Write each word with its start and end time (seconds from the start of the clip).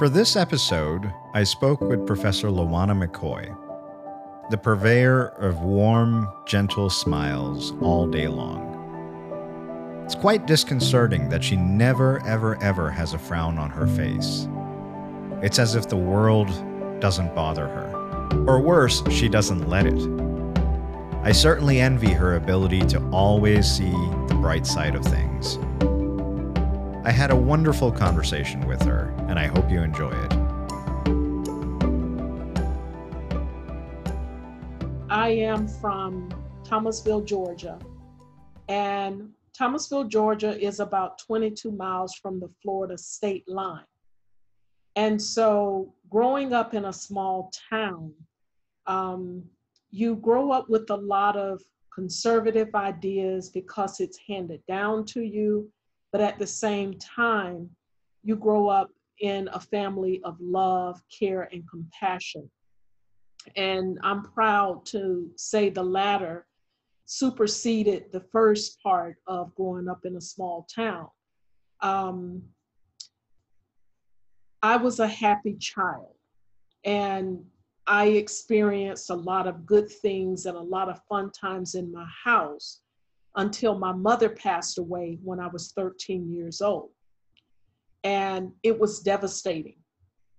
For 0.00 0.08
this 0.08 0.34
episode, 0.34 1.12
I 1.34 1.44
spoke 1.44 1.82
with 1.82 2.06
Professor 2.06 2.48
Lawana 2.48 2.96
McCoy, 2.96 3.54
the 4.48 4.56
purveyor 4.56 5.26
of 5.38 5.60
warm, 5.60 6.26
gentle 6.46 6.88
smiles 6.88 7.74
all 7.82 8.06
day 8.06 8.26
long. 8.26 10.02
It's 10.06 10.14
quite 10.14 10.46
disconcerting 10.46 11.28
that 11.28 11.44
she 11.44 11.56
never, 11.56 12.26
ever, 12.26 12.56
ever 12.62 12.90
has 12.90 13.12
a 13.12 13.18
frown 13.18 13.58
on 13.58 13.68
her 13.68 13.86
face. 13.86 14.48
It's 15.42 15.58
as 15.58 15.74
if 15.74 15.86
the 15.90 15.98
world 15.98 16.48
doesn't 16.98 17.34
bother 17.34 17.66
her. 17.66 18.46
Or 18.48 18.58
worse, 18.58 19.02
she 19.10 19.28
doesn't 19.28 19.68
let 19.68 19.84
it. 19.84 20.00
I 21.24 21.32
certainly 21.32 21.78
envy 21.78 22.14
her 22.14 22.36
ability 22.36 22.80
to 22.86 23.06
always 23.10 23.70
see 23.70 23.90
the 23.90 24.38
bright 24.40 24.66
side 24.66 24.94
of 24.94 25.04
things. 25.04 25.58
I 27.04 27.10
had 27.10 27.30
a 27.30 27.36
wonderful 27.36 27.92
conversation 27.92 28.66
with 28.66 28.80
her, 28.84 29.09
and 29.30 29.38
I 29.38 29.46
hope 29.46 29.70
you 29.70 29.80
enjoy 29.82 30.10
it. 30.10 30.32
I 35.08 35.28
am 35.28 35.66
from 35.66 36.28
Thomasville, 36.64 37.22
Georgia, 37.22 37.78
and 38.68 39.30
Thomasville, 39.56 40.04
Georgia 40.04 40.58
is 40.58 40.80
about 40.80 41.18
22 41.18 41.70
miles 41.72 42.14
from 42.14 42.40
the 42.40 42.48
Florida 42.62 42.98
state 42.98 43.48
line. 43.48 43.84
And 44.96 45.20
so, 45.20 45.94
growing 46.10 46.52
up 46.52 46.74
in 46.74 46.86
a 46.86 46.92
small 46.92 47.52
town, 47.70 48.12
um, 48.86 49.44
you 49.90 50.16
grow 50.16 50.50
up 50.50 50.68
with 50.68 50.90
a 50.90 50.96
lot 50.96 51.36
of 51.36 51.62
conservative 51.94 52.74
ideas 52.74 53.48
because 53.48 54.00
it's 54.00 54.18
handed 54.28 54.62
down 54.66 55.04
to 55.06 55.22
you 55.22 55.70
but 56.12 56.20
at 56.20 56.38
the 56.38 56.46
same 56.46 56.94
time, 56.94 57.70
you 58.22 58.36
grow 58.36 58.68
up 58.68 58.90
in 59.20 59.48
a 59.52 59.60
family 59.60 60.20
of 60.24 60.36
love, 60.40 61.00
care, 61.16 61.48
and 61.52 61.68
compassion. 61.68 62.50
And 63.56 63.98
I'm 64.02 64.22
proud 64.22 64.84
to 64.86 65.30
say 65.36 65.70
the 65.70 65.82
latter 65.82 66.46
superseded 67.06 68.12
the 68.12 68.20
first 68.32 68.82
part 68.82 69.16
of 69.26 69.54
growing 69.54 69.88
up 69.88 70.04
in 70.04 70.16
a 70.16 70.20
small 70.20 70.66
town. 70.74 71.08
Um, 71.80 72.42
I 74.62 74.76
was 74.76 75.00
a 75.00 75.08
happy 75.08 75.54
child 75.54 76.14
and 76.84 77.42
I 77.86 78.08
experienced 78.08 79.10
a 79.10 79.14
lot 79.14 79.46
of 79.46 79.66
good 79.66 79.90
things 79.90 80.46
and 80.46 80.56
a 80.56 80.62
lot 80.62 80.88
of 80.88 81.00
fun 81.08 81.32
times 81.32 81.74
in 81.74 81.90
my 81.90 82.06
house 82.24 82.82
until 83.36 83.78
my 83.78 83.92
mother 83.92 84.28
passed 84.28 84.78
away 84.78 85.18
when 85.24 85.40
I 85.40 85.48
was 85.48 85.72
13 85.72 86.30
years 86.32 86.60
old. 86.60 86.90
And 88.04 88.52
it 88.62 88.78
was 88.78 89.00
devastating. 89.00 89.76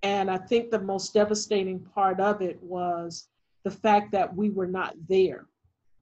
And 0.03 0.31
I 0.31 0.37
think 0.37 0.71
the 0.71 0.79
most 0.79 1.13
devastating 1.13 1.79
part 1.79 2.19
of 2.19 2.41
it 2.41 2.61
was 2.61 3.27
the 3.63 3.71
fact 3.71 4.11
that 4.13 4.35
we 4.35 4.49
were 4.49 4.67
not 4.67 4.95
there. 5.07 5.45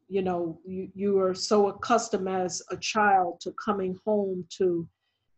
You 0.08 0.22
know, 0.22 0.60
you, 0.66 0.90
you 0.96 1.20
are 1.20 1.34
so 1.34 1.68
accustomed 1.68 2.30
as 2.30 2.62
a 2.72 2.78
child 2.78 3.42
to 3.42 3.54
coming 3.64 4.00
home 4.06 4.46
to 4.58 4.88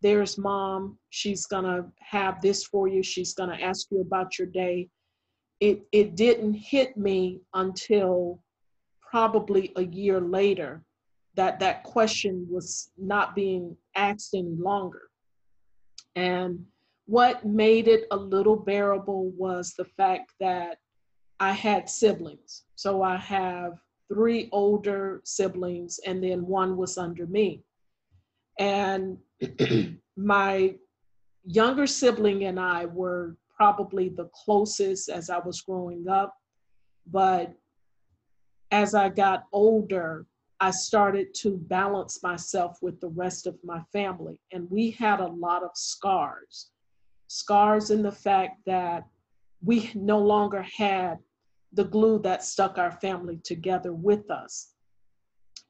there's 0.01 0.37
mom, 0.37 0.97
she's 1.09 1.45
gonna 1.45 1.85
have 1.99 2.41
this 2.41 2.63
for 2.63 2.87
you, 2.87 3.03
she's 3.03 3.33
gonna 3.33 3.57
ask 3.61 3.87
you 3.91 4.01
about 4.01 4.37
your 4.39 4.47
day. 4.47 4.89
It, 5.59 5.83
it 5.91 6.15
didn't 6.15 6.55
hit 6.55 6.97
me 6.97 7.41
until 7.53 8.43
probably 8.99 9.71
a 9.75 9.83
year 9.83 10.19
later 10.19 10.83
that 11.35 11.59
that 11.59 11.83
question 11.83 12.47
was 12.49 12.91
not 12.97 13.35
being 13.35 13.77
asked 13.95 14.33
any 14.33 14.55
longer. 14.57 15.10
And 16.15 16.65
what 17.05 17.45
made 17.45 17.87
it 17.87 18.05
a 18.11 18.15
little 18.15 18.55
bearable 18.55 19.31
was 19.31 19.73
the 19.73 19.85
fact 19.85 20.33
that 20.39 20.77
I 21.39 21.51
had 21.51 21.89
siblings. 21.89 22.63
So 22.75 23.01
I 23.01 23.17
have 23.17 23.79
three 24.11 24.49
older 24.51 25.21
siblings, 25.23 25.99
and 26.05 26.23
then 26.23 26.45
one 26.45 26.77
was 26.77 26.97
under 26.97 27.25
me. 27.25 27.63
And 28.59 29.17
my 30.17 30.75
younger 31.43 31.87
sibling 31.87 32.43
and 32.45 32.59
I 32.59 32.85
were 32.85 33.37
probably 33.55 34.09
the 34.09 34.29
closest 34.33 35.09
as 35.09 35.29
I 35.29 35.39
was 35.39 35.61
growing 35.61 36.07
up. 36.07 36.35
But 37.07 37.53
as 38.71 38.93
I 38.93 39.09
got 39.09 39.45
older, 39.51 40.25
I 40.61 40.69
started 40.69 41.33
to 41.37 41.57
balance 41.57 42.21
myself 42.21 42.77
with 42.83 43.01
the 43.01 43.09
rest 43.09 43.47
of 43.47 43.57
my 43.63 43.81
family. 43.91 44.39
And 44.51 44.69
we 44.69 44.91
had 44.91 45.19
a 45.19 45.25
lot 45.25 45.63
of 45.63 45.71
scars. 45.73 46.69
Scars 47.27 47.89
in 47.89 48.03
the 48.03 48.11
fact 48.11 48.59
that 48.67 49.07
we 49.63 49.89
no 49.95 50.19
longer 50.19 50.61
had 50.61 51.17
the 51.73 51.85
glue 51.85 52.19
that 52.19 52.43
stuck 52.43 52.77
our 52.77 52.91
family 52.91 53.39
together 53.43 53.91
with 53.91 54.29
us. 54.29 54.75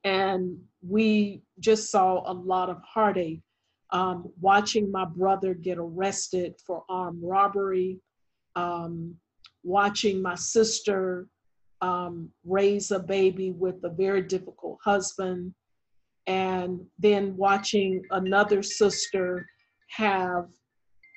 And 0.03 0.59
we 0.85 1.41
just 1.61 1.89
saw 1.89 2.29
a 2.29 2.33
lot 2.33 2.69
of 2.69 2.81
heartache 2.83 3.41
um, 3.91 4.29
watching 4.41 4.91
my 4.91 5.05
brother 5.05 5.53
get 5.53 5.77
arrested 5.77 6.55
for 6.65 6.83
armed 6.89 7.21
robbery, 7.23 7.99
um, 8.57 9.15
watching 9.63 10.21
my 10.21 10.35
sister 10.35 11.27
um, 11.81 12.29
raise 12.45 12.91
a 12.91 12.99
baby 12.99 13.51
with 13.51 13.83
a 13.83 13.89
very 13.89 14.21
difficult 14.21 14.79
husband, 14.83 15.53
and 16.27 16.79
then 16.99 17.35
watching 17.35 18.03
another 18.11 18.61
sister 18.61 19.47
have 19.89 20.47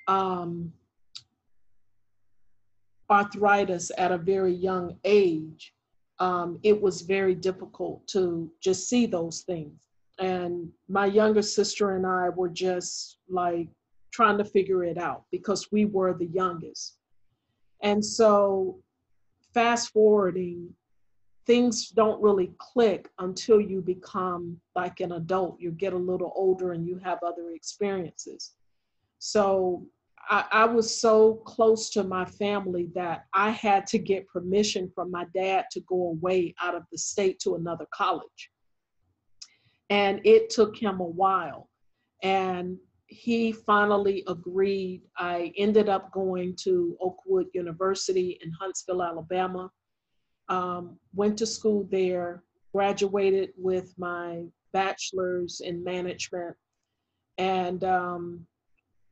um, 0.09 0.73
arthritis 3.11 3.91
at 3.99 4.13
a 4.13 4.19
very 4.19 4.55
young 4.55 4.97
age, 5.05 5.75
um, 6.19 6.59
it 6.63 6.81
was 6.81 7.03
very 7.03 7.35
difficult 7.35 8.07
to 8.09 8.51
just 8.61 8.89
see 8.89 9.07
those 9.07 9.43
things. 9.43 9.81
And 10.19 10.71
my 10.89 11.07
younger 11.07 11.43
sister 11.43 11.97
and 11.97 12.07
I 12.07 12.29
were 12.29 12.49
just 12.49 13.19
like 13.29 13.69
trying 14.13 14.39
to 14.39 14.45
figure 14.45 14.85
it 14.85 14.97
out 14.97 15.25
because 15.33 15.73
we 15.73 15.87
were 15.87 16.15
the 16.15 16.27
youngest. 16.27 16.99
And 17.83 18.05
so 18.05 18.79
fast 19.55 19.93
forwarding, 19.93 20.75
things 21.47 21.91
don't 21.91 22.23
really 22.23 22.53
click 22.59 23.09
until 23.19 23.61
you 23.61 23.81
become 23.81 24.59
like 24.75 25.01
an 25.01 25.13
adult. 25.13 25.61
You 25.61 25.71
get 25.71 25.93
a 25.93 25.99
little 25.99 26.33
older 26.35 26.73
and 26.73 26.87
you 26.87 26.99
have 26.99 27.19
other 27.23 27.51
experiences. 27.55 28.55
So 29.19 29.87
I, 30.29 30.45
I, 30.51 30.65
was 30.65 31.01
so 31.01 31.35
close 31.47 31.91
to 31.91 32.03
my 32.03 32.25
family 32.25 32.89
that 32.95 33.27
I 33.33 33.51
had 33.51 33.87
to 33.89 33.99
get 33.99 34.29
permission 34.29 34.91
from 34.95 35.11
my 35.11 35.27
dad 35.35 35.67
to 35.73 35.81
go 35.81 36.09
away 36.09 36.55
out 36.63 36.75
of 36.75 36.83
the 36.91 36.99
state 36.99 37.39
to 37.41 37.55
another 37.55 37.87
college. 37.93 38.51
And 39.91 40.21
it 40.25 40.51
took 40.51 40.77
him 40.77 41.01
a 41.01 41.05
while. 41.05 41.69
And 42.23 42.79
he 43.15 43.53
finally 43.53 44.25
agreed. 44.27 45.03
I 45.17 45.53
ended 45.57 45.89
up 45.89 46.11
going 46.11 46.57
to 46.65 46.97
Oakwood 47.01 47.47
University 47.55 48.39
in 48.43 48.51
Huntsville, 48.51 49.03
Alabama. 49.03 49.71
Um, 50.49 50.99
went 51.15 51.39
to 51.39 51.47
school 51.47 51.89
there, 51.91 52.43
graduated 52.75 53.51
with 53.57 53.95
my 53.97 54.45
bachelor's 54.73 55.61
in 55.61 55.83
management, 55.85 56.57
and 57.39 57.85
um, 57.85 58.47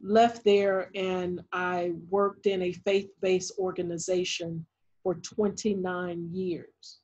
left 0.00 0.44
there. 0.44 0.90
And 0.96 1.40
I 1.52 1.92
worked 2.10 2.46
in 2.46 2.62
a 2.62 2.72
faith 2.72 3.10
based 3.20 3.52
organization 3.58 4.66
for 5.04 5.14
29 5.14 6.28
years. 6.32 6.98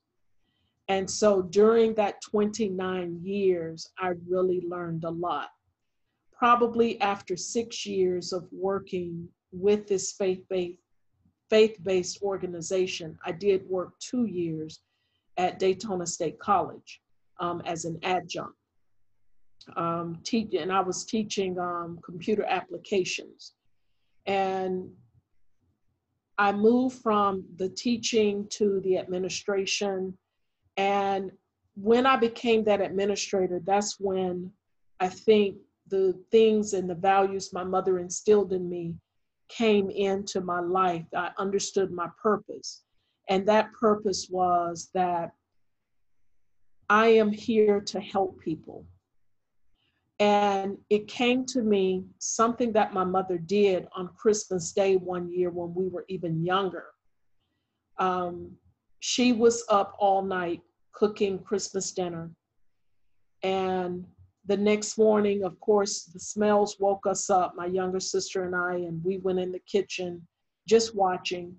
And 0.89 1.09
so 1.09 1.43
during 1.43 1.95
that 1.95 2.21
29 2.23 3.21
years, 3.23 3.89
I 3.99 4.13
really 4.27 4.63
learned 4.67 5.05
a 5.05 5.11
lot 5.11 5.51
probably 6.39 7.01
after 7.01 7.37
six 7.37 7.85
years 7.85 8.33
of 8.33 8.47
working 8.53 9.29
with 9.53 9.87
this 9.89 10.13
faith-based 10.13 10.79
faith-based 11.51 12.23
organization, 12.23 13.19
I 13.25 13.33
did 13.33 13.67
work 13.69 13.99
two 14.01 14.27
years 14.27 14.81
at 15.39 15.59
Daytona 15.59 16.07
State 16.07 16.39
College 16.39 17.01
um, 17.41 17.63
as 17.65 17.87
an 17.87 17.99
adjunct. 18.03 18.53
Um, 19.75 20.19
te- 20.25 20.59
and 20.59 20.71
I 20.71 20.81
was 20.81 21.07
teaching 21.07 21.59
um, 21.59 21.99
computer 22.05 22.45
applications. 22.45 23.55
And 24.27 24.91
I 26.37 26.53
moved 26.53 26.99
from 26.99 27.45
the 27.57 27.71
teaching 27.71 28.47
to 28.51 28.81
the 28.85 28.99
administration. 28.99 30.17
And 30.77 31.33
when 31.77 32.05
I 32.05 32.17
became 32.17 32.63
that 32.65 32.83
administrator, 32.83 33.61
that's 33.65 33.99
when 33.99 34.53
I 35.01 35.09
think 35.09 35.57
the 35.91 36.15
things 36.31 36.75
and 36.75 36.89
the 36.89 36.95
values 36.95 37.53
my 37.53 37.65
mother 37.65 37.99
instilled 37.99 38.53
in 38.53 38.69
me 38.69 38.95
came 39.49 39.91
into 39.91 40.41
my 40.41 40.61
life. 40.61 41.05
I 41.17 41.31
understood 41.39 41.91
my 41.91 42.09
purpose. 42.23 42.83
And 43.29 43.47
that 43.49 43.73
purpose 43.73 44.29
was 44.31 44.91
that 44.95 45.33
I 46.89 47.09
am 47.09 47.31
here 47.31 47.81
to 47.83 48.01
help 48.01 48.41
people. 48.41 48.87
And 50.21 50.79
it 50.91 51.07
came 51.07 51.45
to 51.47 51.63
me 51.63 52.05
something 52.19 52.73
that 52.73 52.93
my 52.93 53.05
mother 53.05 53.39
did 53.39 53.87
on 53.95 54.11
Christmas 54.17 54.73
Day 54.73 54.97
one 54.97 55.31
year 55.31 55.51
when 55.51 55.75
we 55.75 55.89
were 55.89 56.05
even 56.09 56.45
younger. 56.45 56.87
Um, 57.99 58.53
she 59.01 59.33
was 59.33 59.65
up 59.69 59.95
all 59.99 60.23
night 60.23 60.63
cooking 60.93 61.39
Christmas 61.39 61.93
dinner. 61.93 62.31
And 63.45 64.05
the 64.49 64.57
next 64.57 64.97
morning, 64.97 65.45
of 65.45 65.61
course, 65.61 66.05
the 66.05 66.19
smells 66.19 66.81
woke 66.81 67.07
us 67.07 67.29
up, 67.29 67.55
my 67.55 67.67
younger 67.67 68.01
sister 68.01 68.45
and 68.45 68.57
I, 68.57 68.77
and 68.77 69.05
we 69.05 69.19
went 69.19 69.39
in 69.39 69.53
the 69.53 69.61
kitchen 69.61 70.27
just 70.67 70.97
watching. 70.97 71.55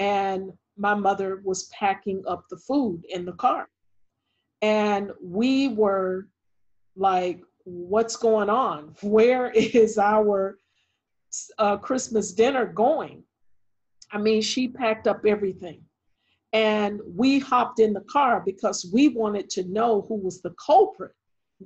And 0.00 0.52
my 0.76 0.94
mother 0.94 1.40
was 1.44 1.68
packing 1.68 2.24
up 2.26 2.44
the 2.50 2.56
food 2.56 3.04
in 3.08 3.24
the 3.24 3.32
car. 3.32 3.68
And 4.60 5.12
we 5.22 5.68
were 5.68 6.26
like, 6.96 7.42
what's 7.64 8.16
going 8.16 8.50
on? 8.50 8.96
Where 9.02 9.52
is 9.52 9.96
our 9.96 10.58
uh, 11.58 11.76
Christmas 11.76 12.32
dinner 12.32 12.66
going? 12.66 13.22
I 14.10 14.18
mean, 14.18 14.42
she 14.42 14.66
packed 14.66 15.06
up 15.06 15.24
everything. 15.24 15.82
And 16.52 17.00
we 17.06 17.38
hopped 17.38 17.78
in 17.78 17.92
the 17.92 18.04
car 18.12 18.42
because 18.44 18.90
we 18.92 19.08
wanted 19.08 19.48
to 19.50 19.64
know 19.64 20.04
who 20.08 20.16
was 20.16 20.42
the 20.42 20.54
culprit. 20.64 21.12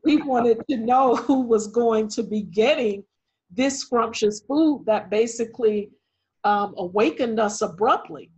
We 0.05 0.23
wanted 0.23 0.59
to 0.69 0.77
know 0.77 1.17
who 1.27 1.43
was 1.43 1.67
going 1.67 2.09
to 2.09 2.23
be 2.23 2.43
getting 2.43 3.05
this 3.51 3.81
scrumptious 3.81 4.43
food 4.47 4.85
that 4.87 5.11
basically 5.11 5.91
um, 6.45 6.75
awakened 6.79 7.41
us 7.41 7.63
abruptly. 7.63 8.31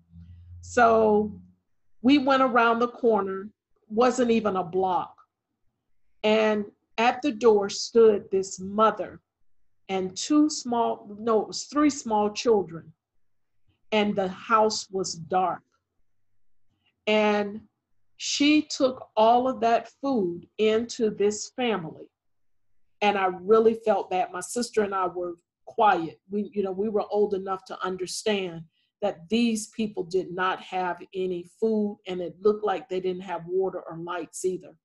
So 0.62 1.38
we 2.00 2.18
went 2.18 2.42
around 2.42 2.78
the 2.78 2.88
corner, 2.88 3.48
wasn't 3.88 4.30
even 4.30 4.56
a 4.56 4.64
block. 4.64 5.14
And 6.24 6.64
at 6.98 7.20
the 7.22 7.32
door 7.32 7.68
stood 7.68 8.30
this 8.30 8.58
mother 8.60 9.20
and 9.88 10.16
two 10.16 10.48
small, 10.48 11.16
no, 11.18 11.42
it 11.42 11.48
was 11.48 11.64
three 11.64 11.90
small 11.90 12.30
children. 12.30 12.92
And 13.90 14.16
the 14.16 14.28
house 14.28 14.88
was 14.90 15.14
dark. 15.14 15.62
And 17.06 17.60
she 18.24 18.62
took 18.62 19.08
all 19.16 19.48
of 19.48 19.58
that 19.58 19.90
food 20.00 20.46
into 20.58 21.10
this 21.10 21.50
family. 21.56 22.08
And 23.00 23.18
I 23.18 23.26
really 23.26 23.74
felt 23.74 24.10
that 24.10 24.32
My 24.32 24.38
sister 24.38 24.82
and 24.82 24.94
I 24.94 25.08
were 25.08 25.32
quiet. 25.66 26.20
We, 26.30 26.48
you 26.54 26.62
know, 26.62 26.70
we 26.70 26.88
were 26.88 27.04
old 27.10 27.34
enough 27.34 27.64
to 27.64 27.84
understand 27.84 28.62
that 29.00 29.28
these 29.28 29.70
people 29.70 30.04
did 30.04 30.30
not 30.30 30.60
have 30.60 30.98
any 31.12 31.50
food 31.58 31.98
and 32.06 32.20
it 32.20 32.36
looked 32.40 32.64
like 32.64 32.88
they 32.88 33.00
didn't 33.00 33.24
have 33.24 33.42
water 33.48 33.82
or 33.90 33.96
lights 33.96 34.44
either. 34.44 34.76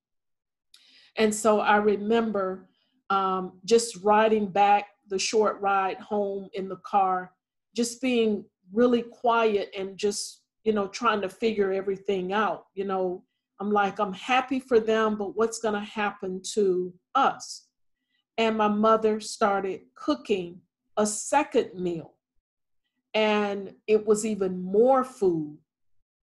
And 1.15 1.33
so 1.33 1.59
I 1.59 1.77
remember 1.77 2.67
um, 3.11 3.59
just 3.65 3.97
riding 3.97 4.47
back 4.47 4.87
the 5.09 5.19
short 5.19 5.61
ride 5.61 5.99
home 5.99 6.49
in 6.53 6.67
the 6.67 6.77
car, 6.77 7.33
just 7.75 8.01
being 8.01 8.45
really 8.73 9.03
quiet 9.03 9.69
and 9.77 9.95
just, 9.95 10.41
you 10.67 10.73
know, 10.73 10.89
trying 10.89 11.21
to 11.21 11.29
figure 11.29 11.71
everything 11.71 12.33
out. 12.33 12.65
You 12.75 12.83
know, 12.83 13.23
I'm 13.61 13.71
like, 13.71 13.99
I'm 13.99 14.11
happy 14.11 14.59
for 14.59 14.81
them, 14.81 15.17
but 15.17 15.33
what's 15.37 15.59
going 15.59 15.75
to 15.75 15.79
happen 15.79 16.41
to 16.55 16.93
us? 17.15 17.67
And 18.37 18.57
my 18.57 18.67
mother 18.67 19.21
started 19.21 19.83
cooking 19.95 20.59
a 20.97 21.07
second 21.07 21.73
meal. 21.73 22.15
And 23.13 23.75
it 23.87 24.05
was 24.05 24.25
even 24.25 24.61
more 24.61 25.05
food. 25.05 25.57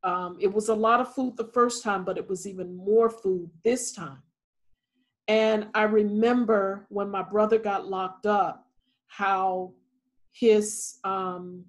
Um, 0.03 0.37
it 0.39 0.53
was 0.53 0.69
a 0.69 0.75
lot 0.75 1.01
of 1.01 1.15
food 1.15 1.39
the 1.39 1.51
first 1.55 1.83
time, 1.83 2.05
but 2.05 2.19
it 2.19 2.29
was 2.29 2.47
even 2.47 2.77
more 2.77 3.09
food 3.09 3.49
this 3.65 3.93
time. 3.93 4.21
And 5.27 5.69
I 5.73 5.85
remember 5.85 6.85
when 6.91 7.09
my 7.09 7.23
brother 7.23 7.59
got 7.59 7.89
locked 7.89 8.27
up, 8.27 8.67
how 9.07 9.73
his 10.33 10.99
um, 11.03 11.65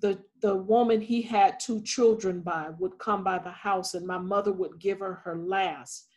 the 0.00 0.18
the 0.42 0.56
woman 0.56 1.00
he 1.00 1.22
had 1.22 1.60
two 1.60 1.80
children 1.82 2.40
by 2.40 2.70
would 2.78 2.98
come 2.98 3.22
by 3.22 3.38
the 3.38 3.50
house, 3.50 3.94
and 3.94 4.06
my 4.06 4.18
mother 4.18 4.52
would 4.52 4.80
give 4.80 4.98
her 4.98 5.22
her 5.24 5.36
last. 5.38 6.08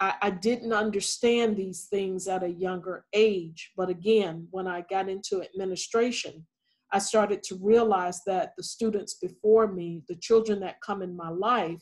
I, 0.00 0.14
I 0.20 0.30
didn't 0.30 0.72
understand 0.72 1.56
these 1.56 1.84
things 1.84 2.26
at 2.26 2.42
a 2.42 2.50
younger 2.50 3.04
age, 3.12 3.72
but 3.76 3.88
again, 3.88 4.48
when 4.50 4.66
I 4.66 4.84
got 4.90 5.08
into 5.08 5.42
administration, 5.42 6.46
I 6.92 6.98
started 6.98 7.44
to 7.44 7.58
realize 7.60 8.20
that 8.26 8.52
the 8.56 8.64
students 8.64 9.14
before 9.14 9.72
me, 9.72 10.02
the 10.08 10.16
children 10.16 10.58
that 10.60 10.80
come 10.80 11.02
in 11.02 11.16
my 11.16 11.28
life, 11.28 11.80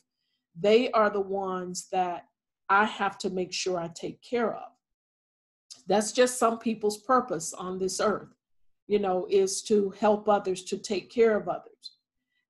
they 0.60 0.90
are 0.90 1.08
the 1.08 1.20
ones 1.20 1.88
that 1.92 2.24
I 2.68 2.84
have 2.84 3.16
to 3.18 3.30
make 3.30 3.52
sure 3.52 3.78
I 3.78 3.88
take 3.94 4.20
care 4.22 4.54
of. 4.54 4.68
That's 5.86 6.12
just 6.12 6.38
some 6.38 6.58
people's 6.58 6.98
purpose 6.98 7.54
on 7.54 7.78
this 7.78 7.98
earth, 7.98 8.28
you 8.88 8.98
know, 8.98 9.26
is 9.30 9.62
to 9.62 9.90
help 10.00 10.28
others, 10.28 10.64
to 10.64 10.78
take 10.78 11.10
care 11.10 11.36
of 11.36 11.48
others. 11.48 11.92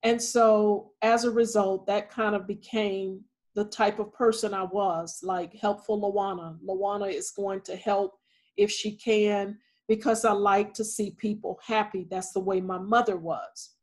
And 0.03 0.23
so 0.23 0.93
as 1.03 1.25
a 1.25 1.31
result, 1.31 1.87
that 1.87 2.11
kind 2.11 2.35
of 2.35 2.47
became 2.47 3.25
the 3.55 3.65
type 3.65 3.99
of 3.99 4.13
person 4.13 4.55
I 4.55 4.63
was, 4.63 5.21
like 5.23 5.53
helpful 5.55 6.01
Lawana. 6.01 6.57
Lawana 6.65 7.13
is 7.13 7.33
going 7.33 7.61
to 7.63 7.77
help 7.77 8.19
if 8.57 8.71
she 8.71 8.93
can 8.93 9.59
because 9.89 10.25
I 10.25 10.33
like 10.33 10.73
to 10.75 10.85
see 10.85 11.11
people 11.11 11.59
happy. 11.67 12.07
That's 12.09 12.33
the 12.33 12.41
way 12.41 12.61
my 12.61 12.79
mother 12.79 13.17
was. 13.17 13.75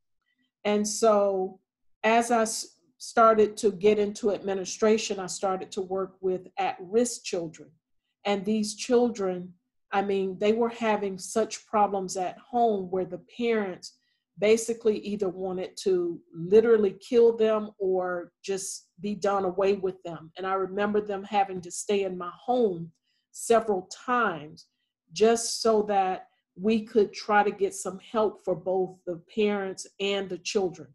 And 0.63 0.87
so 0.87 1.59
as 2.03 2.31
I 2.31 2.45
started 2.97 3.57
to 3.57 3.71
get 3.71 3.99
into 3.99 4.31
administration, 4.31 5.19
I 5.19 5.27
started 5.27 5.71
to 5.73 5.81
work 5.81 6.15
with 6.21 6.47
at 6.57 6.77
risk 6.79 7.23
children. 7.23 7.69
And 8.23 8.45
these 8.45 8.75
children, 8.75 9.53
I 9.95 10.01
mean, 10.01 10.37
they 10.39 10.51
were 10.51 10.67
having 10.67 11.17
such 11.17 11.65
problems 11.67 12.17
at 12.17 12.37
home 12.37 12.91
where 12.91 13.05
the 13.05 13.21
parents 13.37 13.93
basically 14.37 14.97
either 14.99 15.29
wanted 15.29 15.77
to 15.83 16.19
literally 16.33 16.97
kill 16.99 17.37
them 17.37 17.71
or 17.79 18.33
just 18.43 18.89
be 18.99 19.15
done 19.15 19.45
away 19.45 19.75
with 19.75 19.95
them. 20.03 20.31
And 20.37 20.45
I 20.45 20.55
remember 20.55 20.99
them 20.99 21.23
having 21.23 21.61
to 21.61 21.71
stay 21.71 22.03
in 22.03 22.17
my 22.17 22.31
home 22.37 22.91
several 23.31 23.87
times 24.05 24.65
just 25.13 25.61
so 25.61 25.83
that 25.83 26.27
we 26.57 26.81
could 26.81 27.13
try 27.13 27.41
to 27.41 27.51
get 27.51 27.73
some 27.73 27.99
help 27.99 28.43
for 28.43 28.53
both 28.53 28.97
the 29.05 29.21
parents 29.33 29.87
and 30.01 30.27
the 30.27 30.39
children. 30.39 30.89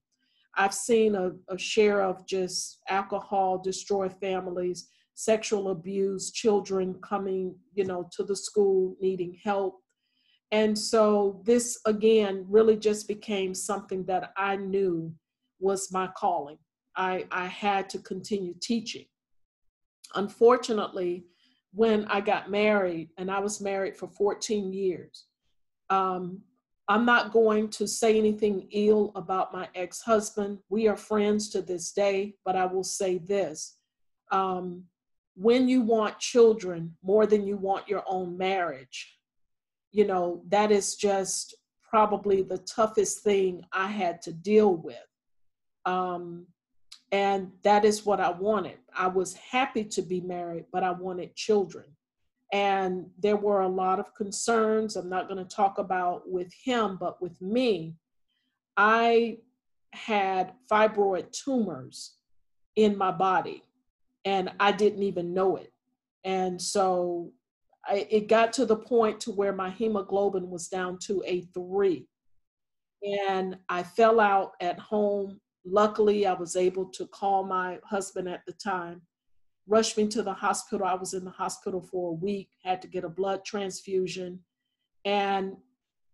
I've 0.57 0.75
seen 0.75 1.15
a, 1.15 1.31
a 1.49 1.57
share 1.57 2.03
of 2.03 2.27
just 2.27 2.81
alcohol 2.91 3.63
destroy 3.65 4.11
families, 4.11 4.91
sexual 5.21 5.71
abuse, 5.71 6.31
children 6.31 6.95
coming, 7.03 7.55
you 7.75 7.85
know, 7.85 8.09
to 8.11 8.25
the 8.25 8.35
school 8.35 8.97
needing 9.01 9.37
help. 9.45 9.83
And 10.51 10.77
so 10.77 11.43
this 11.45 11.79
again 11.85 12.47
really 12.49 12.77
just 12.77 13.07
became 13.07 13.55
something 13.55 14.05
that 14.07 14.33
I 14.37 14.57
knew 14.57 15.15
was 15.59 15.93
my 15.93 16.09
calling. 16.17 16.57
I, 16.97 17.27
I 17.31 17.47
had 17.47 17.91
to 17.91 17.99
continue 17.99 18.55
teaching. 18.61 19.05
Unfortunately, 20.15 21.25
when 21.73 22.07
I 22.07 22.21
got 22.21 22.51
married, 22.51 23.11
and 23.19 23.31
I 23.31 23.39
was 23.41 23.61
married 23.61 23.97
for 23.97 24.09
14 24.09 24.73
years, 24.73 25.27
um, 25.91 26.41
I'm 26.89 27.05
not 27.05 27.33
going 27.33 27.69
to 27.71 27.87
say 27.87 28.19
anything 28.19 28.67
ill 28.73 29.13
about 29.15 29.53
my 29.53 29.69
ex 29.75 30.01
husband. 30.01 30.59
We 30.71 30.89
are 30.89 30.97
friends 30.97 31.51
to 31.51 31.63
this 31.63 31.93
day, 31.93 32.35
but 32.45 32.57
I 32.57 32.65
will 32.65 32.83
say 32.83 33.19
this. 33.19 33.77
Um, 34.33 34.85
when 35.35 35.69
you 35.69 35.83
want 35.83 36.19
children 36.19 36.97
more 37.03 37.27
than 37.27 37.47
you 37.47 37.57
want 37.57 37.89
your 37.89 38.05
own 38.07 38.37
marriage, 38.37 39.19
you 39.93 40.07
know, 40.07 40.43
that 40.49 40.71
is 40.71 40.97
just 40.97 41.55
probably 41.89 42.43
the 42.43 42.59
toughest 42.59 43.23
thing 43.23 43.65
I 43.73 43.89
had 43.89 44.23
to 44.23 44.33
deal 44.33 44.77
with. 44.77 44.97
Um, 45.87 46.47
and 47.13 47.51
that 47.65 47.85
is 47.85 48.07
what 48.07 48.21
I 48.21 48.31
wanted. 48.31 48.79
I 48.97 49.09
was 49.09 49.35
happy 49.35 49.85
to 49.85 50.03
be 50.03 50.21
married, 50.21 50.67
but 50.73 50.85
I 50.85 50.93
wanted 50.93 51.35
children. 51.35 51.87
And 52.53 53.07
there 53.19 53.37
were 53.37 53.63
a 53.63 53.69
lot 53.69 53.99
of 53.99 54.15
concerns. 54.15 54.97
I'm 54.97 55.09
not 55.09 55.29
going 55.29 55.45
to 55.45 55.57
talk 55.57 55.79
about 55.79 56.29
with 56.29 56.53
him, 56.53 56.97
but 57.01 57.21
with 57.21 57.41
me, 57.41 57.95
I 58.77 59.39
had 59.93 60.53
fibroid 60.71 61.33
tumors 61.33 62.15
in 62.77 62.97
my 62.97 63.11
body 63.11 63.65
and 64.25 64.51
I 64.61 64.73
didn't 64.73 65.03
even 65.03 65.35
know 65.35 65.57
it. 65.57 65.73
And 66.25 66.61
so 66.61 67.33
I, 67.87 68.07
it 68.11 68.29
got 68.29 68.53
to 68.55 68.67
the 68.67 68.77
point 68.77 69.21
to 69.21 69.33
where 69.33 69.53
my 69.53 69.71
hemoglobin 69.71 70.51
was 70.51 70.69
down 70.69 70.99
to 71.07 71.23
a 71.27 71.43
three. 71.55 72.07
And 73.03 73.57
I 73.69 73.83
fell 73.83 74.21
out 74.21 74.53
at 74.61 74.79
home. 74.79 75.41
Luckily, 75.65 76.27
I 76.27 76.35
was 76.35 76.57
able 76.57 76.87
to 76.87 77.07
call 77.07 77.45
my 77.45 77.79
husband 77.85 78.29
at 78.29 78.43
the 78.47 78.53
time 78.53 79.03
rushed 79.71 79.97
me 79.97 80.09
to 80.09 80.23
the 80.23 80.35
hospital. 80.35 80.87
I 80.87 80.95
was 80.95 81.15
in 81.15 81.25
the 81.25 81.31
hospital 81.31 81.81
for 81.81 82.11
a 82.11 82.15
week, 82.15 82.51
had 82.63 82.83
to 82.83 82.89
get 82.89 83.05
a 83.05 83.09
blood 83.09 83.45
transfusion. 83.45 84.41
And 85.05 85.57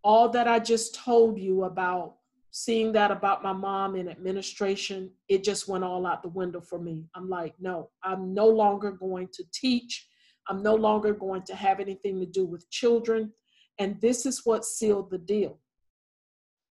all 0.03 0.29
that 0.29 0.47
I 0.47 0.59
just 0.59 0.95
told 0.95 1.39
you 1.39 1.63
about 1.63 2.15
seeing 2.57 2.91
that 2.91 3.11
about 3.11 3.43
my 3.43 3.53
mom 3.53 3.95
in 3.95 4.09
administration, 4.09 5.11
it 5.29 5.43
just 5.43 5.67
went 5.67 5.83
all 5.83 6.07
out 6.07 6.23
the 6.23 6.29
window 6.29 6.59
for 6.59 6.79
me. 6.79 7.05
I'm 7.13 7.29
like, 7.29 7.53
no, 7.59 7.91
I'm 8.03 8.33
no 8.33 8.47
longer 8.47 8.89
going 8.89 9.29
to 9.33 9.43
teach. 9.53 10.07
I'm 10.49 10.63
no 10.63 10.73
longer 10.73 11.13
going 11.13 11.43
to 11.43 11.55
have 11.55 11.79
anything 11.79 12.19
to 12.19 12.25
do 12.25 12.45
with 12.45 12.67
children. 12.71 13.31
And 13.77 14.01
this 14.01 14.25
is 14.25 14.43
what 14.43 14.65
sealed 14.65 15.11
the 15.11 15.19
deal. 15.19 15.59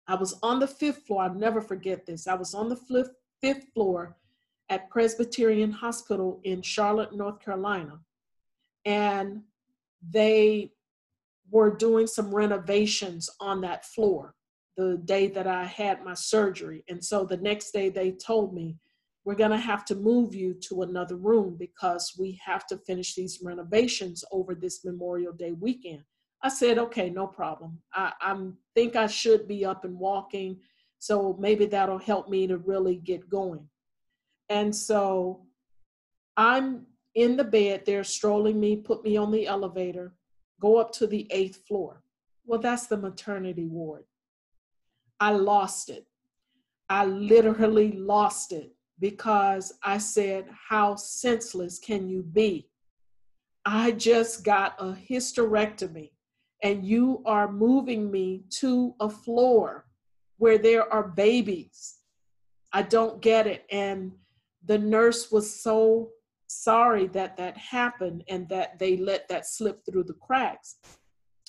I 0.09 0.16
was 0.16 0.37
on 0.43 0.59
the 0.59 0.66
fifth 0.66 1.07
floor. 1.07 1.23
I'll 1.23 1.35
never 1.35 1.61
forget 1.61 2.05
this. 2.05 2.26
I 2.26 2.35
was 2.35 2.52
on 2.52 2.69
the 2.69 2.76
fifth, 2.76 3.11
floor 3.75 4.16
at 4.71 4.90
Presbyterian 4.90 5.71
Hospital 5.71 6.40
in 6.43 6.62
Charlotte, 6.62 7.14
North 7.14 7.38
Carolina. 7.38 8.00
And 8.85 9.43
they 10.02 10.73
were 11.49 11.71
doing 11.71 12.09
some 12.09 12.35
renovations 12.35 13.31
on 13.38 13.61
that 13.61 13.85
floor 13.85 14.35
the 14.76 15.00
day 15.04 15.28
that 15.28 15.47
I 15.47 15.64
had 15.64 16.04
my 16.04 16.14
surgery. 16.14 16.85
And 16.88 17.02
so 17.02 17.25
the 17.25 17.38
next 17.38 17.73
day 17.73 17.88
they 17.88 18.12
told 18.12 18.54
me, 18.54 18.76
we're 19.25 19.35
going 19.35 19.50
to 19.50 19.56
have 19.56 19.85
to 19.87 19.97
move 19.97 20.35
you 20.35 20.54
to 20.68 20.83
another 20.83 21.16
room 21.16 21.56
because 21.59 22.14
we 22.16 22.38
have 22.45 22.64
to 22.68 22.78
finish 22.78 23.14
these 23.14 23.40
renovations 23.42 24.25
over 24.30 24.54
this 24.54 24.85
Memorial 24.85 25.33
Day 25.33 25.52
weekend. 25.52 26.02
I 26.42 26.49
said, 26.49 26.78
okay, 26.78 27.11
no 27.11 27.26
problem. 27.26 27.80
I 27.92 28.12
i 28.21 28.37
think 28.75 28.95
I 28.95 29.09
should 29.09 29.49
be 29.49 29.64
up 29.64 29.85
and 29.85 29.99
walking. 29.99 30.61
So 31.00 31.37
maybe 31.40 31.66
that'll 31.66 31.99
help 31.99 32.28
me 32.28 32.47
to 32.47 32.59
really 32.59 32.97
get 32.97 33.28
going. 33.28 33.68
And 34.49 34.75
so 34.75 35.42
I'm 36.37 36.87
in 37.16 37.37
the 37.37 37.45
bed, 37.45 37.83
they're 37.85 38.04
strolling 38.04 38.61
me, 38.61 38.76
put 38.76 39.02
me 39.02 39.16
on 39.16 39.33
the 39.33 39.47
elevator, 39.47 40.14
go 40.61 40.76
up 40.76 40.92
to 40.92 41.06
the 41.06 41.26
eighth 41.30 41.66
floor. 41.66 42.02
Well, 42.45 42.61
that's 42.61 42.87
the 42.87 42.97
maternity 42.97 43.66
ward. 43.66 44.04
I 45.21 45.31
lost 45.33 45.91
it. 45.91 46.07
I 46.89 47.07
literally 47.07 47.93
lost 47.93 48.53
it 48.53 48.73
because 49.01 49.73
I 49.83 49.99
said, 49.99 50.47
How 50.69 50.97
senseless 50.97 51.79
can 51.79 52.09
you 52.09 52.23
be? 52.23 52.69
I 53.65 53.91
just 53.93 54.45
got 54.45 54.77
a 54.79 54.93
hysterectomy 54.93 56.13
and 56.63 56.85
you 56.85 57.23
are 57.27 57.51
moving 57.51 58.11
me 58.11 58.45
to 58.51 58.95
a 59.01 59.11
floor 59.11 59.87
where 60.39 60.59
there 60.59 60.91
are 60.93 61.09
babies. 61.09 61.97
I 62.73 62.83
don't 62.83 63.21
get 63.21 63.47
it. 63.47 63.65
And 63.71 64.13
the 64.65 64.79
nurse 64.79 65.33
was 65.33 65.61
so 65.61 66.11
sorry 66.49 67.09
that 67.09 67.37
that 67.37 67.57
happened 67.57 68.23
and 68.29 68.49
that 68.49 68.79
they 68.79 68.97
let 68.97 69.29
that 69.29 69.47
slip 69.47 69.85
through 69.85 70.05
the 70.05 70.15
cracks. 70.15 70.77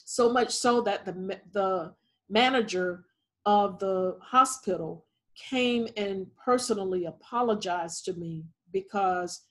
So 0.06 0.32
much 0.32 0.52
so 0.52 0.82
that 0.82 1.06
the, 1.06 1.40
the 1.52 1.94
manager 2.30 3.06
of 3.48 3.80
the 3.80 4.18
hospital 4.22 5.06
came 5.36 5.88
and 5.96 6.28
personally 6.36 7.06
apologized 7.06 8.04
to 8.04 8.14
me 8.14 8.44
because 8.74 9.44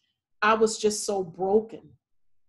I 0.43 0.53
was 0.53 0.77
just 0.79 1.07
so 1.07 1.25
broken. 1.25 1.81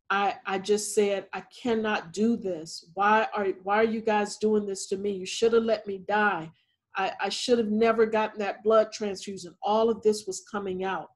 I, 0.09 0.35
I 0.45 0.59
just 0.59 0.93
said, 0.93 1.27
I 1.31 1.43
cannot 1.63 2.11
do 2.11 2.35
this. 2.35 2.89
Why 2.95 3.27
are, 3.33 3.47
why 3.63 3.77
are 3.77 3.85
you 3.85 4.01
guys 4.01 4.35
doing 4.35 4.65
this 4.65 4.87
to 4.87 4.97
me? 4.97 5.11
You 5.11 5.25
should 5.25 5.53
have 5.53 5.63
let 5.63 5.87
me 5.87 6.03
die. 6.05 6.51
I, 6.97 7.13
I 7.21 7.29
should 7.29 7.59
have 7.59 7.71
never 7.71 8.05
gotten 8.05 8.39
that 8.39 8.61
blood 8.61 8.91
transfusion. 8.91 9.55
All 9.63 9.89
of 9.89 10.01
this 10.03 10.27
was 10.27 10.43
coming 10.51 10.83
out. 10.83 11.07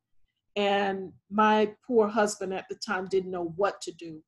And 0.56 1.12
my 1.30 1.74
poor 1.86 2.08
husband 2.08 2.54
at 2.54 2.70
the 2.70 2.76
time 2.76 3.08
didn't 3.10 3.32
know 3.32 3.54
what 3.58 3.82
to 3.82 3.92
do. 3.92 4.24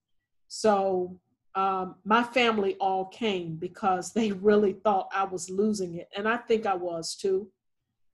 So 0.49 1.17
um, 1.55 1.95
my 2.03 2.23
family 2.23 2.75
all 2.79 3.05
came 3.05 3.55
because 3.55 4.13
they 4.13 4.31
really 4.49 4.73
thought 4.73 5.09
I 5.13 5.25
was 5.25 5.49
losing 5.49 5.95
it. 5.95 6.09
And 6.15 6.27
I 6.27 6.37
think 6.37 6.65
I 6.65 6.75
was 6.75 7.15
too. 7.15 7.49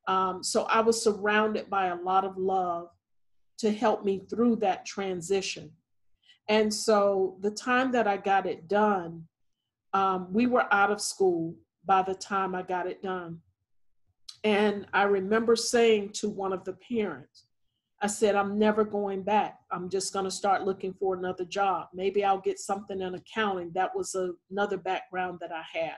Um, 0.07 0.43
so 0.43 0.63
I 0.63 0.81
was 0.81 1.01
surrounded 1.01 1.69
by 1.69 1.87
a 1.87 1.95
lot 1.95 2.25
of 2.25 2.37
love 2.37 2.89
to 3.59 3.71
help 3.71 4.03
me 4.03 4.23
through 4.29 4.57
that 4.57 4.85
transition. 4.85 5.71
And 6.47 6.73
so 6.73 7.37
the 7.41 7.51
time 7.51 7.91
that 7.91 8.07
I 8.07 8.17
got 8.17 8.47
it 8.47 8.67
done, 8.67 9.25
um, 9.93 10.33
we 10.33 10.47
were 10.47 10.71
out 10.73 10.91
of 10.91 11.01
school 11.01 11.55
by 11.85 12.01
the 12.01 12.15
time 12.15 12.55
I 12.55 12.63
got 12.63 12.87
it 12.87 13.03
done. 13.03 13.39
And 14.43 14.87
I 14.93 15.03
remember 15.03 15.55
saying 15.55 16.11
to 16.13 16.29
one 16.29 16.53
of 16.53 16.63
the 16.63 16.73
parents, 16.73 17.45
I 18.01 18.07
said, 18.07 18.35
I'm 18.35 18.57
never 18.57 18.85
going 18.85 19.23
back. 19.23 19.59
I'm 19.71 19.89
just 19.89 20.13
going 20.13 20.25
to 20.25 20.31
start 20.31 20.63
looking 20.63 20.93
for 20.93 21.15
another 21.15 21.43
job. 21.43 21.87
Maybe 21.93 22.23
I'll 22.23 22.39
get 22.39 22.59
something 22.59 23.01
in 23.01 23.15
accounting. 23.15 23.71
That 23.73 23.93
was 23.93 24.15
a, 24.15 24.31
another 24.49 24.77
background 24.77 25.39
that 25.41 25.51
I 25.51 25.63
had. 25.77 25.97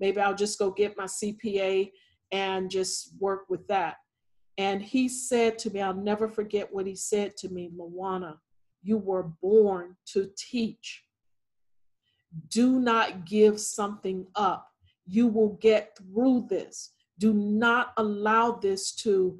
Maybe 0.00 0.20
I'll 0.20 0.34
just 0.34 0.58
go 0.58 0.70
get 0.70 0.96
my 0.96 1.04
CPA 1.04 1.90
and 2.32 2.70
just 2.70 3.12
work 3.20 3.42
with 3.50 3.66
that. 3.68 3.96
And 4.56 4.80
he 4.80 5.08
said 5.08 5.58
to 5.60 5.70
me, 5.70 5.80
I'll 5.80 5.94
never 5.94 6.28
forget 6.28 6.72
what 6.72 6.86
he 6.86 6.96
said 6.96 7.36
to 7.38 7.48
me, 7.50 7.70
Lawana, 7.76 8.36
you 8.82 8.96
were 8.96 9.30
born 9.42 9.96
to 10.12 10.30
teach. 10.36 11.04
Do 12.48 12.78
not 12.80 13.26
give 13.26 13.60
something 13.60 14.26
up. 14.34 14.68
You 15.06 15.26
will 15.26 15.58
get 15.60 15.98
through 15.98 16.46
this. 16.48 16.92
Do 17.18 17.32
not 17.34 17.92
allow 17.96 18.52
this 18.52 18.94
to 18.96 19.38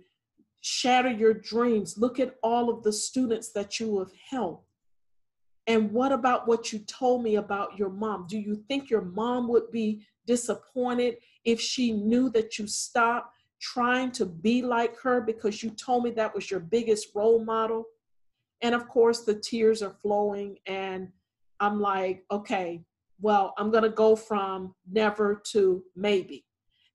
shatter 0.67 1.11
your 1.11 1.35
dreams. 1.35 1.99
Look 1.99 2.19
at 2.19 2.37
all 2.43 2.71
of 2.71 2.83
the 2.83 2.93
students 2.93 3.53
that 3.53 3.79
you 3.79 3.99
have 3.99 4.13
helped. 4.31 4.67
And 5.67 5.93
what 5.93 6.11
about 6.11 6.49
what 6.49 6.73
you 6.73 6.79
told 6.79 7.23
me 7.23 7.37
about 7.37 7.79
your 7.79 7.91
mom? 7.91 8.27
Do 8.27 8.39
you 8.39 8.57
think 8.67 8.89
your 8.89 9.03
mom 9.03 9.47
would 9.49 9.71
be 9.71 10.07
disappointed 10.27 11.17
if 11.45 11.61
she 11.61 11.93
knew 11.93 12.31
that 12.31 12.59
you 12.59 12.67
stopped 12.67 13.37
trying 13.61 14.11
to 14.13 14.25
be 14.25 14.63
like 14.63 14.99
her 15.01 15.21
because 15.21 15.63
you 15.63 15.69
told 15.69 16.03
me 16.03 16.11
that 16.13 16.35
was 16.35 16.51
your 16.51 16.61
biggest 16.61 17.09
role 17.15 17.45
model? 17.45 17.85
And 18.63 18.75
of 18.75 18.89
course, 18.89 19.21
the 19.21 19.35
tears 19.35 19.83
are 19.83 19.97
flowing, 20.01 20.57
and 20.65 21.09
I'm 21.61 21.79
like, 21.79 22.25
okay, 22.31 22.83
well, 23.21 23.53
I'm 23.59 23.71
going 23.71 23.83
to 23.83 23.91
go 23.91 24.17
from 24.17 24.75
never 24.91 25.43
to 25.53 25.83
maybe. 25.95 26.47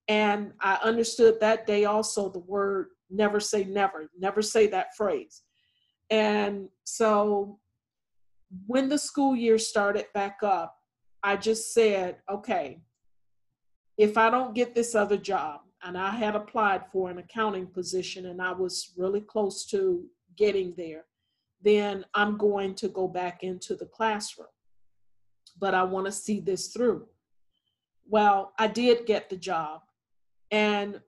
And 0.07 0.53
I 0.59 0.79
understood 0.83 1.39
that 1.39 1.67
day 1.67 1.85
also 1.85 2.29
the 2.29 2.39
word 2.39 2.87
never 3.09 3.39
say 3.39 3.63
never, 3.63 4.09
never 4.17 4.41
say 4.41 4.67
that 4.67 4.95
phrase. 4.95 5.43
And 6.09 6.69
so 6.83 7.59
when 8.65 8.89
the 8.89 8.97
school 8.97 9.35
year 9.35 9.57
started 9.57 10.05
back 10.13 10.39
up, 10.43 10.75
I 11.21 11.35
just 11.35 11.73
said, 11.73 12.17
okay, 12.29 12.81
if 13.97 14.17
I 14.17 14.29
don't 14.29 14.55
get 14.55 14.73
this 14.73 14.95
other 14.95 15.17
job, 15.17 15.61
and 15.83 15.97
I 15.97 16.11
had 16.11 16.35
applied 16.35 16.83
for 16.91 17.09
an 17.09 17.19
accounting 17.19 17.67
position 17.67 18.25
and 18.27 18.41
I 18.41 18.51
was 18.51 18.91
really 18.97 19.21
close 19.21 19.65
to 19.67 20.03
getting 20.35 20.73
there, 20.75 21.05
then 21.61 22.05
I'm 22.13 22.37
going 22.37 22.75
to 22.75 22.89
go 22.89 23.07
back 23.07 23.43
into 23.43 23.75
the 23.75 23.85
classroom. 23.85 24.47
But 25.57 25.73
I 25.73 25.83
want 25.83 26.05
to 26.05 26.11
see 26.11 26.39
this 26.39 26.67
through. 26.67 27.07
Well, 28.07 28.53
I 28.57 28.67
did 28.67 29.05
get 29.05 29.29
the 29.29 29.37
job. 29.37 29.81
And 30.51 30.99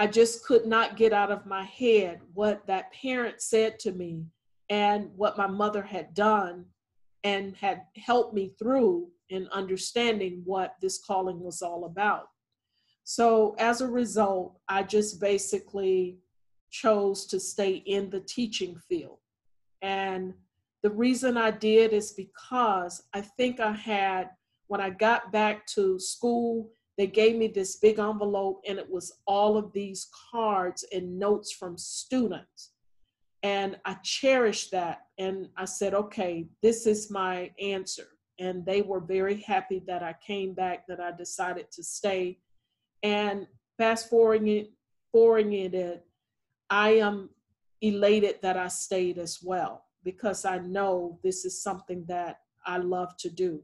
I 0.00 0.06
just 0.06 0.46
could 0.46 0.64
not 0.64 0.96
get 0.96 1.12
out 1.12 1.30
of 1.30 1.44
my 1.44 1.62
head 1.62 2.22
what 2.32 2.66
that 2.66 2.90
parent 2.90 3.42
said 3.42 3.78
to 3.80 3.92
me 3.92 4.24
and 4.70 5.10
what 5.14 5.36
my 5.36 5.46
mother 5.46 5.82
had 5.82 6.14
done 6.14 6.64
and 7.22 7.54
had 7.54 7.82
helped 8.02 8.32
me 8.32 8.54
through 8.58 9.08
in 9.28 9.46
understanding 9.52 10.40
what 10.46 10.76
this 10.80 10.96
calling 11.06 11.38
was 11.38 11.60
all 11.60 11.84
about. 11.84 12.28
So, 13.04 13.54
as 13.58 13.82
a 13.82 13.88
result, 13.88 14.58
I 14.70 14.84
just 14.84 15.20
basically 15.20 16.16
chose 16.70 17.26
to 17.26 17.38
stay 17.38 17.82
in 17.84 18.08
the 18.08 18.20
teaching 18.20 18.76
field. 18.88 19.18
And 19.82 20.32
the 20.82 20.92
reason 20.92 21.36
I 21.36 21.50
did 21.50 21.92
is 21.92 22.12
because 22.12 23.02
I 23.12 23.20
think 23.20 23.60
I 23.60 23.72
had, 23.72 24.30
when 24.68 24.80
I 24.80 24.88
got 24.88 25.30
back 25.30 25.66
to 25.74 26.00
school 26.00 26.70
they 27.00 27.06
gave 27.06 27.34
me 27.36 27.48
this 27.48 27.76
big 27.76 27.98
envelope 27.98 28.60
and 28.68 28.78
it 28.78 28.90
was 28.90 29.10
all 29.26 29.56
of 29.56 29.72
these 29.72 30.10
cards 30.30 30.84
and 30.92 31.18
notes 31.18 31.50
from 31.50 31.78
students. 31.78 32.72
And 33.42 33.78
I 33.86 33.94
cherished 34.04 34.70
that. 34.72 35.06
And 35.16 35.48
I 35.56 35.64
said, 35.64 35.94
okay, 35.94 36.46
this 36.62 36.86
is 36.86 37.10
my 37.10 37.52
answer. 37.58 38.08
And 38.38 38.66
they 38.66 38.82
were 38.82 39.00
very 39.00 39.40
happy 39.40 39.82
that 39.86 40.02
I 40.02 40.14
came 40.26 40.52
back, 40.52 40.86
that 40.88 41.00
I 41.00 41.12
decided 41.12 41.70
to 41.70 41.82
stay. 41.82 42.38
And 43.02 43.46
fast 43.78 44.10
forwarding 44.10 44.48
it, 44.48 44.70
forwarding 45.10 45.54
it, 45.54 46.04
I 46.68 46.90
am 46.96 47.30
elated 47.80 48.42
that 48.42 48.58
I 48.58 48.68
stayed 48.68 49.16
as 49.16 49.38
well 49.42 49.86
because 50.04 50.44
I 50.44 50.58
know 50.58 51.18
this 51.24 51.46
is 51.46 51.62
something 51.62 52.04
that 52.08 52.40
I 52.66 52.76
love 52.76 53.16
to 53.20 53.30
do. 53.30 53.62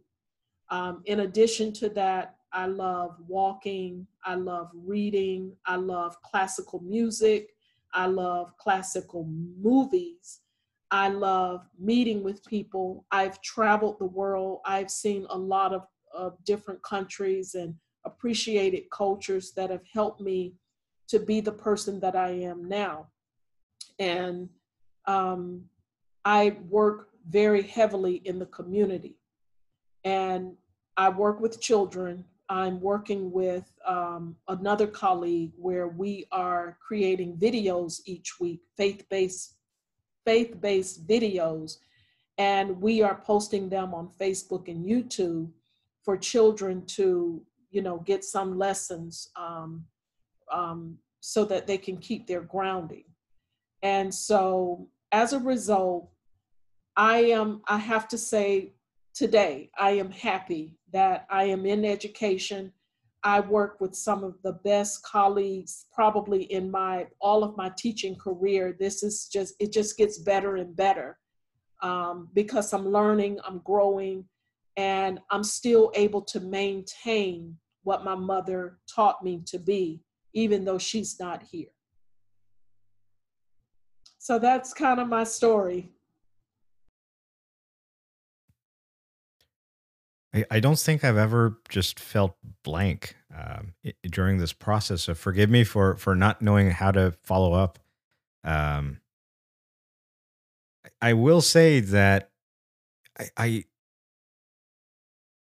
Um, 0.71 1.02
in 1.05 1.21
addition 1.21 1.75
to 1.75 1.90
that, 1.90 2.36
I 2.52 2.66
love 2.66 3.16
walking. 3.26 4.06
I 4.24 4.34
love 4.34 4.70
reading. 4.74 5.56
I 5.66 5.76
love 5.76 6.20
classical 6.22 6.80
music. 6.80 7.50
I 7.92 8.06
love 8.06 8.56
classical 8.58 9.24
movies. 9.60 10.40
I 10.90 11.08
love 11.08 11.66
meeting 11.78 12.22
with 12.22 12.44
people. 12.44 13.04
I've 13.10 13.40
traveled 13.42 13.98
the 13.98 14.06
world. 14.06 14.60
I've 14.64 14.90
seen 14.90 15.26
a 15.30 15.36
lot 15.36 15.72
of, 15.72 15.86
of 16.14 16.42
different 16.44 16.82
countries 16.82 17.54
and 17.54 17.74
appreciated 18.04 18.88
cultures 18.90 19.52
that 19.56 19.70
have 19.70 19.82
helped 19.92 20.20
me 20.20 20.54
to 21.08 21.18
be 21.18 21.40
the 21.40 21.52
person 21.52 22.00
that 22.00 22.14
I 22.16 22.30
am 22.30 22.68
now. 22.68 23.08
And 23.98 24.48
um, 25.06 25.64
I 26.24 26.56
work 26.68 27.08
very 27.28 27.62
heavily 27.62 28.16
in 28.24 28.38
the 28.38 28.46
community. 28.46 29.16
And 30.04 30.54
I 30.96 31.08
work 31.08 31.40
with 31.40 31.60
children. 31.60 32.24
I'm 32.48 32.80
working 32.80 33.32
with 33.32 33.64
um, 33.86 34.36
another 34.48 34.86
colleague 34.86 35.52
where 35.56 35.88
we 35.88 36.26
are 36.30 36.78
creating 36.86 37.36
videos 37.38 38.00
each 38.04 38.38
week, 38.40 38.60
faith-based 38.76 39.54
faith-based 40.24 41.06
videos, 41.06 41.76
and 42.38 42.80
we 42.80 43.00
are 43.00 43.22
posting 43.24 43.68
them 43.68 43.94
on 43.94 44.10
Facebook 44.20 44.68
and 44.68 44.84
YouTube 44.84 45.48
for 46.04 46.16
children 46.16 46.84
to, 46.86 47.40
you 47.70 47.80
know, 47.80 47.98
get 47.98 48.24
some 48.24 48.58
lessons 48.58 49.30
um, 49.36 49.84
um, 50.52 50.98
so 51.20 51.44
that 51.44 51.66
they 51.66 51.78
can 51.78 51.96
keep 51.96 52.26
their 52.26 52.42
grounding. 52.42 53.04
And 53.82 54.12
so, 54.12 54.88
as 55.12 55.32
a 55.32 55.38
result, 55.38 56.10
I 56.96 57.18
am. 57.18 57.62
I 57.68 57.78
have 57.78 58.08
to 58.08 58.18
say 58.18 58.72
today, 59.14 59.70
I 59.78 59.92
am 59.92 60.10
happy 60.10 60.75
that 60.93 61.26
I 61.31 61.45
am 61.45 61.66
in 61.66 61.85
education. 61.85 62.73
I 63.23 63.40
work 63.40 63.81
with 63.81 63.95
some 63.95 64.23
of 64.23 64.35
the 64.43 64.52
best 64.52 65.02
colleagues 65.02 65.87
probably 65.93 66.45
in 66.45 66.71
my 66.71 67.07
all 67.21 67.43
of 67.43 67.57
my 67.57 67.73
teaching 67.76 68.14
career. 68.14 68.76
This 68.78 69.02
is 69.02 69.28
just 69.28 69.55
it 69.59 69.73
just 69.73 69.97
gets 69.97 70.19
better 70.19 70.57
and 70.57 70.76
better 70.76 71.19
um, 71.83 72.28
because 72.35 72.73
I'm 72.73 72.88
learning, 72.88 73.38
I'm 73.45 73.59
growing, 73.64 74.25
and 74.76 75.21
I'm 75.31 75.45
still 75.45 75.90
able 75.95 76.23
to 76.23 76.40
maintain 76.40 77.57
what 77.83 78.05
my 78.05 78.14
mother 78.14 78.78
taught 78.93 79.23
me 79.23 79.43
to 79.47 79.59
be, 79.59 80.02
even 80.35 80.64
though 80.64 80.78
she's 80.78 81.19
not 81.21 81.43
here. 81.43 81.69
So 84.19 84.38
that's 84.38 84.75
kind 84.75 84.99
of 84.99 85.09
my 85.09 85.25
story. 85.25 85.93
I, 90.35 90.45
I 90.50 90.61
don't 90.61 90.78
think 90.78 91.04
I've 91.04 91.16
ever 91.16 91.59
just 91.68 91.99
felt 92.00 92.37
blank 92.62 93.16
um, 93.37 93.75
during 94.02 94.38
this 94.38 94.52
process. 94.52 95.02
So 95.02 95.14
forgive 95.14 95.50
me 95.50 95.64
for 95.64 95.97
for 95.97 96.14
not 96.14 96.42
knowing 96.42 96.71
how 96.71 96.90
to 96.92 97.12
follow 97.23 97.52
up. 97.52 97.78
Um, 98.45 99.00
I 101.00 101.12
will 101.12 101.40
say 101.40 101.80
that 101.80 102.30
I, 103.18 103.28
I 103.37 103.64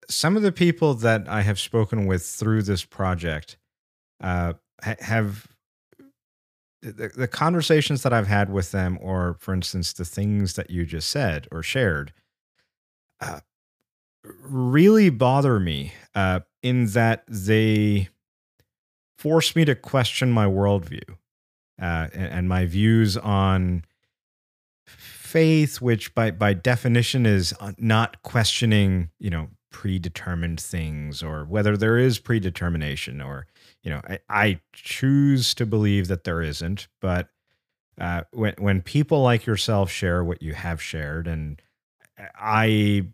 some 0.09 0.37
of 0.37 0.43
the 0.43 0.51
people 0.51 0.93
that 0.95 1.27
I 1.27 1.41
have 1.41 1.59
spoken 1.59 2.05
with 2.05 2.23
through 2.25 2.63
this 2.63 2.83
project 2.83 3.57
uh, 4.21 4.53
have 4.81 5.47
the, 6.81 7.09
the 7.15 7.27
conversations 7.27 8.03
that 8.03 8.13
I've 8.13 8.27
had 8.27 8.51
with 8.51 8.71
them, 8.71 8.99
or 9.01 9.37
for 9.39 9.53
instance, 9.53 9.93
the 9.93 10.05
things 10.05 10.53
that 10.53 10.69
you 10.69 10.85
just 10.85 11.09
said 11.09 11.47
or 11.51 11.63
shared, 11.63 12.13
uh, 13.21 13.39
really 14.41 15.09
bother 15.09 15.59
me 15.59 15.93
uh, 16.13 16.41
in 16.63 16.87
that 16.87 17.23
they 17.27 18.09
force 19.17 19.55
me 19.55 19.65
to 19.65 19.75
question 19.75 20.31
my 20.31 20.45
worldview 20.45 21.09
uh, 21.81 22.07
and, 22.13 22.33
and, 22.33 22.49
my 22.49 22.65
views 22.65 23.17
on 23.17 23.83
faith, 24.85 25.81
which 25.81 26.13
by 26.15 26.31
by 26.31 26.53
definition 26.53 27.25
is 27.25 27.53
uh, 27.59 27.73
not 27.77 28.21
questioning, 28.23 29.09
you 29.19 29.29
know, 29.29 29.49
predetermined 29.75 30.57
things 30.61 31.21
or 31.21 31.43
whether 31.43 31.75
there 31.75 31.97
is 31.97 32.17
predetermination 32.17 33.19
or 33.19 33.45
you 33.83 33.91
know 33.91 33.99
I, 34.07 34.19
I 34.29 34.61
choose 34.71 35.53
to 35.55 35.65
believe 35.65 36.07
that 36.07 36.23
there 36.23 36.41
isn't 36.41 36.87
but 37.01 37.27
uh, 37.99 38.21
when 38.31 38.53
when 38.57 38.81
people 38.81 39.21
like 39.21 39.45
yourself 39.45 39.91
share 39.91 40.23
what 40.23 40.41
you 40.41 40.53
have 40.53 40.81
shared 40.81 41.27
and 41.27 41.61
I 42.39 43.07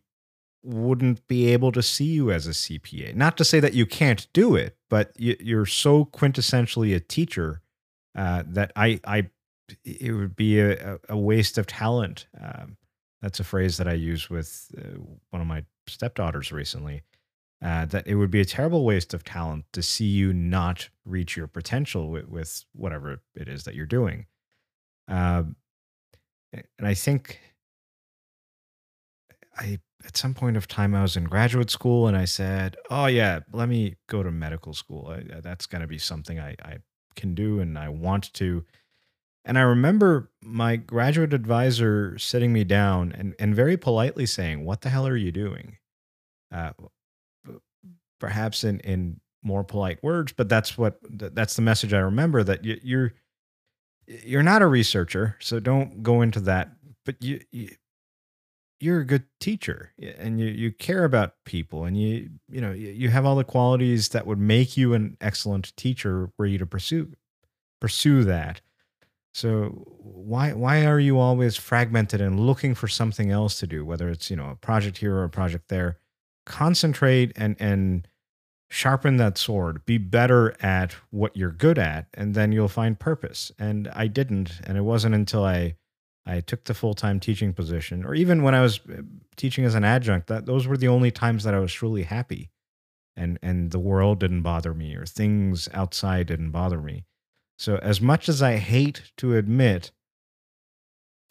wouldn't 0.64 1.28
be 1.28 1.48
able 1.48 1.72
to 1.72 1.82
see 1.82 2.06
you 2.06 2.32
as 2.32 2.48
a 2.48 2.52
CPA. 2.52 3.16
Not 3.16 3.38
to 3.38 3.46
say 3.46 3.60
that 3.60 3.74
you 3.74 3.86
can't 3.86 4.28
do 4.34 4.56
it, 4.56 4.78
but 4.90 5.12
you, 5.18 5.60
are 5.60 5.66
so 5.66 6.06
quintessentially 6.06 6.96
a 6.96 7.00
teacher 7.00 7.62
uh, 8.16 8.44
that 8.46 8.72
I, 8.76 9.00
I, 9.06 9.30
it 9.84 10.12
would 10.12 10.36
be 10.36 10.60
a, 10.60 11.00
a 11.10 11.18
waste 11.18 11.58
of 11.58 11.68
talent. 11.68 12.28
Um, 12.40 12.78
that's 13.22 13.40
a 13.40 13.44
phrase 13.44 13.78
that 13.78 13.88
I 13.88 13.94
use 13.94 14.30
with 14.30 14.72
uh, 14.78 15.00
one 15.30 15.42
of 15.42 15.48
my 15.48 15.64
stepdaughters 15.88 16.52
recently. 16.52 17.04
Uh, 17.64 17.86
that 17.86 18.08
it 18.08 18.16
would 18.16 18.32
be 18.32 18.42
a 18.42 18.46
terrible 18.46 18.84
waste 18.84 19.14
of 19.14 19.24
talent 19.24 19.66
to 19.72 19.84
see 19.84 20.08
you 20.08 20.34
not 20.34 20.90
reach 21.06 21.38
your 21.38 21.46
potential 21.46 22.10
with, 22.10 22.28
with 22.28 22.66
whatever 22.74 23.22
it 23.36 23.48
is 23.48 23.66
that 23.66 23.76
you're 23.76 23.86
doing. 23.86 24.26
Um, 25.08 25.56
and 26.52 26.88
I 26.88 26.96
think 26.96 27.40
I 29.56 29.80
at 30.06 30.18
some 30.18 30.34
point 30.34 30.58
of 30.58 30.68
time 30.68 30.96
I 30.96 31.02
was 31.02 31.16
in 31.16 31.26
graduate 31.26 31.70
school 31.70 32.08
and 32.08 32.18
I 32.18 32.26
said, 32.26 32.76
"Oh 32.90 33.06
yeah, 33.06 33.40
let 33.52 33.70
me 33.70 33.96
go 34.08 34.24
to 34.24 34.32
medical 34.32 34.74
school. 34.74 35.08
I, 35.10 35.42
that's 35.42 35.66
going 35.66 35.82
to 35.82 35.88
be 35.88 35.98
something 35.98 36.40
I, 36.40 36.56
I 36.64 36.78
can 37.16 37.36
do 37.36 37.60
and 37.60 37.78
I 37.78 37.90
want 37.90 38.34
to." 38.34 38.66
And 39.44 39.58
I 39.58 39.62
remember 39.62 40.32
my 40.42 40.76
graduate 40.76 41.34
advisor 41.34 42.18
sitting 42.20 42.54
me 42.54 42.64
down 42.64 43.12
and, 43.18 43.34
and 43.40 43.56
very 43.56 43.78
politely 43.78 44.26
saying, 44.26 44.66
"What 44.66 44.82
the 44.82 44.90
hell 44.90 45.08
are 45.08 45.18
you 45.18 45.32
doing?" 45.32 45.78
Uh, 46.52 46.72
perhaps 48.20 48.64
in 48.64 48.80
in 48.82 49.20
more 49.44 49.64
polite 49.64 50.02
words, 50.04 50.34
but 50.34 50.50
that's 50.50 50.78
what 50.78 51.00
that's 51.10 51.56
the 51.56 51.62
message 51.62 51.94
I 51.94 52.00
remember 52.00 52.44
that 52.44 52.64
you, 52.64 52.80
you're 52.84 53.14
you're 54.08 54.44
not 54.44 54.62
a 54.62 54.68
researcher, 54.68 55.38
so 55.40 55.60
don't 55.60 56.04
go 56.04 56.22
into 56.22 56.40
that. 56.42 56.72
But 57.06 57.22
you, 57.24 57.42
you 57.52 57.70
you're 58.82 59.00
a 59.00 59.06
good 59.06 59.24
teacher 59.40 59.94
and 60.18 60.40
you, 60.40 60.48
you 60.48 60.72
care 60.72 61.04
about 61.04 61.36
people 61.46 61.86
and 61.86 61.98
you 61.98 62.30
you 62.50 62.60
know 62.60 62.72
you 62.72 63.10
have 63.10 63.26
all 63.26 63.36
the 63.36 63.44
qualities 63.44 64.10
that 64.10 64.26
would 64.26 64.40
make 64.40 64.76
you 64.76 64.94
an 64.94 65.18
excellent 65.22 65.76
teacher 65.78 66.32
were 66.38 66.46
you 66.46 66.58
to 66.58 66.66
pursue 66.66 67.12
pursue 67.80 68.24
that. 68.24 68.62
So 69.34 69.86
why 70.00 70.54
why 70.54 70.86
are 70.86 71.00
you 71.00 71.20
always 71.20 71.56
fragmented 71.58 72.22
and 72.22 72.40
looking 72.40 72.76
for 72.76 72.88
something 72.88 73.32
else 73.32 73.60
to 73.60 73.68
do 73.68 73.86
whether 73.86 74.10
it's 74.10 74.30
you 74.30 74.36
know 74.36 74.50
a 74.50 74.56
project 74.56 74.98
here 74.98 75.16
or 75.16 75.24
a 75.24 75.30
project 75.30 75.70
there? 75.70 75.98
Concentrate 76.46 77.32
and 77.36 77.56
and 77.60 78.08
sharpen 78.70 79.18
that 79.18 79.38
sword. 79.38 79.86
Be 79.86 79.98
better 79.98 80.56
at 80.64 80.96
what 81.12 81.36
you're 81.36 81.52
good 81.52 81.78
at 81.78 82.08
and 82.14 82.34
then 82.34 82.52
you'll 82.52 82.68
find 82.68 83.00
purpose. 83.00 83.52
And 83.60 83.88
i 83.90 84.08
didn't 84.08 84.62
and 84.64 84.78
it 84.78 84.82
wasn't 84.82 85.16
until 85.16 85.46
i 85.46 85.76
I 86.26 86.42
took 86.42 86.66
the 86.66 86.74
full 86.74 86.94
time 86.94 87.20
teaching 87.20 87.54
position, 87.54 88.06
or 88.06 88.14
even 88.14 88.44
when 88.44 88.56
I 88.56 88.62
was 88.62 88.80
uh, 88.90 89.02
teaching 89.36 89.66
as 89.66 89.76
an 89.76 89.84
adjunct, 89.84 90.28
that 90.28 90.46
those 90.46 90.68
were 90.68 90.78
the 90.78 90.88
only 90.88 91.12
times 91.12 91.44
that 91.44 91.54
I 91.54 91.60
was 91.60 91.74
truly 91.74 92.04
happy, 92.04 92.52
and 93.16 93.40
and 93.42 93.72
the 93.72 93.80
world 93.80 94.20
didn't 94.20 94.44
bother 94.44 94.74
me, 94.74 94.96
or 94.96 95.06
things 95.06 95.68
outside 95.74 96.28
didn't 96.28 96.52
bother 96.52 96.82
me. 96.82 97.06
So 97.58 97.78
as 97.78 98.02
much 98.02 98.30
as 98.30 98.42
I 98.42 98.58
hate 98.58 99.12
to 99.18 99.36
admit 99.36 99.92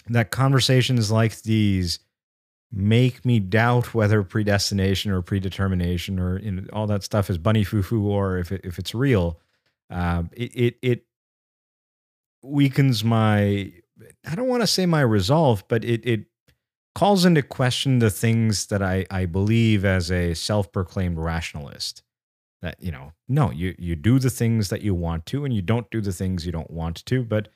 that 0.08 0.30
conversations 0.30 1.10
like 1.10 1.42
these 1.42 2.00
make 2.72 3.24
me 3.24 3.40
doubt 3.40 3.94
whether 3.94 4.22
predestination 4.22 5.10
or 5.10 5.22
predetermination 5.22 6.20
or 6.20 6.38
you 6.38 6.52
know, 6.52 6.62
all 6.72 6.86
that 6.86 7.02
stuff 7.02 7.30
is 7.30 7.38
bunny 7.38 7.64
foo 7.64 7.82
foo 7.82 8.06
or 8.06 8.38
if 8.38 8.52
it, 8.52 8.60
if 8.64 8.78
it's 8.78 8.94
real, 8.94 9.40
uh, 9.90 10.22
it, 10.32 10.52
it 10.54 10.76
it 10.82 11.06
weakens 12.42 13.02
my 13.02 13.72
I 14.26 14.34
don't 14.34 14.48
want 14.48 14.62
to 14.62 14.66
say 14.66 14.86
my 14.86 15.00
resolve, 15.00 15.64
but 15.68 15.84
it 15.84 16.04
it 16.06 16.26
calls 16.94 17.24
into 17.24 17.42
question 17.42 17.98
the 17.98 18.10
things 18.10 18.66
that 18.66 18.82
I 18.82 19.06
I 19.10 19.26
believe 19.26 19.84
as 19.84 20.10
a 20.10 20.34
self-proclaimed 20.34 21.18
rationalist. 21.18 22.02
That 22.62 22.76
you 22.80 22.92
know, 22.92 23.12
no, 23.28 23.50
you 23.50 23.74
you 23.78 23.96
do 23.96 24.18
the 24.18 24.30
things 24.30 24.68
that 24.68 24.82
you 24.82 24.94
want 24.94 25.26
to, 25.26 25.44
and 25.44 25.54
you 25.54 25.62
don't 25.62 25.90
do 25.90 26.00
the 26.00 26.12
things 26.12 26.44
you 26.44 26.52
don't 26.52 26.70
want 26.70 27.04
to. 27.06 27.24
But 27.24 27.48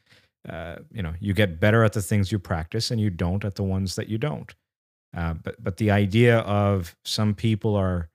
uh, 0.48 0.76
you 0.92 1.02
know, 1.02 1.14
you 1.20 1.34
get 1.34 1.60
better 1.60 1.84
at 1.84 1.92
the 1.92 2.02
things 2.02 2.32
you 2.32 2.38
practice, 2.38 2.90
and 2.90 3.00
you 3.00 3.10
don't 3.10 3.44
at 3.44 3.54
the 3.54 3.62
ones 3.62 3.96
that 3.96 4.08
you 4.08 4.18
don't. 4.18 4.54
Uh, 5.16 5.34
but 5.34 5.62
but 5.62 5.76
the 5.76 5.90
idea 5.90 6.38
of 6.40 6.96
some 7.04 7.34
people 7.34 7.76
are 7.76 8.08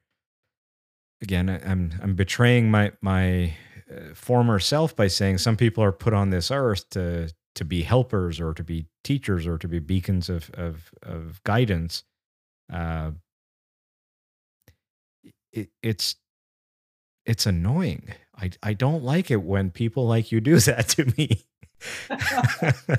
again, 1.22 1.50
I'm 1.50 1.94
I'm 2.02 2.16
betraying 2.16 2.72
my 2.72 2.92
my 3.02 3.54
uh, 3.92 4.14
former 4.14 4.60
self 4.60 4.96
by 4.96 5.08
saying 5.08 5.38
some 5.40 5.58
people 5.58 5.84
are 5.84 5.92
put 5.92 6.14
on 6.14 6.30
this 6.30 6.52
earth 6.52 6.90
to 6.92 7.30
to 7.56 7.66
be 7.66 7.82
helpers 7.82 8.40
or 8.40 8.54
to 8.54 8.64
be 8.64 8.86
teachers 9.04 9.46
or 9.48 9.58
to 9.58 9.68
be 9.68 9.80
beacons 9.80 10.30
of 10.30 10.50
of, 10.52 10.92
of 11.04 11.42
guidance 11.44 12.04
uh, 12.72 13.12
it, 15.52 15.70
it's 15.82 16.16
it's 17.26 17.46
annoying. 17.46 18.10
I 18.36 18.52
i 18.64 18.74
don't 18.74 19.04
like 19.04 19.30
it 19.32 19.44
when 19.44 19.72
people 19.72 20.08
like 20.08 20.32
you 20.32 20.42
do 20.42 20.60
that 20.60 20.90
to 20.90 21.06
me. 21.18 21.46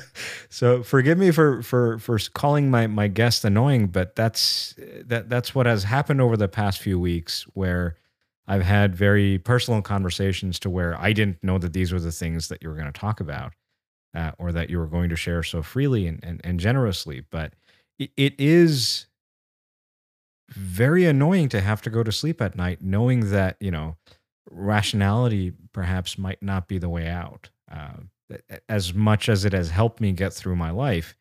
So 0.48 0.82
forgive 0.82 1.16
me 1.18 1.30
for 1.30 1.62
for 1.62 1.98
for 1.98 2.18
calling 2.34 2.70
my 2.70 2.86
my 2.86 3.08
guest 3.08 3.44
annoying 3.44 3.86
but 3.86 4.16
that's 4.16 4.74
that 5.04 5.28
that's 5.28 5.54
what 5.54 5.66
has 5.66 5.84
happened 5.84 6.20
over 6.20 6.36
the 6.36 6.48
past 6.48 6.80
few 6.80 6.98
weeks 6.98 7.44
where 7.54 7.96
I've 8.48 8.64
had 8.64 8.96
very 8.96 9.38
personal 9.38 9.80
conversations 9.80 10.58
to 10.60 10.70
where 10.70 11.00
I 11.00 11.12
didn't 11.12 11.42
know 11.42 11.58
that 11.58 11.72
these 11.72 11.92
were 11.92 12.00
the 12.00 12.10
things 12.10 12.48
that 12.48 12.62
you 12.62 12.68
were 12.68 12.74
going 12.74 12.92
to 12.92 13.00
talk 13.00 13.20
about 13.20 13.52
uh, 14.14 14.32
or 14.38 14.52
that 14.52 14.70
you 14.70 14.78
were 14.78 14.86
going 14.86 15.10
to 15.10 15.16
share 15.16 15.42
so 15.42 15.62
freely 15.62 16.06
and, 16.06 16.20
and, 16.22 16.40
and 16.44 16.60
generously. 16.60 17.22
But 17.30 17.54
it 17.98 18.34
is 18.38 19.06
very 20.50 21.04
annoying 21.04 21.48
to 21.50 21.60
have 21.60 21.82
to 21.82 21.90
go 21.90 22.02
to 22.02 22.10
sleep 22.10 22.40
at 22.40 22.56
night 22.56 22.82
knowing 22.82 23.30
that 23.30 23.56
you 23.60 23.70
know 23.70 23.96
rationality 24.50 25.52
perhaps 25.72 26.18
might 26.18 26.42
not 26.42 26.66
be 26.66 26.78
the 26.78 26.88
way 26.88 27.06
out 27.06 27.50
uh, 27.70 27.92
as 28.68 28.92
much 28.92 29.28
as 29.28 29.44
it 29.44 29.52
has 29.52 29.70
helped 29.70 30.00
me 30.00 30.12
get 30.12 30.32
through 30.32 30.56
my 30.56 30.70
life 30.70 31.14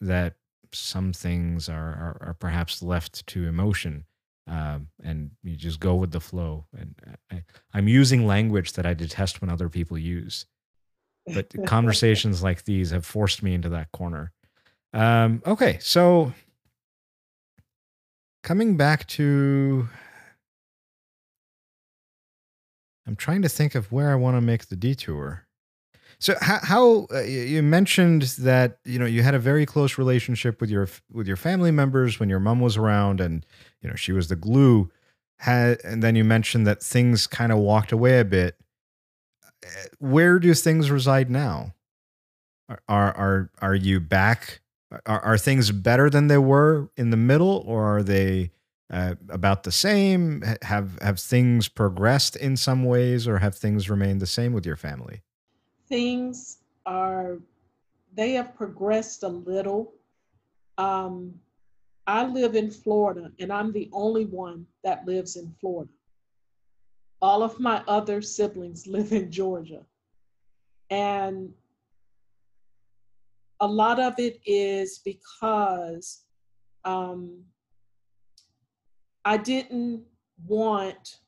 that 0.00 0.36
some 0.72 1.12
things 1.12 1.68
are, 1.68 1.74
are, 1.74 2.18
are 2.20 2.36
perhaps 2.38 2.82
left 2.82 3.26
to 3.26 3.46
emotion 3.46 4.04
um, 4.46 4.88
and 5.02 5.30
you 5.42 5.56
just 5.56 5.80
go 5.80 5.94
with 5.94 6.10
the 6.10 6.20
flow 6.20 6.64
and 6.76 6.94
I, 7.30 7.44
i'm 7.74 7.88
using 7.88 8.26
language 8.26 8.72
that 8.72 8.86
i 8.86 8.94
detest 8.94 9.40
when 9.40 9.50
other 9.50 9.68
people 9.68 9.98
use 9.98 10.46
but 11.26 11.52
conversations 11.66 12.42
like 12.42 12.64
these 12.64 12.90
have 12.90 13.06
forced 13.06 13.42
me 13.42 13.54
into 13.54 13.68
that 13.70 13.92
corner. 13.92 14.32
Um, 14.92 15.42
okay 15.44 15.78
so 15.80 16.32
coming 18.42 18.76
back 18.76 19.06
to 19.08 19.88
I'm 23.06 23.16
trying 23.16 23.42
to 23.42 23.48
think 23.48 23.74
of 23.74 23.92
where 23.92 24.10
I 24.10 24.14
want 24.14 24.36
to 24.36 24.40
make 24.40 24.68
the 24.68 24.76
detour. 24.76 25.46
So 26.18 26.34
how, 26.40 26.58
how 26.62 27.06
uh, 27.12 27.20
you 27.20 27.62
mentioned 27.62 28.22
that 28.38 28.78
you 28.84 28.98
know 28.98 29.04
you 29.04 29.22
had 29.22 29.34
a 29.34 29.38
very 29.38 29.66
close 29.66 29.98
relationship 29.98 30.60
with 30.60 30.70
your 30.70 30.88
with 31.12 31.26
your 31.26 31.36
family 31.36 31.70
members 31.70 32.20
when 32.20 32.28
your 32.28 32.40
mom 32.40 32.60
was 32.60 32.76
around 32.76 33.20
and 33.20 33.44
you 33.82 33.88
know 33.88 33.96
she 33.96 34.12
was 34.12 34.28
the 34.28 34.36
glue. 34.36 34.90
Had 35.38 35.80
and 35.84 36.02
then 36.02 36.14
you 36.14 36.24
mentioned 36.24 36.66
that 36.66 36.82
things 36.82 37.26
kind 37.26 37.52
of 37.52 37.58
walked 37.58 37.92
away 37.92 38.20
a 38.20 38.24
bit 38.24 38.56
where 39.98 40.38
do 40.38 40.52
things 40.54 40.90
reside 40.90 41.30
now 41.30 41.74
are 42.68 42.80
are 42.88 43.50
are 43.60 43.74
you 43.74 44.00
back 44.00 44.60
are, 45.06 45.20
are 45.20 45.38
things 45.38 45.70
better 45.70 46.10
than 46.10 46.28
they 46.28 46.38
were 46.38 46.90
in 46.96 47.10
the 47.10 47.16
middle, 47.16 47.62
or 47.66 47.98
are 47.98 48.02
they 48.02 48.50
uh, 48.90 49.14
about 49.28 49.62
the 49.62 49.72
same? 49.72 50.42
Have 50.62 50.98
have 51.00 51.18
things 51.18 51.68
progressed 51.68 52.36
in 52.36 52.56
some 52.56 52.84
ways, 52.84 53.26
or 53.26 53.38
have 53.38 53.56
things 53.56 53.90
remained 53.90 54.20
the 54.20 54.26
same 54.26 54.52
with 54.52 54.66
your 54.66 54.76
family? 54.76 55.22
Things 55.88 56.58
are 56.86 57.38
they 58.14 58.32
have 58.32 58.54
progressed 58.54 59.22
a 59.22 59.28
little. 59.28 59.94
Um, 60.78 61.34
I 62.06 62.26
live 62.26 62.54
in 62.54 62.70
Florida, 62.70 63.32
and 63.38 63.52
I'm 63.52 63.72
the 63.72 63.88
only 63.92 64.26
one 64.26 64.66
that 64.82 65.06
lives 65.06 65.36
in 65.36 65.54
Florida. 65.60 65.90
All 67.24 67.42
of 67.42 67.58
my 67.58 67.82
other 67.88 68.20
siblings 68.20 68.86
live 68.86 69.10
in 69.10 69.30
Georgia. 69.30 69.80
And 70.90 71.54
a 73.60 73.66
lot 73.66 73.98
of 73.98 74.18
it 74.18 74.40
is 74.44 75.00
because 75.02 76.24
um, 76.84 77.42
I 79.24 79.38
didn't 79.38 80.02
want 80.46 81.20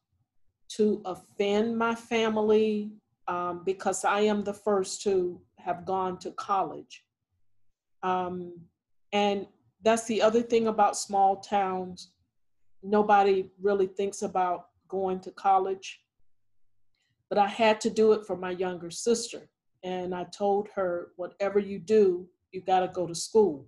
to 0.73 1.01
offend 1.07 1.79
my 1.79 1.95
family 1.95 2.93
um, 3.27 3.63
because 3.65 4.05
I 4.05 4.21
am 4.21 4.45
the 4.45 4.53
first 4.53 5.01
to 5.05 5.41
have 5.59 5.87
gone 5.87 6.19
to 6.19 6.31
college. 6.33 7.07
Um, 8.03 8.61
and 9.15 9.47
that's 9.83 10.05
the 10.05 10.21
other 10.21 10.43
thing 10.43 10.67
about 10.67 10.99
small 10.99 11.37
towns. 11.37 12.11
Nobody 12.83 13.51
really 13.63 13.87
thinks 13.87 14.21
about 14.21 14.67
going 14.89 15.21
to 15.21 15.31
college. 15.33 16.01
But 17.29 17.39
I 17.39 17.49
had 17.49 17.81
to 17.83 17.91
do 17.91 18.13
it 18.13 18.27
for 18.27 18.37
my 18.37 18.51
younger 18.51 18.91
sister 18.91 19.49
and 19.83 20.15
I 20.15 20.25
told 20.25 20.69
her, 20.75 21.13
whatever 21.17 21.59
you 21.59 21.79
do, 21.79 22.29
you 22.53 22.61
got 22.61 22.81
to 22.81 22.89
go 22.89 23.07
to 23.07 23.15
school. 23.15 23.67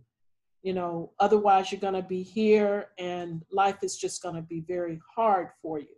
You 0.62 0.72
know, 0.72 1.12
otherwise 1.20 1.70
you're 1.70 1.80
going 1.80 1.94
to 1.94 2.02
be 2.02 2.22
here 2.22 2.88
and 2.98 3.44
life 3.52 3.78
is 3.82 3.96
just 3.96 4.22
going 4.22 4.34
to 4.34 4.42
be 4.42 4.60
very 4.60 5.00
hard 5.14 5.50
for 5.62 5.78
you. 5.78 5.94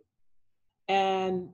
And 0.87 1.49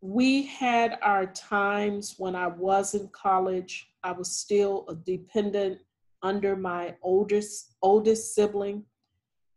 we 0.00 0.44
had 0.44 0.98
our 1.02 1.26
times 1.26 2.14
when 2.18 2.34
I 2.34 2.46
was 2.46 2.94
in 2.94 3.08
college. 3.08 3.90
I 4.02 4.12
was 4.12 4.30
still 4.34 4.86
a 4.88 4.94
dependent 4.94 5.78
under 6.22 6.56
my 6.56 6.94
oldest 7.02 7.76
oldest 7.82 8.34
sibling 8.34 8.84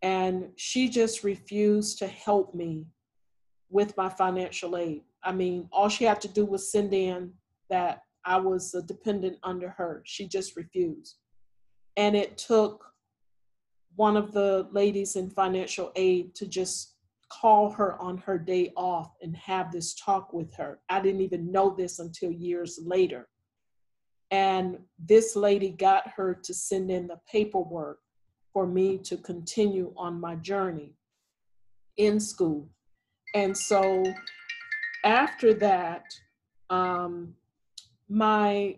and 0.03 0.49
she 0.55 0.89
just 0.89 1.23
refused 1.23 1.99
to 1.99 2.07
help 2.07 2.53
me 2.53 2.85
with 3.71 3.95
my 3.97 4.09
financial 4.09 4.77
aid. 4.77 5.01
I 5.23 5.31
mean, 5.31 5.67
all 5.71 5.89
she 5.89 6.03
had 6.03 6.21
to 6.21 6.27
do 6.27 6.45
was 6.45 6.71
send 6.71 6.93
in 6.93 7.33
that 7.69 8.03
I 8.25 8.37
was 8.37 8.73
a 8.75 8.81
dependent 8.81 9.37
under 9.43 9.69
her. 9.69 10.03
She 10.05 10.27
just 10.27 10.55
refused. 10.55 11.17
And 11.97 12.15
it 12.15 12.37
took 12.37 12.85
one 13.95 14.17
of 14.17 14.31
the 14.31 14.67
ladies 14.71 15.15
in 15.15 15.29
financial 15.29 15.91
aid 15.95 16.35
to 16.35 16.47
just 16.47 16.95
call 17.29 17.69
her 17.71 17.99
on 18.01 18.17
her 18.17 18.37
day 18.37 18.71
off 18.75 19.13
and 19.21 19.35
have 19.37 19.71
this 19.71 19.93
talk 19.95 20.33
with 20.33 20.53
her. 20.55 20.79
I 20.89 20.99
didn't 20.99 21.21
even 21.21 21.51
know 21.51 21.73
this 21.75 21.99
until 21.99 22.31
years 22.31 22.79
later. 22.83 23.27
And 24.31 24.79
this 24.97 25.35
lady 25.35 25.69
got 25.69 26.07
her 26.15 26.33
to 26.33 26.53
send 26.53 26.91
in 26.91 27.07
the 27.07 27.19
paperwork 27.29 27.99
for 28.53 28.67
me 28.67 28.97
to 28.99 29.17
continue 29.17 29.93
on 29.97 30.19
my 30.19 30.35
journey 30.35 30.93
in 31.97 32.19
school. 32.19 32.69
And 33.33 33.57
so 33.57 34.03
after 35.03 35.53
that, 35.55 36.03
um, 36.69 37.35
my 38.09 38.77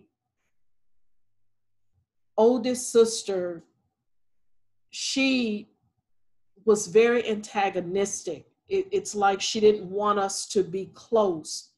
oldest 2.38 2.92
sister, 2.92 3.64
she 4.90 5.70
was 6.66 6.88
very 6.88 7.28
antagonistic. 7.28 8.46
It, 8.70 8.88
it's 8.92 9.16
like 9.16 9.42
she 9.42 9.60
didn't 9.60 9.90
want 9.90 10.20
us 10.20 10.48
to 10.50 10.64
be 10.64 10.92
close. 10.94 11.72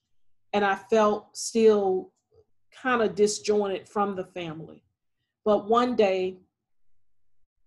And 0.53 0.63
I 0.63 0.75
felt 0.75 1.35
still 1.35 2.11
kind 2.71 3.01
of 3.01 3.15
disjointed 3.15 3.87
from 3.87 4.15
the 4.15 4.25
family. 4.25 4.83
But 5.43 5.69
one 5.69 5.95
day, 5.95 6.37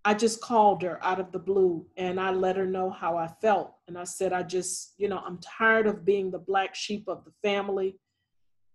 I 0.05 0.13
just 0.13 0.41
called 0.41 0.81
her 0.83 1.03
out 1.03 1.19
of 1.19 1.31
the 1.31 1.39
blue 1.39 1.85
and 1.97 2.19
I 2.19 2.31
let 2.31 2.55
her 2.55 2.65
know 2.65 2.89
how 2.89 3.17
I 3.17 3.27
felt. 3.41 3.73
And 3.89 3.97
I 3.97 4.03
said, 4.03 4.33
I 4.33 4.43
just, 4.43 4.93
you 4.97 5.09
know, 5.09 5.17
I'm 5.25 5.39
tired 5.39 5.87
of 5.87 6.05
being 6.05 6.29
the 6.29 6.37
black 6.37 6.75
sheep 6.75 7.05
of 7.07 7.25
the 7.25 7.31
family. 7.41 7.97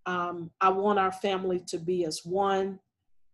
Um, 0.07 0.51
I 0.61 0.71
want 0.71 0.99
our 0.99 1.13
family 1.13 1.63
to 1.69 1.79
be 1.79 2.05
as 2.05 2.23
one. 2.25 2.81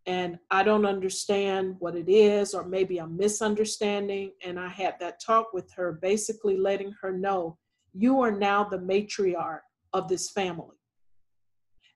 And 0.04 0.38
I 0.50 0.62
don't 0.62 0.84
understand 0.84 1.76
what 1.78 1.96
it 1.96 2.10
is, 2.10 2.52
or 2.52 2.64
maybe 2.64 2.98
I'm 2.98 3.16
misunderstanding. 3.16 4.32
And 4.44 4.60
I 4.60 4.68
had 4.68 4.96
that 5.00 5.20
talk 5.20 5.54
with 5.54 5.72
her, 5.72 5.92
basically 6.02 6.58
letting 6.58 6.92
her 7.00 7.12
know 7.12 7.56
you 7.94 8.20
are 8.20 8.30
now 8.30 8.62
the 8.62 8.78
matriarch 8.78 9.60
of 9.94 10.06
this 10.06 10.30
family. 10.30 10.76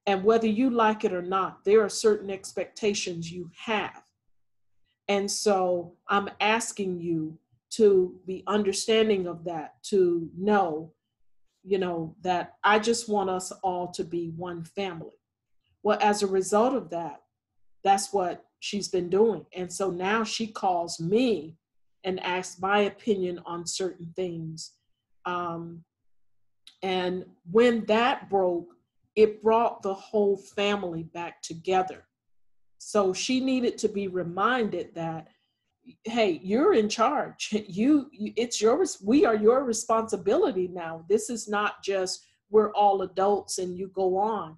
And 0.07 0.25
whether 0.25 0.47
you 0.47 0.71
like 0.71 1.05
it 1.05 1.13
or 1.13 1.23
not, 1.23 1.63
there 1.67 1.83
are 1.83 1.91
certain 1.91 2.31
expectations 2.31 3.31
you 3.31 3.51
have. 3.67 4.03
And 5.09 5.31
so 5.31 5.93
I'm 6.09 6.31
asking 6.41 7.01
you 7.01 7.39
to 7.77 8.21
be 8.27 8.43
understanding 8.47 9.27
of 9.27 9.45
that, 9.45 9.83
to 9.85 10.29
know 10.37 10.93
you 11.65 11.79
know, 11.79 12.15
that 12.21 12.55
I 12.63 12.79
just 12.79 13.09
want 13.09 13.31
us 13.31 13.51
all 13.63 13.89
to 13.93 14.05
be 14.05 14.29
one 14.37 14.65
family. 14.65 15.19
Well, 15.83 15.99
as 16.01 16.23
a 16.23 16.27
result 16.27 16.75
of 16.75 16.91
that, 16.91 17.23
that's 17.83 18.13
what 18.13 18.45
she's 18.61 18.89
been 18.89 19.09
doing. 19.09 19.47
And 19.55 19.73
so 19.73 19.91
now 19.91 20.25
she 20.25 20.47
calls 20.47 21.01
me 21.01 21.57
and 22.05 22.23
asks 22.23 22.61
my 22.61 22.81
opinion 22.81 23.41
on 23.47 23.67
certain 23.67 24.13
things. 24.15 24.73
Um, 25.25 25.85
and 26.83 27.25
when 27.51 27.87
that 27.87 28.29
broke, 28.29 28.69
it 29.17 29.43
brought 29.43 29.83
the 29.83 29.95
whole 29.95 30.37
family 30.37 31.05
back 31.05 31.41
together. 31.41 32.05
So 32.79 33.15
she 33.15 33.41
needed 33.41 33.79
to 33.79 33.89
be 33.89 34.09
reminded 34.09 34.95
that 34.95 35.29
hey 36.05 36.41
you're 36.43 36.75
in 36.75 36.89
charge. 36.89 37.51
You, 37.69 38.09
it's 38.13 38.61
yours 38.61 38.99
we 39.05 39.25
are 39.25 39.35
your 39.35 39.65
responsibility 39.65 40.69
now. 40.69 41.05
This 41.09 41.31
is 41.31 41.49
not 41.49 41.83
just 41.83 42.25
we're 42.51 42.73
all 42.73 43.03
adults 43.03 43.59
and 43.59 43.77
you 43.77 43.89
go 43.89 44.17
on. 44.17 44.57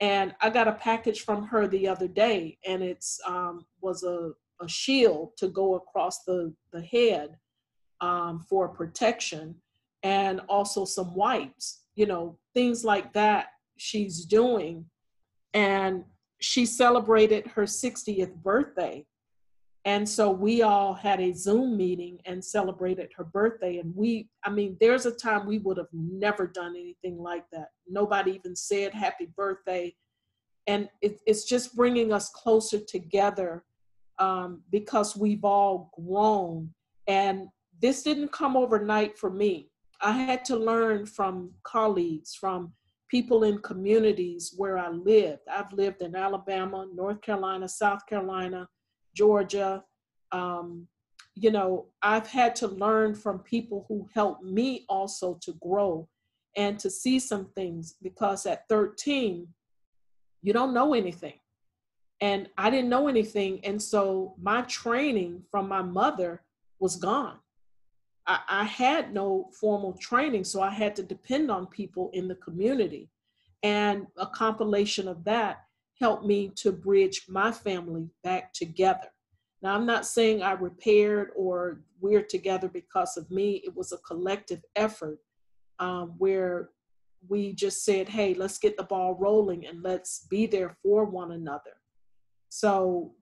And 0.00 0.34
i 0.40 0.50
got 0.50 0.68
a 0.68 0.72
package 0.72 1.22
from 1.22 1.44
her 1.44 1.66
the 1.66 1.88
other 1.88 2.08
day 2.08 2.58
and 2.66 2.82
it's 2.82 3.20
um, 3.26 3.66
was 3.80 4.02
a, 4.02 4.32
a 4.60 4.68
shield 4.68 5.36
to 5.38 5.48
go 5.48 5.74
across 5.74 6.24
the 6.24 6.54
the 6.72 6.82
head 6.82 7.36
um, 8.00 8.44
for 8.48 8.68
protection 8.68 9.54
and 10.02 10.40
also 10.48 10.84
some 10.84 11.14
wipes 11.14 11.84
you 11.94 12.06
know 12.06 12.38
things 12.54 12.84
like 12.84 13.12
that 13.14 13.46
she's 13.76 14.24
doing. 14.24 14.86
And 15.54 16.04
she 16.40 16.66
celebrated 16.66 17.46
her 17.48 17.62
60th 17.62 18.34
birthday 18.34 19.06
and 19.86 20.06
so 20.06 20.32
we 20.32 20.62
all 20.62 20.94
had 20.94 21.20
a 21.20 21.32
Zoom 21.32 21.76
meeting 21.76 22.18
and 22.26 22.44
celebrated 22.44 23.12
her 23.16 23.22
birthday. 23.22 23.78
And 23.78 23.94
we, 23.94 24.28
I 24.44 24.50
mean, 24.50 24.76
there's 24.80 25.06
a 25.06 25.12
time 25.12 25.46
we 25.46 25.58
would 25.58 25.76
have 25.76 25.92
never 25.92 26.48
done 26.48 26.74
anything 26.76 27.18
like 27.18 27.44
that. 27.52 27.68
Nobody 27.88 28.32
even 28.32 28.56
said 28.56 28.92
happy 28.92 29.28
birthday. 29.36 29.94
And 30.66 30.88
it, 31.02 31.20
it's 31.24 31.44
just 31.44 31.76
bringing 31.76 32.12
us 32.12 32.30
closer 32.30 32.80
together 32.80 33.64
um, 34.18 34.62
because 34.72 35.16
we've 35.16 35.44
all 35.44 35.92
grown. 36.04 36.74
And 37.06 37.46
this 37.80 38.02
didn't 38.02 38.32
come 38.32 38.56
overnight 38.56 39.16
for 39.16 39.30
me. 39.30 39.70
I 40.00 40.10
had 40.10 40.44
to 40.46 40.56
learn 40.56 41.06
from 41.06 41.52
colleagues, 41.62 42.34
from 42.34 42.72
people 43.08 43.44
in 43.44 43.60
communities 43.60 44.52
where 44.56 44.78
I 44.78 44.88
lived. 44.88 45.42
I've 45.48 45.72
lived 45.72 46.02
in 46.02 46.16
Alabama, 46.16 46.88
North 46.92 47.20
Carolina, 47.20 47.68
South 47.68 48.04
Carolina, 48.06 48.68
Georgia. 49.16 49.82
Um, 50.30 50.86
you 51.34 51.50
know, 51.50 51.86
I've 52.02 52.26
had 52.26 52.54
to 52.56 52.68
learn 52.68 53.14
from 53.14 53.40
people 53.40 53.84
who 53.88 54.08
helped 54.14 54.42
me 54.42 54.84
also 54.88 55.38
to 55.42 55.52
grow 55.60 56.08
and 56.56 56.78
to 56.78 56.88
see 56.88 57.18
some 57.18 57.46
things 57.54 57.96
because 58.02 58.46
at 58.46 58.68
13, 58.68 59.46
you 60.42 60.52
don't 60.52 60.72
know 60.72 60.94
anything. 60.94 61.34
And 62.22 62.48
I 62.56 62.70
didn't 62.70 62.88
know 62.88 63.08
anything. 63.08 63.60
And 63.64 63.80
so 63.80 64.34
my 64.40 64.62
training 64.62 65.42
from 65.50 65.68
my 65.68 65.82
mother 65.82 66.42
was 66.78 66.96
gone. 66.96 67.38
I, 68.26 68.40
I 68.48 68.64
had 68.64 69.12
no 69.12 69.50
formal 69.60 69.92
training, 70.00 70.44
so 70.44 70.62
I 70.62 70.70
had 70.70 70.96
to 70.96 71.02
depend 71.02 71.50
on 71.50 71.66
people 71.66 72.10
in 72.14 72.28
the 72.28 72.34
community. 72.36 73.10
And 73.62 74.06
a 74.16 74.26
compilation 74.26 75.08
of 75.08 75.24
that 75.24 75.65
helped 75.98 76.24
me 76.24 76.52
to 76.56 76.72
bridge 76.72 77.22
my 77.28 77.50
family 77.50 78.08
back 78.22 78.52
together. 78.52 79.08
Now, 79.62 79.74
I'm 79.74 79.86
not 79.86 80.06
saying 80.06 80.42
I 80.42 80.52
repaired 80.52 81.30
or 81.34 81.80
we're 82.00 82.22
together 82.22 82.68
because 82.68 83.16
of 83.16 83.30
me. 83.30 83.62
It 83.64 83.74
was 83.74 83.92
a 83.92 83.98
collective 83.98 84.62
effort 84.76 85.18
um, 85.78 86.14
where 86.18 86.70
we 87.28 87.52
just 87.52 87.84
said, 87.84 88.08
hey, 88.08 88.34
let's 88.34 88.58
get 88.58 88.76
the 88.76 88.84
ball 88.84 89.14
rolling 89.14 89.66
and 89.66 89.82
let's 89.82 90.26
be 90.30 90.46
there 90.46 90.76
for 90.82 91.04
one 91.04 91.32
another. 91.32 91.72
So 92.50 93.14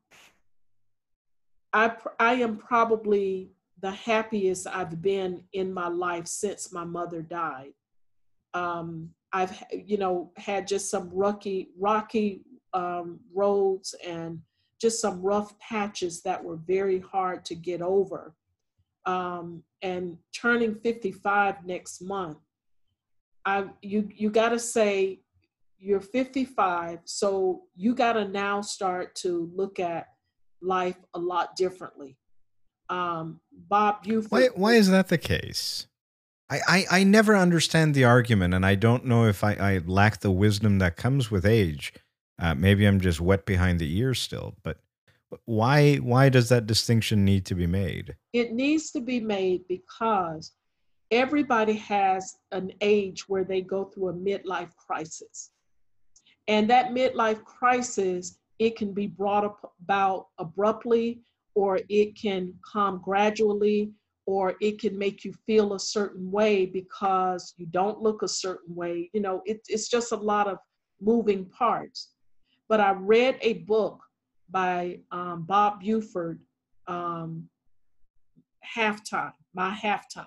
I, 1.72 1.92
I 2.18 2.34
am 2.34 2.56
probably 2.56 3.52
the 3.80 3.92
happiest 3.92 4.66
I've 4.66 5.00
been 5.00 5.44
in 5.52 5.72
my 5.72 5.88
life 5.88 6.26
since 6.26 6.72
my 6.72 6.84
mother 6.84 7.22
died. 7.22 7.72
Um, 8.52 9.10
I've, 9.32 9.62
you 9.72 9.96
know, 9.96 10.30
had 10.36 10.66
just 10.66 10.90
some 10.90 11.10
rocky, 11.12 11.70
rocky 11.78 12.42
um, 12.74 13.20
roads 13.32 13.94
and 14.06 14.40
just 14.80 15.00
some 15.00 15.22
rough 15.22 15.58
patches 15.58 16.20
that 16.22 16.42
were 16.42 16.56
very 16.56 16.98
hard 17.00 17.44
to 17.46 17.54
get 17.54 17.80
over. 17.80 18.34
Um, 19.06 19.62
and 19.82 20.18
turning 20.34 20.74
55 20.74 21.64
next 21.64 22.02
month, 22.02 22.38
I 23.44 23.66
you 23.82 24.08
you 24.14 24.30
got 24.30 24.50
to 24.50 24.58
say 24.58 25.20
you're 25.78 26.00
55, 26.00 27.00
so 27.04 27.64
you 27.76 27.94
got 27.94 28.14
to 28.14 28.26
now 28.26 28.62
start 28.62 29.14
to 29.16 29.50
look 29.54 29.78
at 29.78 30.08
life 30.62 30.96
a 31.12 31.18
lot 31.18 31.56
differently. 31.56 32.16
Um, 32.88 33.40
Bob, 33.52 33.98
you 34.04 34.22
why 34.30 34.48
why 34.54 34.74
is 34.74 34.88
that 34.90 35.08
the 35.08 35.18
case? 35.18 35.86
I, 36.50 36.60
I, 36.68 36.86
I 37.00 37.04
never 37.04 37.34
understand 37.36 37.94
the 37.94 38.04
argument, 38.04 38.52
and 38.52 38.66
I 38.66 38.74
don't 38.74 39.06
know 39.06 39.26
if 39.26 39.42
I, 39.42 39.54
I 39.54 39.80
lack 39.84 40.20
the 40.20 40.30
wisdom 40.30 40.78
that 40.78 40.96
comes 40.96 41.30
with 41.30 41.46
age. 41.46 41.94
Uh, 42.38 42.54
maybe 42.54 42.84
I'm 42.84 43.00
just 43.00 43.20
wet 43.20 43.46
behind 43.46 43.78
the 43.78 43.96
ears 43.96 44.20
still, 44.20 44.56
but 44.62 44.78
why 45.46 45.96
why 45.96 46.28
does 46.28 46.48
that 46.48 46.66
distinction 46.66 47.24
need 47.24 47.44
to 47.46 47.54
be 47.54 47.66
made? 47.66 48.16
It 48.32 48.52
needs 48.52 48.90
to 48.92 49.00
be 49.00 49.20
made 49.20 49.66
because 49.68 50.52
everybody 51.10 51.74
has 51.74 52.36
an 52.52 52.72
age 52.80 53.28
where 53.28 53.44
they 53.44 53.60
go 53.60 53.84
through 53.84 54.08
a 54.08 54.14
midlife 54.14 54.74
crisis. 54.76 55.50
And 56.48 56.68
that 56.70 56.90
midlife 56.90 57.42
crisis, 57.44 58.38
it 58.58 58.76
can 58.76 58.92
be 58.92 59.06
brought 59.06 59.44
about 59.82 60.28
abruptly, 60.38 61.20
or 61.54 61.80
it 61.88 62.20
can 62.20 62.52
come 62.70 63.00
gradually, 63.02 63.92
or 64.26 64.54
it 64.60 64.80
can 64.80 64.98
make 64.98 65.24
you 65.24 65.32
feel 65.46 65.74
a 65.74 65.80
certain 65.80 66.30
way 66.30 66.66
because 66.66 67.54
you 67.56 67.66
don't 67.66 68.00
look 68.00 68.22
a 68.22 68.28
certain 68.28 68.74
way. 68.74 69.10
You 69.12 69.20
know, 69.20 69.42
it, 69.46 69.60
it's 69.68 69.88
just 69.88 70.12
a 70.12 70.16
lot 70.16 70.48
of 70.48 70.58
moving 71.00 71.46
parts. 71.46 72.13
But 72.68 72.80
I 72.80 72.92
read 72.92 73.38
a 73.40 73.54
book 73.54 74.00
by 74.50 75.00
um, 75.10 75.44
Bob 75.44 75.80
Buford, 75.80 76.40
um, 76.86 77.48
Halftime, 78.76 79.32
My 79.54 79.74
Halftime. 79.74 80.26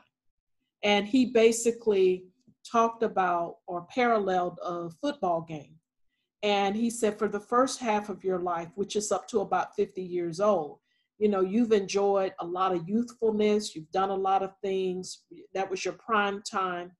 And 0.83 1.07
he 1.07 1.27
basically 1.27 2.25
talked 2.69 3.03
about 3.03 3.57
or 3.67 3.87
paralleled 3.89 4.59
a 4.63 4.89
football 5.01 5.41
game. 5.41 5.75
And 6.43 6.75
he 6.75 6.89
said, 6.89 7.17
for 7.17 7.27
the 7.27 7.39
first 7.39 7.79
half 7.79 8.09
of 8.09 8.23
your 8.23 8.39
life, 8.39 8.69
which 8.75 8.95
is 8.95 9.11
up 9.11 9.27
to 9.29 9.39
about 9.39 9.75
50 9.75 10.01
years 10.01 10.39
old, 10.39 10.79
you 11.17 11.29
know, 11.29 11.41
you've 11.41 11.71
enjoyed 11.71 12.33
a 12.39 12.45
lot 12.45 12.75
of 12.75 12.87
youthfulness, 12.87 13.75
you've 13.75 13.91
done 13.91 14.11
a 14.11 14.15
lot 14.15 14.43
of 14.43 14.51
things, 14.61 15.23
that 15.55 15.69
was 15.69 15.83
your 15.83 15.95
prime 15.95 16.43
time. 16.43 16.91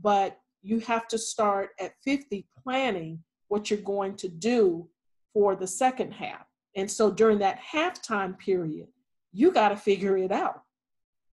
But 0.00 0.38
you 0.62 0.80
have 0.80 1.06
to 1.08 1.18
start 1.18 1.70
at 1.78 1.92
50 2.04 2.46
planning 2.62 3.22
what 3.50 3.68
you're 3.68 3.80
going 3.80 4.14
to 4.14 4.28
do 4.28 4.88
for 5.34 5.56
the 5.56 5.66
second 5.66 6.12
half. 6.12 6.46
And 6.76 6.88
so 6.88 7.10
during 7.10 7.40
that 7.40 7.58
halftime 7.60 8.38
period, 8.38 8.86
you 9.32 9.52
got 9.52 9.70
to 9.70 9.76
figure 9.76 10.16
it 10.16 10.30
out. 10.30 10.62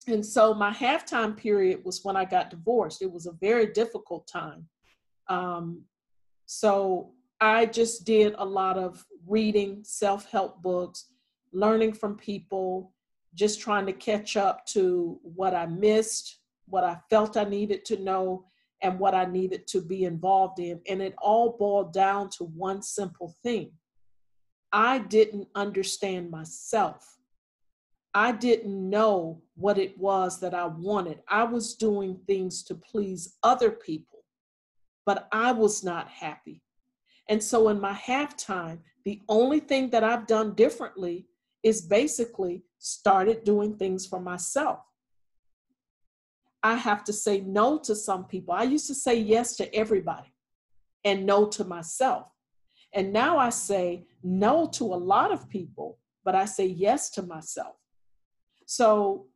And 0.08 0.26
so 0.26 0.52
my 0.52 0.72
halftime 0.72 1.36
period 1.36 1.84
was 1.84 2.04
when 2.04 2.16
I 2.16 2.24
got 2.24 2.50
divorced. 2.50 3.00
It 3.00 3.12
was 3.12 3.26
a 3.26 3.32
very 3.40 3.66
difficult 3.66 4.26
time. 4.26 4.66
Um, 5.28 5.82
so 6.46 7.12
I 7.40 7.66
just 7.66 8.04
did 8.04 8.34
a 8.38 8.44
lot 8.44 8.76
of 8.76 9.04
reading 9.26 9.82
self 9.84 10.28
help 10.28 10.62
books, 10.62 11.12
learning 11.52 11.92
from 11.92 12.16
people, 12.16 12.92
just 13.34 13.60
trying 13.60 13.86
to 13.86 13.92
catch 13.92 14.36
up 14.36 14.66
to 14.66 15.20
what 15.22 15.54
I 15.54 15.66
missed, 15.66 16.38
what 16.66 16.82
I 16.82 16.98
felt 17.08 17.36
I 17.36 17.44
needed 17.44 17.84
to 17.84 18.02
know, 18.02 18.46
and 18.82 18.98
what 18.98 19.14
I 19.14 19.24
needed 19.24 19.66
to 19.68 19.80
be 19.80 20.04
involved 20.04 20.58
in. 20.58 20.80
And 20.88 21.02
it 21.02 21.14
all 21.18 21.56
boiled 21.58 21.92
down 21.92 22.30
to 22.38 22.44
one 22.44 22.82
simple 22.82 23.34
thing 23.42 23.72
I 24.72 24.98
didn't 24.98 25.48
understand 25.54 26.30
myself. 26.30 27.18
I 28.14 28.32
didn't 28.32 28.90
know 28.90 29.42
what 29.54 29.78
it 29.78 29.98
was 29.98 30.40
that 30.40 30.54
I 30.54 30.66
wanted. 30.66 31.20
I 31.28 31.44
was 31.44 31.74
doing 31.74 32.20
things 32.26 32.62
to 32.64 32.74
please 32.74 33.36
other 33.42 33.70
people, 33.70 34.24
but 35.06 35.28
I 35.32 35.52
was 35.52 35.84
not 35.84 36.08
happy. 36.08 36.62
And 37.28 37.42
so 37.42 37.68
in 37.68 37.80
my 37.80 37.92
halftime, 37.92 38.78
the 39.04 39.20
only 39.28 39.60
thing 39.60 39.90
that 39.90 40.02
I've 40.02 40.26
done 40.26 40.54
differently 40.54 41.26
is 41.62 41.82
basically 41.82 42.64
started 42.78 43.44
doing 43.44 43.76
things 43.76 44.06
for 44.06 44.20
myself. 44.20 44.80
I 46.62 46.74
have 46.76 47.04
to 47.04 47.12
say 47.12 47.40
no 47.40 47.78
to 47.80 47.94
some 47.94 48.24
people. 48.24 48.54
I 48.54 48.64
used 48.64 48.86
to 48.88 48.94
say 48.94 49.18
yes 49.18 49.56
to 49.56 49.74
everybody 49.74 50.32
and 51.04 51.24
no 51.24 51.46
to 51.46 51.64
myself. 51.64 52.26
And 52.92 53.12
now 53.12 53.38
I 53.38 53.50
say 53.50 54.06
no 54.22 54.66
to 54.74 54.84
a 54.84 54.96
lot 54.96 55.32
of 55.32 55.48
people, 55.48 55.98
but 56.24 56.34
I 56.34 56.44
say 56.44 56.66
yes 56.66 57.10
to 57.10 57.22
myself. 57.22 57.76
So, 58.66 59.26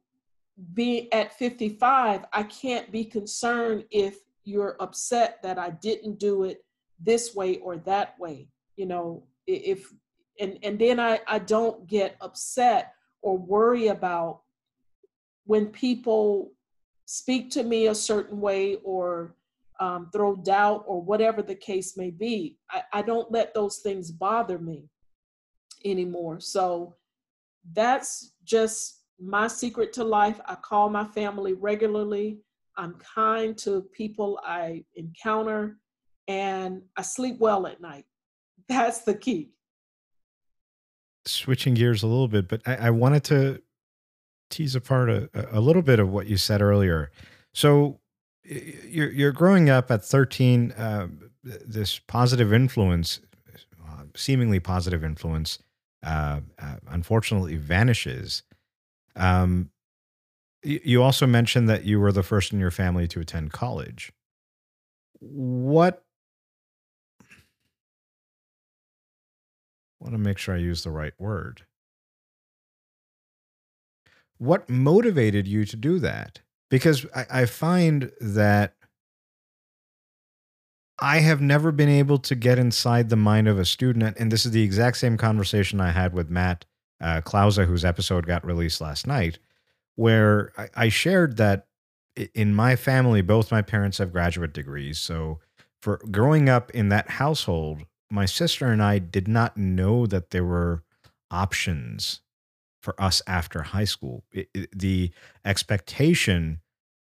being 0.73 1.09
at 1.13 1.37
55, 1.37 2.27
I 2.33 2.43
can't 2.45 2.93
be 2.93 3.05
concerned 3.05 3.85
if 3.91 4.19
you're 4.45 4.77
upset 4.79 5.43
that 5.43 5.59
I 5.59 5.71
didn't 5.71 6.21
do 6.21 6.45
it 6.45 6.65
this 7.01 7.35
way 7.35 7.57
or 7.57 7.77
that 7.79 8.19
way. 8.21 8.49
You 8.77 8.87
know, 8.87 9.25
if 9.47 9.93
and 10.39 10.59
and 10.63 10.79
then 10.79 11.01
I 11.01 11.21
I 11.27 11.39
don't 11.41 11.87
get 11.87 12.17
upset 12.21 12.93
or 13.23 13.37
worry 13.39 13.89
about 13.89 14.43
when 15.45 15.67
people 15.67 16.53
speak 17.07 17.51
to 17.51 17.63
me 17.63 17.87
a 17.87 17.95
certain 17.95 18.41
way 18.41 18.77
or 18.85 19.37
um, 19.81 20.09
throw 20.13 20.37
doubt 20.37 20.85
or 20.87 21.03
whatever 21.03 21.43
the 21.43 21.55
case 21.55 21.97
may 21.97 22.11
be. 22.11 22.59
I, 22.71 22.83
I 22.93 23.03
don't 23.03 23.31
let 23.31 23.55
those 23.55 23.79
things 23.79 24.11
bother 24.11 24.59
me 24.59 24.89
anymore. 25.85 26.41
So 26.41 26.95
that's 27.73 28.33
just 28.45 29.03
my 29.21 29.49
secret 29.49 29.93
to 29.95 30.05
life. 30.05 30.41
I 30.47 30.55
call 30.55 30.89
my 30.91 31.05
family 31.05 31.55
regularly. 31.55 32.39
I'm 32.77 32.95
kind 33.15 33.57
to 33.59 33.83
people 33.93 34.41
I 34.45 34.85
encounter 34.97 35.79
and 36.27 36.83
I 36.97 37.03
sleep 37.03 37.37
well 37.39 37.67
at 37.67 37.81
night. 37.81 38.05
That's 38.69 39.01
the 39.03 39.15
key. 39.15 39.51
Switching 41.27 41.75
gears 41.75 42.03
a 42.03 42.07
little 42.07 42.29
bit, 42.29 42.49
but 42.49 42.63
I, 42.67 42.77
I 42.77 42.91
wanted 42.91 43.25
to 43.25 43.63
tease 44.55 44.75
apart 44.75 45.11
a, 45.11 45.29
a 45.51 45.61
little 45.61 45.83
bit 45.83 45.99
of 45.99 46.11
what 46.11 46.27
you 46.27 46.37
said 46.37 46.63
earlier. 46.63 47.11
So, 47.53 48.01
you're 48.45 49.11
you're 49.11 49.33
growing 49.33 49.71
up 49.71 49.91
at 49.91 50.05
13 50.05 50.73
uh, 50.73 51.09
this 51.43 51.99
positive 51.99 52.53
influence 52.53 53.21
uh, 53.87 54.05
seemingly 54.15 54.61
positive 54.61 55.03
influence 55.03 55.59
uh, 56.05 56.41
uh 56.59 56.77
unfortunately 56.89 57.57
vanishes. 57.57 58.43
Um, 59.17 59.71
you 60.63 61.03
also 61.03 61.27
mentioned 61.27 61.69
that 61.69 61.85
you 61.85 62.01
were 62.01 62.13
the 62.13 62.23
first 62.23 62.53
in 62.53 62.59
your 62.59 62.71
family 62.71 63.07
to 63.09 63.21
attend 63.21 63.53
college. 63.53 64.13
What 65.21 66.03
I 70.01 70.05
want 70.05 70.15
to 70.15 70.19
make 70.19 70.39
sure 70.39 70.55
I 70.55 70.59
use 70.59 70.85
the 70.85 70.91
right 70.91 71.13
word 71.19 71.63
what 74.45 74.69
motivated 74.69 75.47
you 75.47 75.65
to 75.65 75.77
do 75.77 75.99
that? 76.01 76.41
Because 76.71 77.07
I, 77.15 77.27
I 77.31 77.47
find 77.47 78.13
that 78.21 78.75
I 80.99 81.19
have 81.19 81.41
never 81.41 81.73
been 81.73 81.89
able 81.89 82.19
to 82.19 82.35
get 82.35 82.59
inside 82.59 83.09
the 83.09 83.17
mind 83.17 83.49
of 83.49 83.59
a 83.59 83.65
student. 83.65 84.17
And 84.19 84.31
this 84.31 84.47
is 84.47 84.53
the 84.53 84.63
exact 84.63 84.99
same 84.99 85.17
conversation 85.17 85.81
I 85.81 85.91
had 85.91 86.15
with 86.15 86.31
Matt 86.31 86.65
uh, 87.01 87.21
Klauser, 87.23 87.67
whose 87.67 87.85
episode 87.85 88.27
got 88.27 88.47
released 88.47 88.81
last 88.81 89.07
night, 89.07 89.39
where 89.97 90.53
I, 90.57 90.69
I 90.77 90.89
shared 90.89 91.37
that 91.39 91.67
in 92.35 92.55
my 92.55 92.77
family, 92.77 93.23
both 93.23 93.51
my 93.51 93.63
parents 93.63 93.99
have 93.99 94.13
graduate 94.13 94.53
degrees. 94.53 94.99
So 94.99 95.41
for 95.83 96.01
growing 96.11 96.49
up 96.49 96.71
in 96.71 96.89
that 96.91 97.11
household, 97.11 97.83
my 98.11 98.27
sister 98.27 98.69
and 98.69 98.83
I 98.83 99.01
did 99.01 99.27
not 99.27 99.57
know 99.57 100.07
that 100.07 100.31
there 100.31 100.45
were 100.45 100.85
options 101.31 102.21
for 102.85 103.01
us 103.01 103.23
after 103.27 103.63
high 103.63 103.85
school. 103.85 104.23
It, 104.31 104.49
it, 104.55 104.79
the 104.79 105.11
expectation 105.45 106.61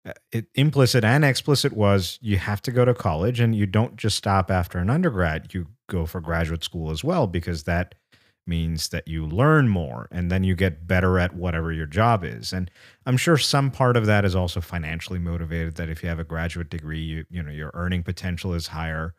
uh, 0.05 0.13
it, 0.33 0.47
implicit 0.55 1.05
and 1.05 1.25
explicit 1.25 1.75
was 1.75 2.19
you 2.21 2.39
have 2.39 2.61
to 2.63 2.73
go 2.73 2.85
to 2.85 2.95
college 2.95 3.39
and 3.39 3.55
you 3.55 3.67
don't 3.67 3.97
just 3.97 4.17
stop 4.17 4.51
after 4.51 4.79
an 4.79 4.89
undergrad 4.89 5.53
you 5.53 5.67
go 5.89 6.07
for 6.07 6.23
graduate 6.23 6.65
school 6.65 6.91
as 6.91 7.05
well 7.05 7.27
because 7.27 7.65
that 7.65 7.95
means 8.47 8.89
that 8.89 9.07
you 9.07 9.27
learn 9.27 9.69
more 9.69 10.09
and 10.11 10.31
then 10.31 10.43
you 10.43 10.55
get 10.55 10.87
better 10.87 11.19
at 11.19 11.35
whatever 11.37 11.71
your 11.71 11.85
job 11.85 12.25
is 12.25 12.51
and 12.51 12.71
i'm 13.05 13.19
sure 13.19 13.37
some 13.37 13.71
part 13.71 13.95
of 13.95 14.07
that 14.07 14.25
is 14.25 14.35
also 14.35 14.63
financially 14.63 15.19
motivated 15.19 15.75
that 15.75 15.91
if 15.91 16.03
you 16.03 16.09
have 16.09 16.19
a 16.19 16.25
graduate 16.25 16.71
degree 16.71 17.03
you 17.03 17.25
you 17.29 17.43
know 17.43 17.53
your 17.53 17.71
earning 17.75 18.03
potential 18.03 18.55
is 18.55 18.69
higher 18.69 19.15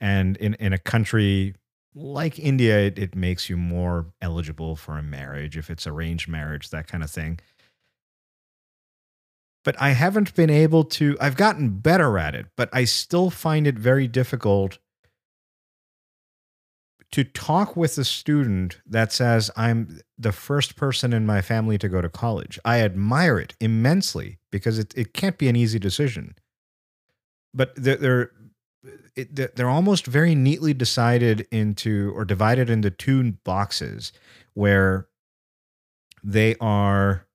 and 0.00 0.36
in 0.36 0.54
in 0.54 0.72
a 0.72 0.78
country 0.78 1.54
like 1.94 2.38
india 2.38 2.78
it, 2.78 2.98
it 2.98 3.14
makes 3.14 3.50
you 3.50 3.56
more 3.56 4.06
eligible 4.22 4.76
for 4.76 4.96
a 4.96 5.02
marriage 5.02 5.56
if 5.56 5.70
it's 5.70 5.86
arranged 5.86 6.28
marriage 6.28 6.70
that 6.70 6.86
kind 6.86 7.02
of 7.02 7.10
thing 7.10 7.38
but 9.64 9.80
I 9.80 9.90
haven't 9.90 10.34
been 10.34 10.50
able 10.50 10.84
to, 10.84 11.16
I've 11.20 11.36
gotten 11.36 11.78
better 11.78 12.18
at 12.18 12.34
it, 12.34 12.46
but 12.56 12.70
I 12.72 12.84
still 12.84 13.30
find 13.30 13.66
it 13.66 13.78
very 13.78 14.08
difficult 14.08 14.78
to 17.12 17.24
talk 17.24 17.76
with 17.76 17.98
a 17.98 18.04
student 18.04 18.80
that 18.86 19.12
says, 19.12 19.50
I'm 19.56 20.00
the 20.16 20.32
first 20.32 20.76
person 20.76 21.12
in 21.12 21.26
my 21.26 21.42
family 21.42 21.76
to 21.78 21.88
go 21.88 22.00
to 22.00 22.08
college. 22.08 22.58
I 22.64 22.80
admire 22.80 23.38
it 23.38 23.54
immensely 23.60 24.38
because 24.50 24.78
it, 24.78 24.94
it 24.96 25.12
can't 25.12 25.36
be 25.36 25.48
an 25.48 25.56
easy 25.56 25.78
decision. 25.78 26.36
But 27.52 27.74
they're, 27.74 27.96
they're, 27.96 28.30
it, 29.14 29.56
they're 29.56 29.68
almost 29.68 30.06
very 30.06 30.34
neatly 30.34 30.72
decided 30.72 31.46
into 31.50 32.12
or 32.14 32.24
divided 32.24 32.70
into 32.70 32.90
two 32.90 33.32
boxes 33.44 34.12
where 34.54 35.08
they 36.22 36.56
are 36.60 37.26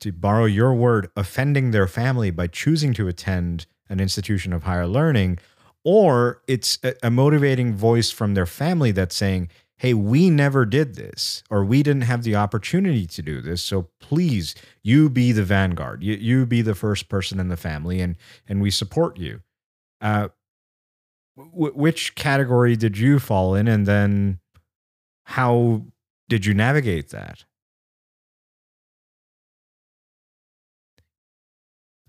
to 0.00 0.12
borrow 0.12 0.44
your 0.44 0.74
word, 0.74 1.10
offending 1.16 1.70
their 1.70 1.86
family 1.86 2.30
by 2.30 2.46
choosing 2.46 2.92
to 2.94 3.08
attend 3.08 3.66
an 3.88 4.00
institution 4.00 4.52
of 4.52 4.64
higher 4.64 4.86
learning, 4.86 5.38
or 5.84 6.42
it's 6.48 6.78
a, 7.02 7.10
motivating 7.10 7.74
voice 7.74 8.10
from 8.10 8.34
their 8.34 8.46
family 8.46 8.90
that's 8.90 9.14
saying, 9.14 9.48
hey, 9.76 9.94
we 9.94 10.30
never 10.30 10.64
did 10.64 10.94
this, 10.94 11.42
or 11.50 11.64
we 11.64 11.82
didn't 11.82 12.02
have 12.02 12.22
the 12.22 12.36
opportunity 12.36 13.06
to 13.06 13.22
do 13.22 13.40
this. 13.40 13.62
So 13.62 13.88
please, 14.00 14.54
you 14.82 15.08
be 15.08 15.32
the 15.32 15.42
vanguard. 15.44 16.02
You, 16.02 16.14
you 16.14 16.46
be 16.46 16.62
the 16.62 16.74
first 16.74 17.08
person 17.08 17.40
in 17.40 17.48
the 17.48 17.56
family, 17.56 18.00
and 18.00 18.16
and 18.48 18.62
we 18.62 18.70
support 18.70 19.18
you. 19.18 19.40
Uh, 20.00 20.28
w- 21.36 21.72
which 21.74 22.14
category 22.14 22.76
did 22.76 22.98
you 22.98 23.18
fall 23.18 23.54
in, 23.54 23.68
and 23.68 23.86
then 23.86 24.40
how 25.24 25.82
did 26.28 26.44
you 26.46 26.54
navigate 26.54 27.10
that? 27.10 27.44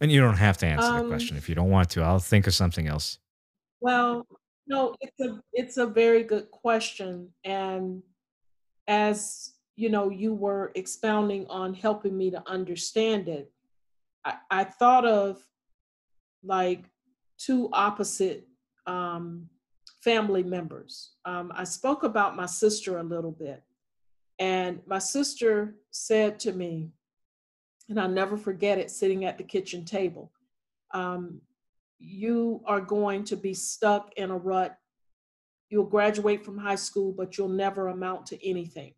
And 0.02 0.12
you 0.12 0.20
don't 0.20 0.38
have 0.38 0.58
to 0.58 0.66
answer 0.66 0.92
the 0.94 1.00
Um, 1.00 1.08
question 1.08 1.38
if 1.38 1.48
you 1.48 1.56
don't 1.56 1.70
want 1.70 1.90
to. 1.92 2.02
I'll 2.02 2.20
think 2.20 2.48
of 2.48 2.54
something 2.54 2.88
else. 2.88 3.20
well, 3.82 4.26
no, 4.66 4.96
it's 5.02 5.20
a 5.20 5.44
it's 5.52 5.78
a 5.78 5.86
very 5.86 6.24
good 6.24 6.50
question. 6.52 7.34
And 7.44 8.02
as 8.88 9.56
you 9.76 9.90
know, 9.90 10.10
you 10.10 10.34
were 10.34 10.72
expounding 10.76 11.46
on 11.48 11.74
helping 11.74 12.16
me 12.18 12.32
to 12.32 12.42
understand 12.48 13.28
it. 13.28 13.52
I, 14.24 14.38
I 14.50 14.64
thought 14.64 15.06
of 15.06 15.42
like 16.44 16.86
two 17.38 17.70
opposite 17.74 18.48
um, 18.88 19.50
family 20.02 20.44
members. 20.44 21.12
Um, 21.26 21.52
I 21.56 21.64
spoke 21.64 22.04
about 22.04 22.36
my 22.36 22.46
sister 22.46 22.98
a 22.98 23.04
little 23.04 23.32
bit, 23.32 23.64
and 24.40 24.82
my 24.86 25.00
sister 25.00 25.76
said 25.92 26.40
to 26.42 26.52
me, 26.52 26.90
and 27.90 28.00
I'll 28.00 28.10
never 28.10 28.38
forget 28.38 28.78
it 28.78 28.92
sitting 28.92 29.26
at 29.26 29.38
the 29.38 29.44
kitchen 29.44 29.86
table. 29.86 30.32
Um, 30.94 31.42
you 32.00 32.62
are 32.66 32.82
going 32.82 33.24
to 33.26 33.38
be 33.38 33.54
stuck 33.54 34.14
in 34.18 34.30
a 34.30 34.38
rut. 34.38 34.78
You'll 35.70 35.86
graduate 35.86 36.44
from 36.44 36.58
high 36.58 36.76
school, 36.76 37.12
but 37.12 37.38
you'll 37.38 37.50
never 37.50 37.88
amount 37.88 38.26
to 38.28 38.48
anything. 38.48 38.94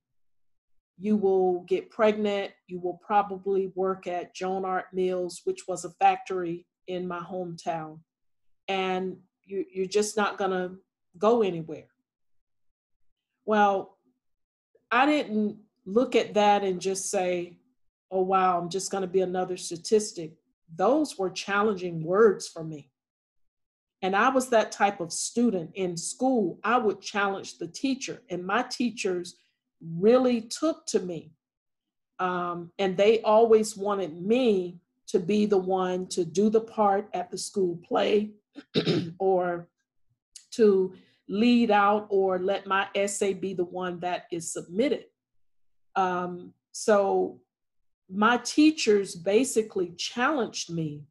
You 0.98 1.18
will 1.18 1.62
get 1.62 1.90
pregnant. 1.90 2.52
You 2.68 2.80
will 2.80 3.00
probably 3.06 3.72
work 3.76 4.08
at 4.08 4.34
Joan 4.34 4.66
Art 4.66 4.86
Mills, 4.94 5.42
which 5.44 5.68
was 5.68 5.86
a 5.86 5.92
factory 5.92 6.66
in 6.88 7.08
my 7.08 7.20
hometown. 7.20 8.00
And 8.68 9.18
you, 9.46 9.66
you're 9.72 9.86
just 9.86 10.18
not 10.18 10.38
going 10.38 10.52
to 10.52 10.76
go 11.18 11.42
anywhere. 11.42 11.88
Well, 13.46 13.98
I 14.92 15.06
didn't 15.06 15.58
look 15.86 16.16
at 16.16 16.34
that 16.34 16.64
and 16.64 16.82
just 16.82 17.12
say, 17.12 17.58
oh, 18.12 18.22
wow, 18.22 18.60
I'm 18.60 18.70
just 18.70 18.92
going 18.92 19.02
to 19.02 19.08
be 19.08 19.22
another 19.22 19.58
statistic. 19.58 20.34
Those 20.76 21.18
were 21.18 21.30
challenging 21.30 22.04
words 22.04 22.48
for 22.48 22.64
me. 22.64 22.90
And 24.02 24.16
I 24.16 24.30
was 24.30 24.50
that 24.50 24.72
type 24.72 25.00
of 25.00 25.12
student 25.12 25.72
in 25.76 25.98
school. 25.98 26.60
I 26.64 26.78
would 26.78 27.02
challenge 27.02 27.58
the 27.58 27.68
teacher, 27.68 28.22
and 28.30 28.46
my 28.46 28.64
teachers 28.64 29.36
really 29.82 30.42
took 30.42 30.86
to 30.88 31.00
me. 31.00 31.32
Um, 32.20 32.72
and 32.78 32.96
they 32.96 33.22
always 33.22 33.76
wanted 33.76 34.22
me 34.22 34.80
to 35.08 35.20
be 35.20 35.46
the 35.46 35.58
one 35.58 36.08
to 36.08 36.24
do 36.24 36.50
the 36.50 36.62
part 36.62 37.10
at 37.14 37.30
the 37.30 37.38
school 37.38 37.80
play 37.88 38.32
or 39.20 39.68
to 40.52 40.94
lead 41.28 41.72
out 41.72 42.08
or 42.10 42.40
let 42.40 42.68
my 42.68 42.88
essay 42.96 43.34
be 43.34 43.54
the 43.54 43.66
one 43.66 44.00
that 44.00 44.26
is 44.32 44.52
submitted. 44.52 45.06
Um, 45.96 46.54
so 46.72 47.40
my 48.10 48.38
teachers 48.38 49.16
basically 49.16 49.94
challenged 49.98 50.70
me 50.70 51.04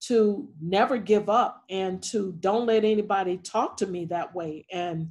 to 0.00 0.48
never 0.60 0.98
give 0.98 1.30
up 1.30 1.64
and 1.70 2.02
to 2.02 2.32
don't 2.40 2.66
let 2.66 2.84
anybody 2.84 3.38
talk 3.38 3.76
to 3.78 3.86
me 3.86 4.04
that 4.04 4.34
way 4.34 4.66
and 4.70 5.10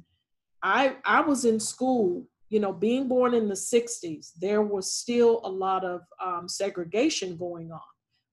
i 0.62 0.94
i 1.04 1.20
was 1.20 1.44
in 1.44 1.58
school 1.58 2.24
you 2.48 2.60
know 2.60 2.72
being 2.72 3.08
born 3.08 3.34
in 3.34 3.48
the 3.48 3.54
60s 3.54 4.30
there 4.40 4.62
was 4.62 4.92
still 4.92 5.40
a 5.42 5.48
lot 5.48 5.84
of 5.84 6.02
um, 6.24 6.48
segregation 6.48 7.36
going 7.36 7.72
on 7.72 7.80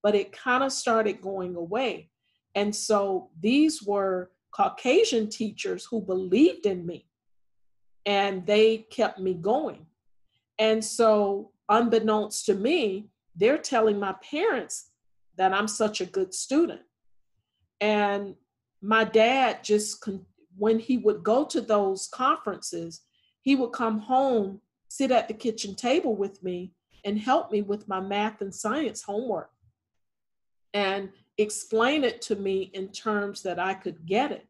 but 0.04 0.14
it 0.14 0.32
kind 0.32 0.64
of 0.64 0.72
started 0.72 1.20
going 1.20 1.56
away 1.56 2.11
and 2.56 2.76
so 2.76 3.30
these 3.40 3.84
were 3.84 4.32
caucasian 4.52 5.30
teachers 5.30 5.86
who 5.86 6.02
believed 6.02 6.66
in 6.66 6.86
me 6.86 7.08
and 8.06 8.46
they 8.46 8.80
kept 8.90 9.20
me 9.20 9.34
going 9.34 9.86
and 10.62 10.86
so 10.86 11.52
unbeknownst 11.70 12.46
to 12.46 12.54
me, 12.54 13.10
they're 13.36 13.58
telling 13.58 14.00
my 14.00 14.14
parents 14.30 14.92
that 15.38 15.54
I'm 15.54 15.68
such 15.68 16.02
a 16.02 16.06
good 16.06 16.36
student. 16.36 16.82
And 17.80 18.36
my 18.80 19.06
dad 19.06 19.64
just, 19.64 20.08
when 20.56 20.78
he 20.78 20.98
would 21.00 21.24
go 21.24 21.46
to 21.46 21.62
those 21.62 22.08
conferences, 22.14 23.02
he 23.42 23.56
would 23.56 23.72
come 23.72 24.00
home, 24.00 24.62
sit 24.88 25.12
at 25.12 25.28
the 25.28 25.34
kitchen 25.34 25.74
table 25.74 26.16
with 26.16 26.44
me, 26.44 26.74
and 27.06 27.18
help 27.18 27.52
me 27.52 27.64
with 27.64 27.88
my 27.88 28.00
math 28.00 28.42
and 28.42 28.54
science 28.54 29.02
homework 29.02 29.50
and 30.76 31.10
explain 31.38 32.04
it 32.04 32.22
to 32.24 32.36
me 32.36 32.72
in 32.74 32.90
terms 32.90 33.42
that 33.44 33.60
I 33.60 33.74
could 33.74 34.06
get 34.06 34.32
it. 34.32 34.48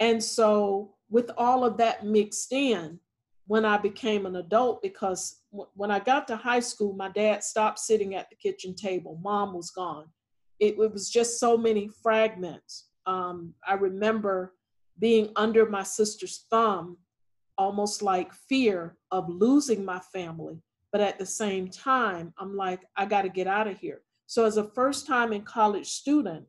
And 0.00 0.22
so, 0.22 0.94
with 1.10 1.30
all 1.36 1.64
of 1.64 1.76
that 1.76 2.04
mixed 2.04 2.52
in, 2.52 2.98
when 3.46 3.64
I 3.64 3.76
became 3.76 4.26
an 4.26 4.36
adult 4.36 4.82
because 4.82 5.40
w- 5.50 5.68
when 5.74 5.90
I 5.90 5.98
got 5.98 6.26
to 6.28 6.36
high 6.36 6.60
school, 6.60 6.94
my 6.94 7.10
dad 7.10 7.44
stopped 7.44 7.78
sitting 7.78 8.14
at 8.14 8.30
the 8.30 8.36
kitchen 8.36 8.74
table. 8.74 9.20
Mom 9.22 9.52
was 9.52 9.70
gone. 9.70 10.06
It, 10.58 10.78
it 10.78 10.92
was 10.92 11.10
just 11.10 11.38
so 11.38 11.56
many 11.56 11.90
fragments. 12.02 12.88
Um, 13.06 13.54
I 13.66 13.74
remember 13.74 14.54
being 14.98 15.30
under 15.36 15.68
my 15.68 15.82
sister's 15.82 16.46
thumb, 16.50 16.98
almost 17.58 18.02
like 18.02 18.32
fear 18.32 18.96
of 19.10 19.28
losing 19.28 19.84
my 19.84 19.98
family. 19.98 20.62
But 20.92 21.00
at 21.00 21.18
the 21.18 21.26
same 21.26 21.68
time, 21.68 22.32
I'm 22.38 22.56
like, 22.56 22.80
I 22.96 23.06
got 23.06 23.22
to 23.22 23.28
get 23.28 23.46
out 23.46 23.66
of 23.66 23.78
here. 23.78 24.02
So, 24.32 24.46
as 24.46 24.56
a 24.56 24.64
first 24.64 25.06
time 25.06 25.34
in 25.34 25.42
college 25.42 25.90
student, 25.90 26.46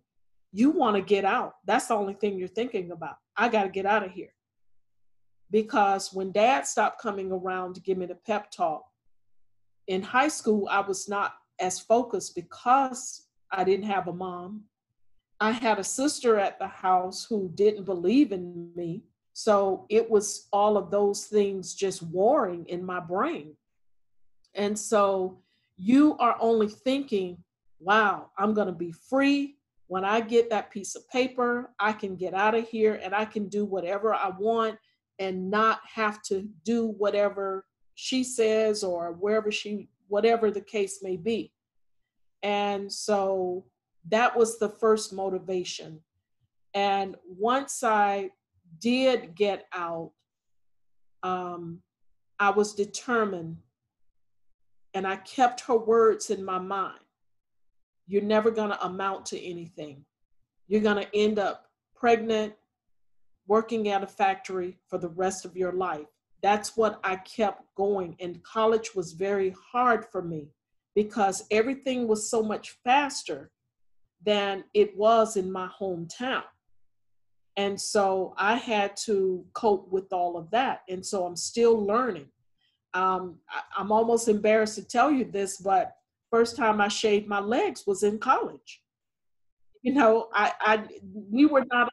you 0.53 0.69
want 0.69 0.95
to 0.95 1.01
get 1.01 1.25
out. 1.25 1.55
That's 1.65 1.87
the 1.87 1.95
only 1.95 2.13
thing 2.13 2.39
you're 2.39 2.47
thinking 2.47 2.91
about. 2.91 3.17
I 3.35 3.49
got 3.49 3.63
to 3.63 3.69
get 3.69 3.85
out 3.85 4.05
of 4.05 4.11
here 4.11 4.33
because 5.51 6.13
when 6.13 6.31
dad 6.31 6.65
stopped 6.65 7.01
coming 7.01 7.29
around 7.29 7.73
to 7.73 7.81
give 7.81 7.97
me 7.97 8.05
the 8.05 8.15
pep 8.15 8.49
talk, 8.51 8.85
in 9.87 10.01
high 10.01 10.29
school, 10.29 10.65
I 10.71 10.79
was 10.79 11.09
not 11.09 11.33
as 11.59 11.77
focused 11.77 12.35
because 12.35 13.27
I 13.51 13.65
didn't 13.65 13.87
have 13.87 14.07
a 14.07 14.13
mom. 14.13 14.61
I 15.41 15.51
had 15.51 15.77
a 15.77 15.83
sister 15.83 16.39
at 16.39 16.59
the 16.59 16.69
house 16.69 17.25
who 17.25 17.51
didn't 17.53 17.83
believe 17.83 18.31
in 18.31 18.71
me. 18.77 19.03
So 19.33 19.87
it 19.89 20.09
was 20.09 20.47
all 20.53 20.77
of 20.77 20.89
those 20.89 21.25
things 21.25 21.75
just 21.75 22.01
warring 22.01 22.65
in 22.67 22.81
my 22.81 23.01
brain. 23.01 23.57
And 24.55 24.79
so 24.79 25.41
you 25.75 26.15
are 26.19 26.37
only 26.39 26.69
thinking, 26.69 27.43
wow, 27.83 28.29
I'm 28.37 28.53
going 28.53 28.67
to 28.67 28.73
be 28.73 28.91
free. 28.91 29.55
When 29.87 30.05
I 30.05 30.21
get 30.21 30.49
that 30.49 30.71
piece 30.71 30.95
of 30.95 31.07
paper, 31.09 31.73
I 31.79 31.93
can 31.93 32.15
get 32.15 32.33
out 32.33 32.55
of 32.55 32.67
here 32.67 32.99
and 33.03 33.13
I 33.13 33.25
can 33.25 33.47
do 33.47 33.65
whatever 33.65 34.13
I 34.13 34.29
want 34.29 34.77
and 35.19 35.51
not 35.51 35.81
have 35.93 36.21
to 36.23 36.47
do 36.63 36.87
whatever 36.87 37.65
she 37.95 38.23
says 38.23 38.83
or 38.83 39.11
wherever 39.13 39.51
she, 39.51 39.89
whatever 40.07 40.49
the 40.49 40.61
case 40.61 41.03
may 41.03 41.17
be. 41.17 41.51
And 42.41 42.91
so 42.91 43.65
that 44.09 44.35
was 44.35 44.59
the 44.59 44.69
first 44.69 45.13
motivation. 45.13 45.99
And 46.73 47.15
once 47.27 47.83
I 47.83 48.31
did 48.79 49.35
get 49.35 49.67
out, 49.73 50.11
um, 51.21 51.79
I 52.39 52.49
was 52.49 52.73
determined 52.73 53.57
and 54.93 55.07
I 55.07 55.17
kept 55.17 55.61
her 55.61 55.77
words 55.77 56.29
in 56.29 56.43
my 56.43 56.59
mind. 56.59 56.99
You're 58.07 58.21
never 58.21 58.51
going 58.51 58.69
to 58.69 58.85
amount 58.85 59.25
to 59.27 59.41
anything. 59.41 60.05
You're 60.67 60.81
going 60.81 61.03
to 61.03 61.15
end 61.15 61.39
up 61.39 61.67
pregnant, 61.95 62.53
working 63.47 63.89
at 63.89 64.03
a 64.03 64.07
factory 64.07 64.77
for 64.87 64.97
the 64.97 65.09
rest 65.09 65.45
of 65.45 65.55
your 65.55 65.71
life. 65.71 66.07
That's 66.41 66.75
what 66.75 66.99
I 67.03 67.15
kept 67.17 67.63
going. 67.75 68.15
And 68.19 68.43
college 68.43 68.93
was 68.93 69.13
very 69.13 69.55
hard 69.71 70.05
for 70.11 70.21
me 70.21 70.49
because 70.95 71.45
everything 71.49 72.07
was 72.07 72.29
so 72.29 72.43
much 72.43 72.77
faster 72.83 73.51
than 74.25 74.63
it 74.73 74.95
was 74.97 75.37
in 75.37 75.51
my 75.51 75.69
hometown. 75.79 76.43
And 77.55 77.79
so 77.79 78.33
I 78.37 78.55
had 78.55 78.97
to 79.05 79.45
cope 79.53 79.91
with 79.91 80.11
all 80.11 80.37
of 80.37 80.49
that. 80.51 80.81
And 80.89 81.05
so 81.05 81.25
I'm 81.25 81.35
still 81.35 81.85
learning. 81.85 82.27
Um, 82.93 83.39
I, 83.49 83.81
am 83.81 83.91
almost 83.91 84.27
embarrassed 84.27 84.75
to 84.75 84.83
tell 84.83 85.11
you 85.11 85.25
this, 85.25 85.57
but 85.57 85.95
first 86.33 86.55
time 86.55 86.81
I 86.81 86.87
shaved 86.87 87.27
my 87.27 87.39
legs 87.39 87.83
was 87.85 88.01
in 88.01 88.17
college. 88.17 88.81
You 89.83 89.93
know, 89.93 90.29
I, 90.33 90.51
I 90.61 90.83
we 91.29 91.45
were 91.45 91.63
not 91.71 91.91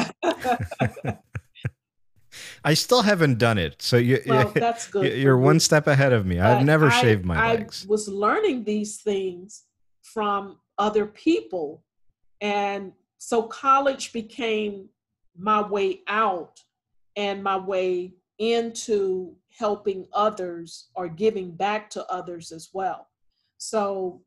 allowed. 0.00 1.18
I 2.64 2.74
still 2.74 3.02
haven't 3.02 3.38
done 3.38 3.58
it, 3.58 3.80
so 3.80 3.96
you, 3.96 4.20
well, 4.26 4.48
that's 4.54 4.88
good. 4.88 5.16
You're 5.16 5.38
one 5.38 5.60
step 5.60 5.86
ahead 5.86 6.12
of 6.12 6.26
me. 6.26 6.40
I've 6.40 6.64
never 6.64 6.86
I, 6.88 7.00
shaved 7.00 7.24
my 7.24 7.54
legs. 7.54 7.84
I 7.86 7.90
was 7.90 8.08
learning 8.08 8.64
these 8.64 8.96
things 9.02 9.62
from 10.02 10.58
other 10.78 11.06
people, 11.06 11.84
and 12.40 12.92
so 13.18 13.44
college 13.44 14.12
became 14.12 14.88
my 15.38 15.62
way 15.62 16.00
out 16.08 16.60
and 17.14 17.44
my 17.44 17.56
way 17.56 18.14
into 18.38 19.36
helping 19.56 20.08
others 20.12 20.88
or 20.96 21.06
giving 21.06 21.52
back 21.52 21.88
to 21.90 22.04
others 22.06 22.50
as 22.50 22.70
well. 22.72 23.06
So 23.64 24.20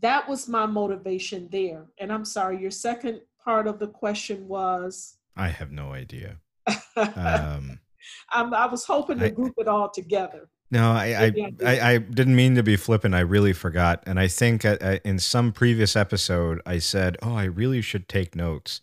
that 0.00 0.28
was 0.28 0.48
my 0.48 0.64
motivation 0.64 1.48
there. 1.50 1.86
And 1.98 2.12
I'm 2.12 2.24
sorry, 2.24 2.60
your 2.60 2.70
second 2.70 3.20
part 3.44 3.66
of 3.66 3.80
the 3.80 3.88
question 3.88 4.46
was 4.46 5.16
I 5.36 5.48
have 5.48 5.72
no 5.72 5.92
idea. 5.92 6.38
um, 6.96 7.80
i 8.30 8.66
was 8.70 8.84
hoping 8.84 9.18
to 9.18 9.26
I, 9.26 9.30
group 9.30 9.54
it 9.58 9.66
all 9.66 9.90
together. 9.90 10.48
No, 10.70 10.92
I 10.92 11.06
I, 11.06 11.52
I, 11.64 11.92
I, 11.92 11.98
didn't 11.98 12.36
mean 12.36 12.54
to 12.54 12.62
be 12.62 12.76
flippant. 12.76 13.14
I 13.14 13.20
really 13.20 13.52
forgot. 13.52 14.04
And 14.06 14.20
I 14.20 14.28
think 14.28 14.64
in 14.64 15.18
some 15.18 15.52
previous 15.52 15.96
episode, 15.96 16.62
I 16.64 16.78
said, 16.78 17.16
oh, 17.22 17.34
I 17.34 17.44
really 17.44 17.82
should 17.82 18.08
take 18.08 18.36
notes 18.36 18.82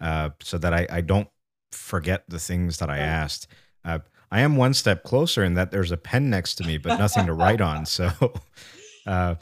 uh, 0.00 0.30
so 0.40 0.58
that 0.58 0.72
I, 0.72 0.86
I 0.90 1.00
don't 1.00 1.28
forget 1.72 2.24
the 2.28 2.38
things 2.38 2.78
that 2.78 2.88
I 2.88 2.98
asked. 2.98 3.48
Uh, 3.84 3.98
I 4.30 4.40
am 4.40 4.56
one 4.56 4.74
step 4.74 5.04
closer 5.04 5.44
in 5.44 5.54
that 5.54 5.70
there's 5.70 5.92
a 5.92 5.96
pen 5.96 6.30
next 6.30 6.56
to 6.56 6.64
me, 6.64 6.78
but 6.78 6.98
nothing 6.98 7.26
to 7.26 7.32
write 7.32 7.60
on. 7.60 7.86
So 7.86 8.10
uh, 9.06 9.36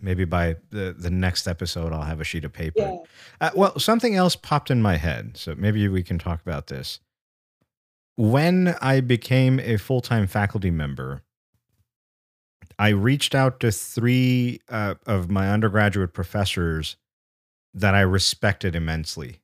maybe 0.00 0.24
by 0.24 0.56
the, 0.70 0.94
the 0.96 1.10
next 1.10 1.46
episode, 1.46 1.92
I'll 1.92 2.02
have 2.02 2.20
a 2.20 2.24
sheet 2.24 2.44
of 2.44 2.52
paper. 2.52 2.80
Yeah. 2.80 2.96
Uh, 3.40 3.50
well, 3.54 3.78
something 3.78 4.14
else 4.14 4.36
popped 4.36 4.70
in 4.70 4.82
my 4.82 4.96
head. 4.96 5.36
So 5.36 5.54
maybe 5.56 5.86
we 5.88 6.02
can 6.02 6.18
talk 6.18 6.40
about 6.40 6.68
this. 6.68 7.00
When 8.16 8.74
I 8.80 9.00
became 9.00 9.60
a 9.60 9.76
full 9.76 10.00
time 10.00 10.26
faculty 10.26 10.70
member, 10.70 11.22
I 12.78 12.88
reached 12.88 13.34
out 13.34 13.60
to 13.60 13.72
three 13.72 14.60
uh, 14.68 14.94
of 15.06 15.30
my 15.30 15.50
undergraduate 15.50 16.12
professors 16.12 16.96
that 17.74 17.94
I 17.94 18.00
respected 18.00 18.74
immensely. 18.74 19.40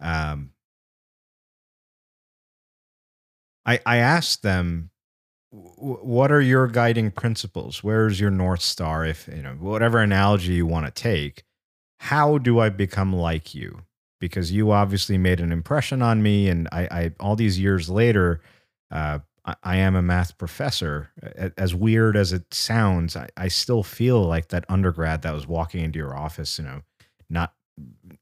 Um, 0.00 0.50
I, 3.66 3.80
I 3.84 3.96
asked 3.98 4.42
them, 4.42 4.90
what 5.50 6.30
are 6.30 6.40
your 6.40 6.66
guiding 6.66 7.10
principles? 7.10 7.82
Where's 7.82 8.20
your 8.20 8.30
North 8.30 8.60
Star? 8.60 9.04
If, 9.04 9.28
you 9.28 9.42
know, 9.42 9.54
whatever 9.54 9.98
analogy 9.98 10.54
you 10.54 10.66
want 10.66 10.86
to 10.86 11.02
take, 11.02 11.44
how 12.00 12.38
do 12.38 12.60
I 12.60 12.68
become 12.68 13.14
like 13.14 13.54
you? 13.54 13.82
Because 14.20 14.52
you 14.52 14.72
obviously 14.72 15.16
made 15.16 15.40
an 15.40 15.52
impression 15.52 16.02
on 16.02 16.22
me. 16.22 16.48
And 16.48 16.68
I, 16.70 16.82
I 16.90 17.10
all 17.20 17.36
these 17.36 17.58
years 17.58 17.88
later, 17.88 18.40
uh, 18.90 19.20
I, 19.44 19.54
I 19.62 19.76
am 19.76 19.94
a 19.94 20.02
math 20.02 20.36
professor. 20.36 21.10
As 21.56 21.74
weird 21.74 22.16
as 22.16 22.32
it 22.32 22.52
sounds, 22.52 23.16
I, 23.16 23.28
I 23.36 23.48
still 23.48 23.82
feel 23.82 24.22
like 24.22 24.48
that 24.48 24.66
undergrad 24.68 25.22
that 25.22 25.32
was 25.32 25.46
walking 25.46 25.82
into 25.82 25.98
your 25.98 26.16
office, 26.16 26.58
you 26.58 26.64
know, 26.64 26.82
not 27.30 27.54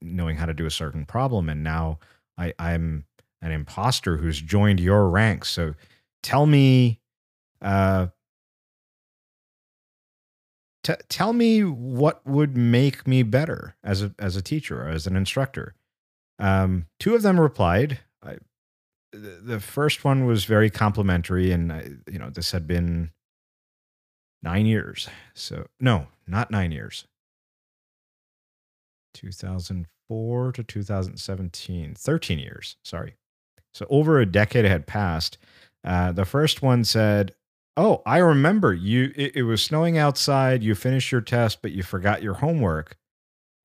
knowing 0.01 0.37
how 0.37 0.45
to 0.45 0.53
do 0.53 0.65
a 0.65 0.71
certain 0.71 1.05
problem. 1.05 1.49
And 1.49 1.63
now 1.63 1.99
I, 2.37 2.53
I'm 2.57 3.05
an 3.41 3.51
imposter 3.51 4.17
who's 4.17 4.39
joined 4.39 4.79
your 4.79 5.09
ranks. 5.09 5.49
So 5.49 5.73
tell 6.23 6.45
me, 6.45 7.01
uh, 7.61 8.07
t- 10.83 10.93
tell 11.09 11.33
me 11.33 11.63
what 11.63 12.25
would 12.25 12.55
make 12.55 13.07
me 13.07 13.23
better 13.23 13.75
as 13.83 14.01
a 14.01 14.13
as 14.19 14.35
a 14.35 14.41
teacher 14.41 14.83
or 14.83 14.89
as 14.89 15.07
an 15.07 15.15
instructor. 15.15 15.75
Um, 16.39 16.87
two 16.99 17.15
of 17.15 17.21
them 17.21 17.39
replied. 17.39 17.99
I, 18.23 18.37
the 19.11 19.59
first 19.59 20.03
one 20.03 20.25
was 20.25 20.45
very 20.45 20.69
complimentary, 20.69 21.51
and 21.51 21.71
I, 21.71 21.89
you 22.11 22.19
know 22.19 22.29
this 22.29 22.51
had 22.51 22.67
been 22.67 23.11
nine 24.43 24.65
years. 24.65 25.09
So 25.33 25.67
no, 25.79 26.07
not 26.27 26.51
nine 26.51 26.71
years. 26.71 27.05
2004 29.13 30.51
to 30.51 30.63
2017, 30.63 31.95
13 31.95 32.39
years. 32.39 32.77
Sorry. 32.83 33.15
So 33.73 33.85
over 33.89 34.19
a 34.19 34.25
decade 34.25 34.65
had 34.65 34.87
passed. 34.87 35.37
Uh, 35.83 36.11
the 36.11 36.25
first 36.25 36.61
one 36.61 36.83
said, 36.83 37.33
"Oh, 37.77 38.01
I 38.05 38.17
remember 38.17 38.73
you. 38.73 39.13
It, 39.15 39.37
it, 39.37 39.43
was 39.43 39.63
snowing 39.63 39.97
outside. 39.97 40.63
You 40.63 40.75
finished 40.75 41.11
your 41.11 41.21
test, 41.21 41.61
but 41.61 41.71
you 41.71 41.83
forgot 41.83 42.21
your 42.21 42.35
homework, 42.35 42.97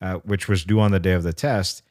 uh, 0.01 0.15
which 0.19 0.47
was 0.47 0.63
due 0.63 0.79
on 0.79 0.91
the 0.91 0.99
day 0.99 1.13
of 1.13 1.23
the 1.23 1.33
test, 1.33 1.83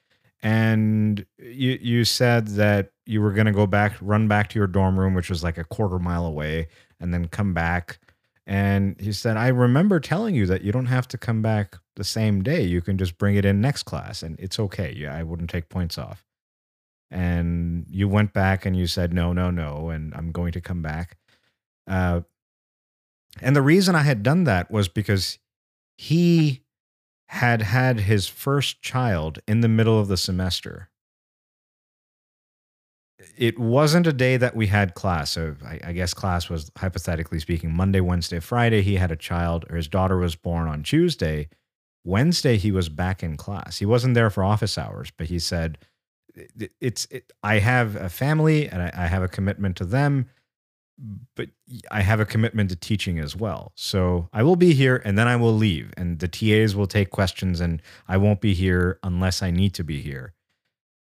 and 0.43 1.27
you 1.39 1.79
you 1.83 2.05
said 2.05 2.49
that 2.49 2.93
you 3.05 3.21
were 3.21 3.33
going 3.33 3.47
to 3.47 3.53
go 3.53 3.67
back, 3.67 3.97
run 4.01 4.29
back 4.29 4.49
to 4.51 4.59
your 4.59 4.69
dorm 4.69 4.99
room, 4.99 5.15
which 5.15 5.29
was 5.29 5.45
like 5.45 5.59
a 5.59 5.65
quarter 5.65 5.99
mile 5.99 6.25
away, 6.25 6.69
and 7.01 7.13
then 7.13 7.29
come 7.29 7.53
back." 7.53 7.99
And 8.47 8.99
he 9.01 9.13
said, 9.13 9.37
"I 9.37 9.49
remember 9.49 10.01
telling 10.01 10.35
you 10.35 10.47
that 10.47 10.63
you 10.63 10.73
don't 10.73 10.87
have 10.87 11.09
to 11.09 11.19
come 11.19 11.43
back 11.43 11.77
the 11.97 12.05
same 12.05 12.43
day. 12.43 12.63
You 12.63 12.81
can 12.81 12.99
just 12.99 13.19
bring 13.19 13.37
it 13.37 13.45
in 13.45 13.61
next 13.61 13.83
class, 13.83 14.23
and 14.23 14.39
it's 14.41 14.59
okay. 14.59 15.07
I 15.07 15.23
wouldn't 15.23 15.51
take 15.51 15.69
points 15.69 15.99
off." 15.99 16.25
and 17.13 17.85
you 17.91 18.09
went 18.09 18.33
back 18.33 18.65
and 18.65 18.75
you 18.75 18.87
said 18.87 19.13
no 19.13 19.33
no 19.35 19.51
no 19.51 19.91
and 19.91 20.15
i'm 20.15 20.33
going 20.33 20.51
to 20.51 20.61
come 20.61 20.81
back 20.81 21.19
uh, 21.87 22.21
and 23.41 23.57
the 23.57 23.63
reason 23.63 23.95
i 23.95 24.03
had 24.03 24.23
done 24.23 24.45
that 24.45 24.71
was 24.71 24.89
because 24.89 25.39
he 25.97 26.63
had 27.33 27.63
had 27.63 28.01
his 28.01 28.29
first 28.29 28.83
child 28.83 29.39
in 29.49 29.63
the 29.63 29.69
middle 29.69 29.99
of 29.99 30.07
the 30.07 30.19
semester. 30.19 30.91
It 33.39 33.59
wasn't 33.59 34.07
a 34.07 34.13
day 34.13 34.37
that 34.37 34.55
we 34.55 34.67
had 34.67 34.93
class 34.93 35.31
so 35.31 35.57
I, 35.65 35.81
I 35.83 35.93
guess 35.93 36.13
class 36.13 36.51
was 36.51 36.71
hypothetically 36.77 37.39
speaking 37.39 37.73
monday 37.73 38.01
wednesday 38.01 38.39
friday. 38.39 38.83
He 38.83 38.97
had 38.97 39.11
a 39.11 39.17
child 39.17 39.65
or 39.71 39.77
his 39.77 39.89
daughter 39.89 40.19
was 40.19 40.35
born 40.37 40.69
on 40.69 40.83
tuesday. 40.83 41.49
Wednesday 42.05 42.59
he 42.59 42.71
was 42.71 42.91
back 42.91 43.23
in 43.23 43.39
class. 43.39 43.79
He 43.79 43.87
wasn't 43.87 44.15
there 44.15 44.29
for 44.29 44.45
office 44.45 44.77
hours 44.77 45.11
but 45.17 45.29
he 45.29 45.39
said 45.39 45.79
it's 46.81 47.07
it, 47.07 47.33
I 47.43 47.61
have 47.61 47.97
a 47.97 48.11
family 48.11 48.69
and 48.69 48.83
I, 48.83 48.93
I, 48.95 49.07
have 49.07 49.23
a 49.23 49.29
commitment 49.29 49.77
to 49.77 49.85
them, 49.85 50.29
but 51.35 51.49
I 51.91 52.03
have 52.03 52.21
a 52.21 52.25
commitment 52.25 52.71
to 52.71 52.77
teaching 52.77 53.19
as 53.19 53.35
well. 53.35 53.73
So 53.75 54.29
I 54.33 54.43
will 54.43 54.57
be 54.57 54.75
here 54.75 55.03
and 55.05 55.19
then 55.19 55.29
I 55.29 55.37
will 55.37 55.55
leave, 55.55 55.93
and 55.97 56.19
the 56.19 56.29
TAs 56.29 56.77
will 56.77 56.87
take 56.87 57.11
questions, 57.11 57.61
and 57.61 57.83
I 58.09 58.17
won't 58.17 58.41
be 58.41 58.55
here 58.55 58.99
unless 59.03 59.43
I 59.43 59.51
need 59.51 59.75
to 59.75 59.85
be 59.85 60.01
here. 60.01 60.35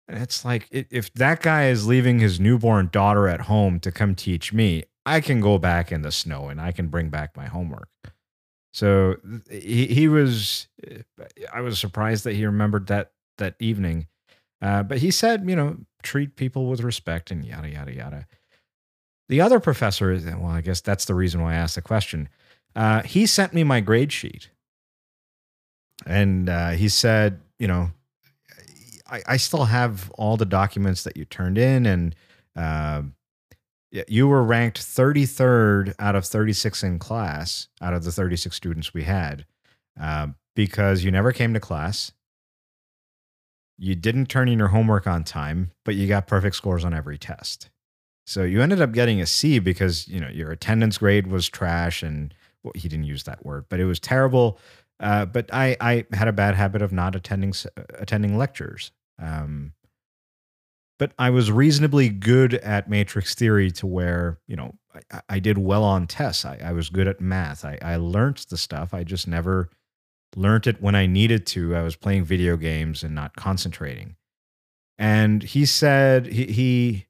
And 0.09 0.23
it's 0.23 0.45
like 0.45 0.69
if 0.71 1.13
that 1.15 1.41
guy 1.41 1.69
is 1.69 1.87
leaving 1.87 2.19
his 2.19 2.39
newborn 2.39 2.91
daughter 2.93 3.27
at 3.29 3.43
home 3.43 3.81
to 3.81 3.91
come 3.91 4.15
teach 4.15 4.53
me, 4.53 4.85
I 5.07 5.21
can 5.21 5.41
go 5.41 5.59
back 5.59 5.93
in 5.93 6.03
the 6.03 6.13
snow 6.13 6.49
and 6.49 6.61
I 6.61 6.73
can 6.73 6.89
bring 6.89 7.09
back 7.09 7.37
my 7.37 7.47
homework. 7.47 7.89
So 8.73 9.17
he, 9.51 9.87
he 9.87 10.09
was, 10.09 10.67
I 11.53 11.61
was 11.61 11.79
surprised 11.79 12.25
that 12.25 12.35
he 12.35 12.45
remembered 12.45 12.89
that 12.89 13.13
that 13.39 13.55
evening. 13.59 14.07
Uh, 14.61 14.83
but 14.83 14.99
he 14.99 15.11
said, 15.11 15.49
you 15.49 15.57
know, 15.57 15.79
treat 16.03 16.37
people 16.37 16.67
with 16.67 16.81
respect 16.81 17.31
and 17.31 17.45
yada, 17.45 17.69
yada, 17.69 17.95
yada. 17.95 18.27
The 19.29 19.41
other 19.41 19.61
professor, 19.61 20.19
well, 20.39 20.51
I 20.51 20.61
guess 20.61 20.81
that's 20.81 21.07
the 21.07 21.15
reason 21.15 21.43
why 21.43 21.53
I 21.53 21.57
asked 21.57 21.77
the 21.77 21.83
question. 21.83 22.29
Uh, 22.77 23.03
he 23.03 23.27
sent 23.27 23.55
me 23.55 23.65
my 23.65 23.81
grade 23.81 24.13
sheet. 24.13 24.51
And 26.07 26.49
uh, 26.49 26.71
he 26.71 26.89
said, 26.89 27.41
you 27.59 27.69
know, 27.69 27.91
I, 29.09 29.23
I, 29.27 29.37
still 29.37 29.65
have 29.65 30.11
all 30.13 30.37
the 30.37 30.45
documents 30.45 31.05
that 31.05 31.17
you 31.17 31.25
turned 31.25 31.57
in, 31.57 31.87
and 31.87 32.15
uh, 32.57 33.03
you 34.09 34.27
were 34.27 34.43
ranked 34.43 34.81
33rd 34.81 35.95
out 35.99 36.17
of 36.17 36.25
36 36.25 36.83
in 36.83 36.99
class, 36.99 37.69
out 37.81 37.95
of 37.95 38.03
the 38.03 38.11
36 38.11 38.55
students 38.57 38.93
we 38.93 39.05
had, 39.05 39.47
uh, 40.01 40.29
because 40.57 41.05
you 41.05 41.11
never 41.11 41.33
came 41.33 41.55
to 41.55 41.61
class. 41.61 42.13
You 43.79 43.95
didn't 43.95 44.27
turn 44.27 44.49
in 44.49 44.59
your 44.59 44.69
homework 44.69 45.07
on 45.07 45.25
time, 45.25 45.71
but 45.85 45.95
you 45.95 46.09
got 46.09 46.27
perfect 46.27 46.57
scores 46.57 46.85
on 46.85 46.95
every 46.95 47.19
test. 47.19 47.71
So 48.27 48.43
you 48.43 48.63
ended 48.63 48.81
up 48.81 48.93
getting 48.93 49.21
a 49.21 49.27
C 49.27 49.59
because 49.59 50.09
you 50.09 50.21
know 50.21 50.29
your 50.29 50.51
attendance 50.51 50.99
grade 50.99 51.27
was 51.27 51.49
trash, 51.49 52.03
and 52.03 52.35
well, 52.63 52.73
he 52.75 52.89
didn't 52.89 53.05
use 53.05 53.25
that 53.25 53.45
word, 53.45 53.67
but 53.69 53.81
it 53.81 53.85
was 53.85 54.01
terrible. 54.01 54.59
Uh, 55.01 55.27
but 55.27 55.51
I, 55.53 55.77
I 55.81 56.07
had 56.13 56.29
a 56.29 56.33
bad 56.33 56.55
habit 56.55 56.81
of 56.81 56.93
not 56.93 57.15
attending 57.15 57.53
attending 57.99 58.39
lectures. 58.39 58.93
Um, 59.21 59.73
but 60.99 61.13
I 61.19 61.31
was 61.31 61.51
reasonably 61.51 62.09
good 62.09 62.55
at 62.55 62.89
matrix 62.89 63.35
theory 63.35 63.71
to 63.73 63.87
where 63.87 64.39
you 64.47 64.57
know 64.57 64.75
I, 65.11 65.21
I 65.29 65.39
did 65.39 65.59
well 65.59 65.85
on 65.85 66.07
tests. 66.07 66.45
I, 66.45 66.59
I, 66.65 66.73
was 66.73 66.89
good 66.89 67.09
at 67.09 67.21
math. 67.21 67.65
I, 67.65 67.79
I 67.83 67.97
learned 67.97 68.47
the 68.49 68.57
stuff. 68.57 68.95
I 68.95 69.05
just 69.05 69.27
never 69.27 69.69
learned 70.37 70.67
it 70.67 70.81
when 70.81 70.95
I 70.95 71.07
needed 71.07 71.47
to. 71.49 71.75
I 71.77 71.83
was 71.83 71.97
playing 71.97 72.25
video 72.25 72.57
games 72.57 73.03
and 73.03 73.15
not 73.15 73.37
concentrating. 73.37 74.17
And 74.97 75.43
he 75.43 75.67
said 75.67 76.27
he, 76.27 76.47
he 76.47 77.07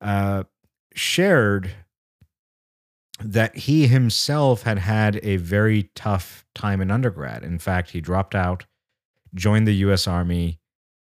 uh, 0.00 0.44
shared 0.94 1.70
that 3.22 3.56
he 3.56 3.86
himself 3.86 4.62
had 4.62 4.78
had 4.78 5.20
a 5.22 5.36
very 5.36 5.90
tough 5.94 6.44
time 6.54 6.80
in 6.80 6.90
undergrad. 6.90 7.42
In 7.42 7.58
fact, 7.58 7.90
he 7.90 8.00
dropped 8.00 8.34
out, 8.34 8.64
joined 9.34 9.66
the 9.66 9.74
U.S. 9.76 10.06
Army, 10.06 10.58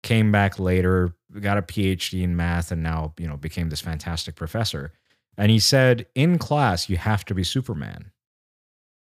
came 0.03 0.31
back 0.31 0.57
later, 0.57 1.13
got 1.39 1.57
a 1.57 1.61
PhD 1.61 2.23
in 2.23 2.35
math, 2.35 2.71
and 2.71 2.81
now 2.81 3.13
you 3.17 3.27
know 3.27 3.37
became 3.37 3.69
this 3.69 3.81
fantastic 3.81 4.35
professor. 4.35 4.93
And 5.37 5.51
he 5.51 5.59
said, 5.59 6.07
in 6.15 6.39
class, 6.39 6.89
you 6.89 6.97
have 6.97 7.23
to 7.25 7.35
be 7.35 7.43
Superman. 7.43 8.11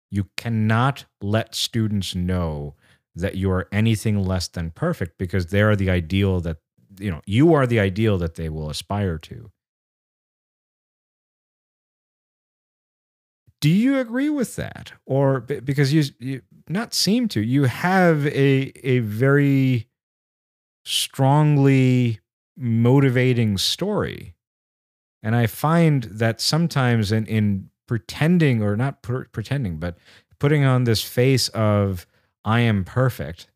You 0.09 0.27
cannot 0.37 1.05
let 1.21 1.55
students 1.55 2.15
know 2.15 2.75
that 3.15 3.35
you 3.35 3.51
are 3.51 3.67
anything 3.71 4.23
less 4.23 4.47
than 4.47 4.71
perfect 4.71 5.17
because 5.17 5.47
they 5.47 5.61
are 5.61 5.75
the 5.75 5.89
ideal 5.89 6.39
that 6.41 6.57
you 6.99 7.09
know 7.09 7.21
you 7.25 7.53
are 7.53 7.65
the 7.65 7.79
ideal 7.79 8.17
that 8.19 8.35
they 8.35 8.49
will 8.49 8.69
aspire 8.69 9.17
to. 9.17 9.51
Do 13.61 13.69
you 13.69 13.99
agree 13.99 14.29
with 14.29 14.55
that, 14.55 14.93
or 15.05 15.39
because 15.39 15.93
you, 15.93 16.03
you 16.19 16.41
not 16.67 16.93
seem 16.93 17.27
to? 17.29 17.41
You 17.41 17.65
have 17.65 18.25
a 18.27 18.71
a 18.83 18.99
very 18.99 19.87
strongly 20.83 22.19
motivating 22.57 23.59
story, 23.59 24.33
and 25.21 25.35
I 25.35 25.45
find 25.45 26.03
that 26.05 26.41
sometimes 26.41 27.11
in 27.11 27.27
in 27.27 27.69
pretending 27.87 28.63
or 28.63 28.75
not 28.75 29.03
pretending, 29.03 29.77
but 29.77 29.97
putting 30.39 30.63
on 30.63 30.85
this 30.85 31.03
face 31.03 31.47
of 31.49 32.07
I 32.43 32.61
am 32.61 32.83
perfect 32.83 33.47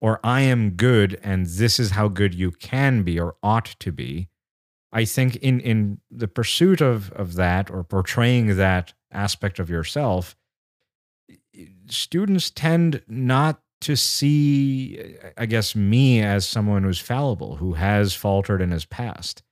or 0.00 0.18
I 0.24 0.40
am 0.40 0.70
good 0.70 1.20
and 1.22 1.46
this 1.46 1.78
is 1.78 1.92
how 1.92 2.08
good 2.08 2.34
you 2.34 2.50
can 2.50 3.02
be 3.02 3.20
or 3.20 3.36
ought 3.42 3.76
to 3.80 3.92
be. 3.92 4.28
I 4.92 5.04
think 5.04 5.36
in 5.36 5.60
in 5.60 6.00
the 6.10 6.28
pursuit 6.28 6.80
of 6.80 7.12
of 7.12 7.34
that 7.34 7.70
or 7.70 7.84
portraying 7.84 8.56
that 8.56 8.94
aspect 9.12 9.58
of 9.58 9.70
yourself, 9.70 10.36
students 11.88 12.50
tend 12.50 13.02
not 13.08 13.60
to 13.82 13.96
see, 13.96 15.16
I 15.36 15.46
guess, 15.46 15.76
me 15.76 16.22
as 16.22 16.48
someone 16.48 16.82
who's 16.82 16.98
fallible, 16.98 17.56
who 17.56 17.74
has 17.74 18.14
faltered 18.14 18.62
in 18.62 18.70
his 18.70 18.84
past. 18.84 19.42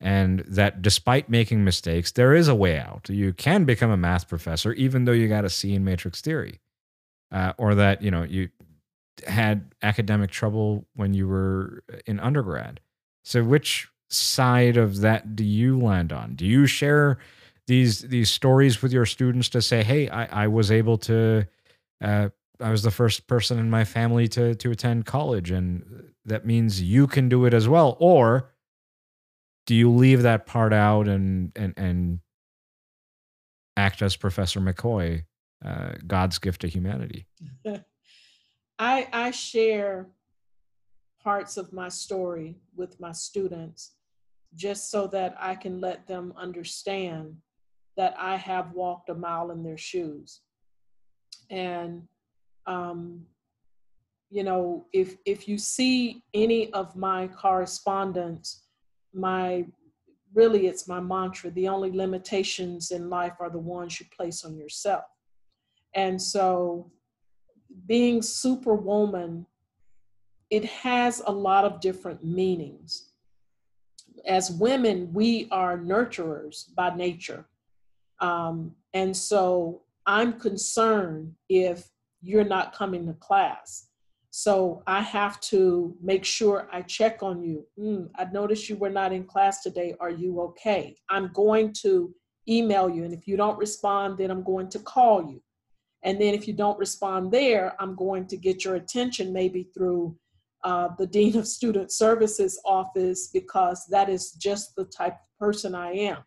And 0.00 0.40
that 0.40 0.82
despite 0.82 1.28
making 1.28 1.64
mistakes, 1.64 2.12
there 2.12 2.34
is 2.34 2.48
a 2.48 2.54
way 2.54 2.78
out. 2.78 3.08
You 3.08 3.32
can 3.32 3.64
become 3.64 3.90
a 3.90 3.96
math 3.96 4.28
professor, 4.28 4.72
even 4.74 5.04
though 5.04 5.12
you 5.12 5.28
got 5.28 5.44
a 5.44 5.50
C 5.50 5.74
in 5.74 5.84
matrix 5.84 6.20
theory. 6.20 6.60
Uh, 7.30 7.52
or 7.58 7.74
that, 7.74 8.00
you 8.00 8.10
know, 8.10 8.22
you 8.22 8.48
had 9.26 9.72
academic 9.82 10.30
trouble 10.30 10.86
when 10.94 11.14
you 11.14 11.28
were 11.28 11.82
in 12.06 12.20
undergrad. 12.20 12.80
So, 13.24 13.44
which 13.44 13.88
side 14.08 14.76
of 14.76 15.00
that 15.00 15.36
do 15.36 15.44
you 15.44 15.78
land 15.78 16.12
on? 16.12 16.34
Do 16.34 16.46
you 16.46 16.66
share 16.66 17.18
these 17.68 18.00
these 18.00 18.30
stories 18.30 18.82
with 18.82 18.92
your 18.92 19.06
students 19.06 19.50
to 19.50 19.62
say, 19.62 19.84
"Hey, 19.84 20.08
I, 20.08 20.44
I 20.44 20.46
was 20.48 20.72
able 20.72 20.96
to, 20.98 21.46
uh, 22.02 22.30
I 22.58 22.70
was 22.70 22.82
the 22.82 22.90
first 22.90 23.28
person 23.28 23.58
in 23.58 23.70
my 23.70 23.84
family 23.84 24.26
to 24.28 24.54
to 24.56 24.70
attend 24.72 25.04
college, 25.06 25.50
and 25.50 26.12
that 26.24 26.46
means 26.46 26.82
you 26.82 27.06
can 27.06 27.28
do 27.28 27.44
it 27.44 27.54
as 27.54 27.68
well." 27.68 27.96
Or 28.00 28.50
do 29.66 29.74
you 29.74 29.90
leave 29.90 30.22
that 30.22 30.46
part 30.46 30.72
out 30.72 31.08
and 31.08 31.52
and 31.54 31.74
and 31.76 32.20
act 33.76 34.00
as 34.00 34.16
Professor 34.16 34.60
McCoy, 34.60 35.24
uh, 35.62 35.92
God's 36.06 36.38
gift 36.38 36.62
to 36.62 36.68
humanity? 36.68 37.26
I 38.78 39.08
I 39.12 39.30
share 39.30 40.08
parts 41.22 41.58
of 41.58 41.74
my 41.74 41.90
story 41.90 42.56
with 42.74 42.98
my 42.98 43.12
students 43.12 43.92
just 44.54 44.90
so 44.90 45.06
that 45.08 45.36
I 45.38 45.54
can 45.54 45.82
let 45.82 46.06
them 46.06 46.32
understand 46.34 47.36
that 47.98 48.14
I 48.16 48.36
have 48.36 48.72
walked 48.72 49.10
a 49.10 49.14
mile 49.14 49.50
in 49.50 49.62
their 49.62 49.76
shoes. 49.76 50.40
And, 51.50 52.04
um, 52.66 53.26
you 54.30 54.44
know, 54.44 54.86
if, 54.92 55.16
if 55.26 55.48
you 55.48 55.58
see 55.58 56.22
any 56.32 56.72
of 56.72 56.96
my 56.96 57.26
correspondence, 57.28 58.62
my 59.12 59.66
really 60.34 60.66
it's 60.66 60.86
my 60.86 61.00
mantra 61.00 61.50
the 61.50 61.66
only 61.66 61.90
limitations 61.90 62.90
in 62.90 63.08
life 63.08 63.32
are 63.40 63.48
the 63.48 63.58
ones 63.58 63.98
you 63.98 64.06
place 64.14 64.44
on 64.44 64.56
yourself. 64.56 65.04
And 65.94 66.20
so, 66.20 66.92
being 67.86 68.22
superwoman, 68.22 69.46
it 70.50 70.64
has 70.64 71.22
a 71.26 71.32
lot 71.32 71.64
of 71.64 71.80
different 71.80 72.24
meanings. 72.24 73.10
As 74.26 74.50
women, 74.50 75.10
we 75.12 75.48
are 75.50 75.78
nurturers 75.78 76.72
by 76.74 76.94
nature. 76.94 77.46
Um, 78.20 78.74
and 78.94 79.16
so 79.16 79.82
I'm 80.06 80.34
concerned 80.34 81.34
if 81.48 81.90
you're 82.22 82.44
not 82.44 82.74
coming 82.74 83.06
to 83.06 83.12
class. 83.14 83.88
So 84.30 84.82
I 84.86 85.00
have 85.00 85.40
to 85.40 85.96
make 86.02 86.24
sure 86.24 86.68
I 86.72 86.82
check 86.82 87.22
on 87.22 87.42
you. 87.42 87.66
Mm, 87.78 88.10
I 88.16 88.24
noticed 88.32 88.68
you 88.68 88.76
were 88.76 88.90
not 88.90 89.12
in 89.12 89.24
class 89.24 89.62
today. 89.62 89.94
Are 90.00 90.10
you 90.10 90.40
okay? 90.42 90.96
I'm 91.08 91.30
going 91.32 91.72
to 91.82 92.14
email 92.48 92.88
you. 92.88 93.04
And 93.04 93.12
if 93.12 93.26
you 93.26 93.36
don't 93.36 93.58
respond, 93.58 94.18
then 94.18 94.30
I'm 94.30 94.42
going 94.42 94.68
to 94.70 94.78
call 94.78 95.22
you. 95.28 95.42
And 96.02 96.20
then 96.20 96.34
if 96.34 96.46
you 96.46 96.54
don't 96.54 96.78
respond 96.78 97.32
there, 97.32 97.74
I'm 97.80 97.94
going 97.94 98.26
to 98.28 98.36
get 98.36 98.64
your 98.64 98.76
attention 98.76 99.32
maybe 99.32 99.68
through 99.74 100.16
uh, 100.64 100.88
the 100.98 101.06
Dean 101.14 101.36
of 101.36 101.46
Student 101.46 101.92
Services 101.92 102.60
office 102.64 103.30
because 103.32 103.86
that 103.90 104.08
is 104.08 104.32
just 104.32 104.76
the 104.76 104.84
type 104.84 105.14
of 105.14 105.38
person 105.38 105.74
I 105.74 105.92
am. 105.92 106.18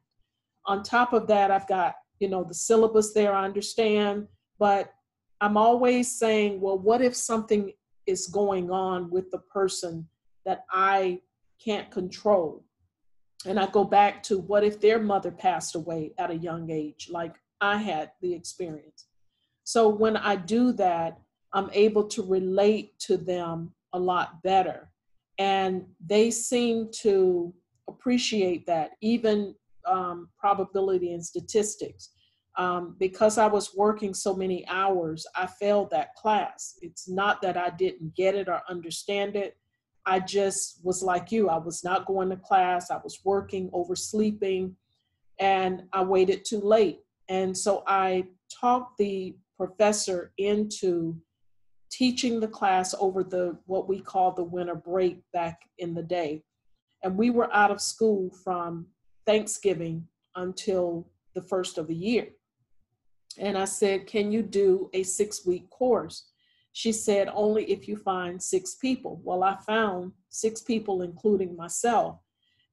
On 0.65 0.83
top 0.83 1.13
of 1.13 1.27
that, 1.27 1.51
I've 1.51 1.67
got, 1.67 1.95
you 2.19 2.29
know, 2.29 2.43
the 2.43 2.53
syllabus 2.53 3.13
there, 3.13 3.33
I 3.33 3.45
understand, 3.45 4.27
but 4.59 4.93
I'm 5.41 5.57
always 5.57 6.17
saying, 6.17 6.61
well, 6.61 6.77
what 6.77 7.01
if 7.01 7.15
something 7.15 7.73
is 8.05 8.27
going 8.27 8.69
on 8.69 9.09
with 9.09 9.31
the 9.31 9.39
person 9.39 10.07
that 10.45 10.65
I 10.69 11.21
can't 11.63 11.89
control? 11.89 12.63
And 13.45 13.59
I 13.59 13.65
go 13.65 13.83
back 13.83 14.21
to 14.23 14.37
what 14.37 14.63
if 14.63 14.79
their 14.79 14.99
mother 14.99 15.31
passed 15.31 15.75
away 15.75 16.13
at 16.19 16.29
a 16.29 16.37
young 16.37 16.69
age, 16.69 17.07
like 17.09 17.35
I 17.59 17.77
had 17.77 18.11
the 18.21 18.33
experience. 18.33 19.07
So 19.63 19.87
when 19.89 20.15
I 20.15 20.35
do 20.35 20.73
that, 20.73 21.19
I'm 21.53 21.69
able 21.73 22.07
to 22.09 22.23
relate 22.23 22.97
to 22.99 23.17
them 23.17 23.73
a 23.93 23.99
lot 23.99 24.43
better. 24.43 24.91
And 25.37 25.85
they 26.05 26.29
seem 26.29 26.89
to 27.01 27.53
appreciate 27.87 28.67
that, 28.67 28.91
even 29.01 29.55
um, 29.85 30.29
probability 30.37 31.13
and 31.13 31.25
statistics. 31.25 32.09
Um, 32.57 32.97
because 32.99 33.37
I 33.37 33.47
was 33.47 33.73
working 33.75 34.13
so 34.13 34.35
many 34.35 34.67
hours, 34.67 35.25
I 35.35 35.47
failed 35.47 35.89
that 35.91 36.15
class. 36.15 36.77
It's 36.81 37.07
not 37.07 37.41
that 37.41 37.55
I 37.55 37.69
didn't 37.69 38.13
get 38.15 38.35
it 38.35 38.49
or 38.49 38.61
understand 38.69 39.35
it. 39.37 39.57
I 40.05 40.19
just 40.19 40.81
was 40.83 41.01
like 41.01 41.31
you. 41.31 41.47
I 41.47 41.57
was 41.57 41.83
not 41.83 42.05
going 42.05 42.29
to 42.29 42.35
class. 42.35 42.91
I 42.91 42.99
was 43.03 43.19
working, 43.23 43.69
oversleeping. 43.71 44.75
and 45.39 45.83
I 45.93 46.03
waited 46.03 46.45
too 46.45 46.59
late. 46.59 46.99
And 47.29 47.57
so 47.57 47.83
I 47.87 48.25
talked 48.49 48.97
the 48.97 49.35
professor 49.57 50.33
into 50.37 51.15
teaching 51.91 52.39
the 52.39 52.47
class 52.47 52.93
over 52.99 53.23
the 53.23 53.57
what 53.65 53.87
we 53.87 53.99
call 53.99 54.31
the 54.31 54.43
winter 54.43 54.75
break 54.75 55.19
back 55.33 55.61
in 55.77 55.93
the 55.93 56.03
day. 56.03 56.43
And 57.03 57.17
we 57.17 57.29
were 57.29 57.53
out 57.53 57.71
of 57.71 57.81
school 57.81 58.29
from 58.43 58.87
Thanksgiving 59.25 60.07
until 60.35 61.09
the 61.35 61.41
first 61.41 61.77
of 61.77 61.87
the 61.87 61.95
year. 61.95 62.27
And 63.37 63.57
I 63.57 63.65
said, 63.65 64.07
Can 64.07 64.31
you 64.31 64.41
do 64.41 64.89
a 64.93 65.03
six 65.03 65.45
week 65.45 65.69
course? 65.69 66.29
She 66.73 66.91
said, 66.91 67.29
Only 67.33 67.65
if 67.71 67.87
you 67.87 67.97
find 67.97 68.41
six 68.41 68.75
people. 68.75 69.21
Well, 69.23 69.43
I 69.43 69.57
found 69.57 70.13
six 70.29 70.61
people, 70.61 71.01
including 71.01 71.55
myself. 71.55 72.19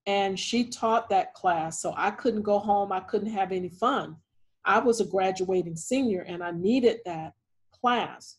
And 0.07 0.39
she 0.39 0.65
taught 0.65 1.11
that 1.11 1.35
class. 1.35 1.83
So 1.83 1.93
I 1.97 2.11
couldn't 2.11 2.43
go 2.43 2.59
home, 2.59 2.93
I 2.93 3.01
couldn't 3.01 3.33
have 3.33 3.53
any 3.53 3.69
fun. 3.69 4.17
I 4.65 4.79
was 4.79 5.01
a 5.01 5.05
graduating 5.05 5.77
senior 5.77 6.23
and 6.23 6.43
I 6.43 6.51
needed 6.51 7.01
that 7.05 7.35
class. 7.73 8.39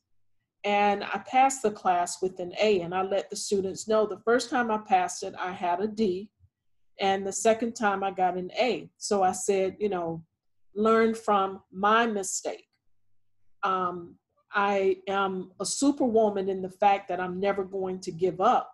And 0.64 1.04
I 1.04 1.24
passed 1.26 1.62
the 1.62 1.72
class 1.72 2.22
with 2.22 2.40
an 2.40 2.54
A, 2.60 2.82
and 2.82 2.94
I 2.94 3.02
let 3.02 3.30
the 3.30 3.36
students 3.38 3.88
know 3.88 4.06
the 4.06 4.20
first 4.26 4.50
time 4.50 4.70
I 4.70 4.78
passed 4.78 5.24
it, 5.24 5.34
I 5.40 5.54
had 5.54 5.80
a 5.80 5.88
D, 5.88 6.30
and 7.00 7.26
the 7.26 7.34
second 7.34 7.74
time 7.74 8.04
I 8.04 8.12
got 8.12 8.38
an 8.38 8.52
A. 8.60 8.90
So 8.98 9.24
I 9.24 9.32
said, 9.32 9.78
you 9.80 9.90
know, 9.90 10.24
learn 10.76 11.14
from 11.16 11.62
my 11.72 12.06
mistake. 12.06 12.68
Um, 13.64 14.16
I 14.54 14.98
am 15.08 15.52
a 15.60 15.66
superwoman 15.66 16.50
in 16.50 16.62
the 16.62 16.70
fact 16.70 17.08
that 17.10 17.20
I'm 17.20 17.40
never 17.40 17.64
going 17.64 18.00
to 18.02 18.12
give 18.12 18.42
up. 18.42 18.72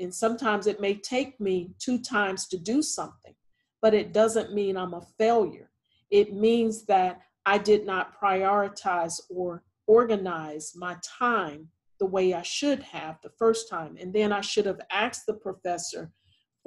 And 0.00 0.14
sometimes 0.14 0.66
it 0.66 0.80
may 0.80 0.94
take 0.94 1.40
me 1.40 1.72
two 1.78 1.98
times 1.98 2.46
to 2.48 2.58
do 2.58 2.82
something, 2.82 3.34
but 3.82 3.94
it 3.94 4.12
doesn't 4.12 4.54
mean 4.54 4.76
I'm 4.76 4.94
a 4.94 5.06
failure. 5.18 5.70
It 6.10 6.34
means 6.34 6.84
that 6.86 7.20
I 7.44 7.58
did 7.58 7.84
not 7.84 8.20
prioritize 8.20 9.20
or 9.28 9.64
organize 9.86 10.72
my 10.76 10.96
time 11.02 11.68
the 11.98 12.06
way 12.06 12.32
I 12.32 12.42
should 12.42 12.82
have 12.82 13.18
the 13.22 13.32
first 13.38 13.68
time. 13.68 13.96
And 14.00 14.12
then 14.12 14.32
I 14.32 14.40
should 14.40 14.66
have 14.66 14.80
asked 14.90 15.26
the 15.26 15.34
professor 15.34 16.12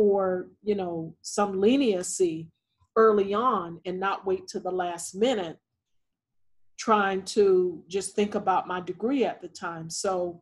for, 0.01 0.47
you 0.63 0.73
know, 0.73 1.13
some 1.21 1.61
leniency 1.61 2.47
early 2.95 3.35
on 3.35 3.79
and 3.85 3.99
not 3.99 4.25
wait 4.25 4.47
to 4.47 4.59
the 4.59 4.71
last 4.71 5.13
minute 5.13 5.59
trying 6.75 7.21
to 7.21 7.83
just 7.87 8.15
think 8.15 8.33
about 8.33 8.67
my 8.67 8.81
degree 8.81 9.25
at 9.25 9.43
the 9.43 9.47
time. 9.47 9.91
So 9.91 10.41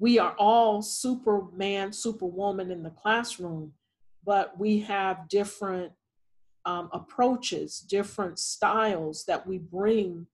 we 0.00 0.18
are 0.18 0.34
all 0.36 0.82
superman, 0.82 1.92
superwoman 1.92 2.72
in 2.72 2.82
the 2.82 2.90
classroom, 2.90 3.72
but 4.26 4.58
we 4.58 4.80
have 4.80 5.28
different 5.28 5.92
um, 6.64 6.88
approaches, 6.92 7.78
different 7.78 8.40
styles 8.40 9.24
that 9.28 9.46
we 9.46 9.58
bring 9.58 10.26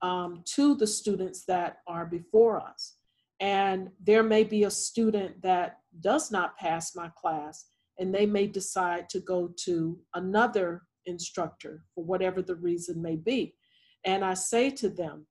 um, 0.00 0.40
to 0.46 0.74
the 0.76 0.86
students 0.86 1.44
that 1.44 1.80
are 1.86 2.06
before 2.06 2.58
us. 2.58 2.96
And 3.42 3.90
there 4.00 4.22
may 4.22 4.44
be 4.44 4.62
a 4.62 4.70
student 4.70 5.42
that 5.42 5.78
does 6.00 6.30
not 6.30 6.56
pass 6.56 6.94
my 6.94 7.10
class, 7.20 7.66
and 7.98 8.14
they 8.14 8.24
may 8.24 8.46
decide 8.46 9.08
to 9.08 9.18
go 9.18 9.52
to 9.64 9.98
another 10.14 10.82
instructor 11.06 11.82
for 11.92 12.04
whatever 12.04 12.40
the 12.40 12.54
reason 12.54 13.02
may 13.02 13.16
be. 13.16 13.56
And 14.04 14.24
I 14.24 14.34
say 14.34 14.70
to 14.70 14.88
them, 14.88 15.26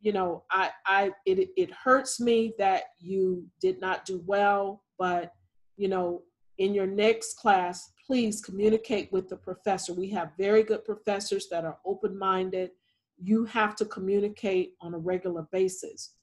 you 0.00 0.12
know, 0.12 0.44
I, 0.50 0.70
I, 0.86 1.12
it, 1.26 1.50
it 1.58 1.70
hurts 1.72 2.20
me 2.20 2.54
that 2.58 2.84
you 2.98 3.46
did 3.60 3.82
not 3.82 4.06
do 4.06 4.22
well, 4.26 4.82
but, 4.98 5.32
you 5.76 5.88
know, 5.88 6.22
in 6.56 6.72
your 6.72 6.86
next 6.86 7.34
class, 7.34 7.92
please 8.06 8.40
communicate 8.40 9.12
with 9.12 9.28
the 9.28 9.36
professor. 9.36 9.92
We 9.92 10.08
have 10.10 10.32
very 10.38 10.62
good 10.62 10.86
professors 10.86 11.48
that 11.50 11.66
are 11.66 11.78
open 11.84 12.18
minded. 12.18 12.70
You 13.18 13.44
have 13.44 13.76
to 13.76 13.84
communicate 13.84 14.72
on 14.80 14.94
a 14.94 14.98
regular 14.98 15.46
basis. 15.52 16.14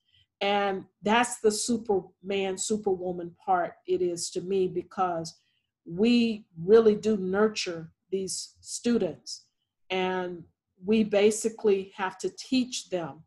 And 0.42 0.86
that's 1.04 1.40
the 1.40 1.52
superman, 1.52 2.58
superwoman 2.58 3.36
part 3.46 3.76
it 3.88 4.02
is 4.02 4.32
to 4.32 4.42
me 4.42 4.68
because 4.68 5.40
we 5.86 6.46
really 6.64 6.96
do 6.96 7.16
nurture 7.18 7.92
these 8.12 8.56
students. 8.60 9.46
And 9.90 10.44
we 10.84 11.04
basically 11.04 11.94
have 11.96 12.18
to 12.20 12.30
teach 12.30 12.90
them, 12.90 13.24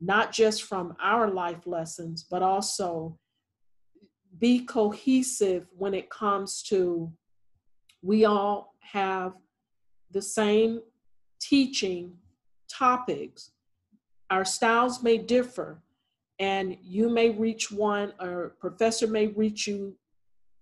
not 0.00 0.32
just 0.32 0.64
from 0.64 0.96
our 1.00 1.30
life 1.30 1.66
lessons, 1.66 2.26
but 2.28 2.42
also 2.42 3.18
be 4.38 4.64
cohesive 4.64 5.66
when 5.76 5.94
it 5.94 6.10
comes 6.10 6.62
to 6.62 7.12
we 8.02 8.24
all 8.24 8.74
have 8.80 9.32
the 10.10 10.22
same 10.22 10.80
teaching 11.40 12.12
topics. 12.68 13.50
Our 14.30 14.44
styles 14.44 15.02
may 15.02 15.18
differ, 15.18 15.82
and 16.38 16.76
you 16.82 17.08
may 17.08 17.30
reach 17.30 17.70
one 17.70 18.12
or 18.20 18.54
professor 18.60 19.06
may 19.06 19.28
reach 19.28 19.66
you 19.66 19.96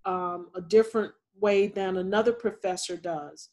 um, 0.05 0.49
a 0.55 0.61
different 0.61 1.13
way 1.39 1.67
than 1.67 1.99
another 1.99 2.33
professor 2.33 2.97
does. 2.97 3.51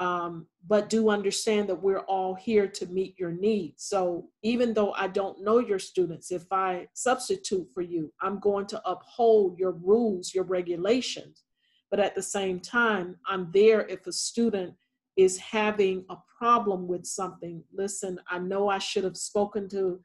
Um, 0.00 0.46
but 0.66 0.88
do 0.88 1.08
understand 1.08 1.68
that 1.68 1.82
we're 1.82 2.00
all 2.00 2.34
here 2.34 2.68
to 2.68 2.86
meet 2.86 3.18
your 3.18 3.32
needs. 3.32 3.84
So 3.84 4.28
even 4.42 4.72
though 4.74 4.92
i 4.92 5.08
don't 5.08 5.42
know 5.42 5.58
your 5.58 5.80
students 5.80 6.30
if 6.30 6.44
i 6.52 6.86
substitute 6.94 7.66
for 7.74 7.82
you 7.82 8.12
i'm 8.20 8.38
going 8.38 8.66
to 8.66 8.82
uphold 8.88 9.58
your 9.58 9.72
rules 9.72 10.34
your 10.34 10.44
regulations. 10.44 11.42
But 11.90 12.00
at 12.00 12.14
the 12.14 12.22
same 12.22 12.60
time 12.60 13.16
i'm 13.26 13.50
there 13.52 13.86
if 13.88 14.06
a 14.06 14.12
student 14.12 14.74
is 15.16 15.36
having 15.38 16.04
a 16.10 16.16
problem 16.38 16.86
with 16.86 17.04
something. 17.04 17.64
Listen 17.72 18.20
i 18.30 18.38
know 18.38 18.68
i 18.68 18.78
should 18.78 19.04
have 19.04 19.16
spoken 19.16 19.68
to 19.70 20.00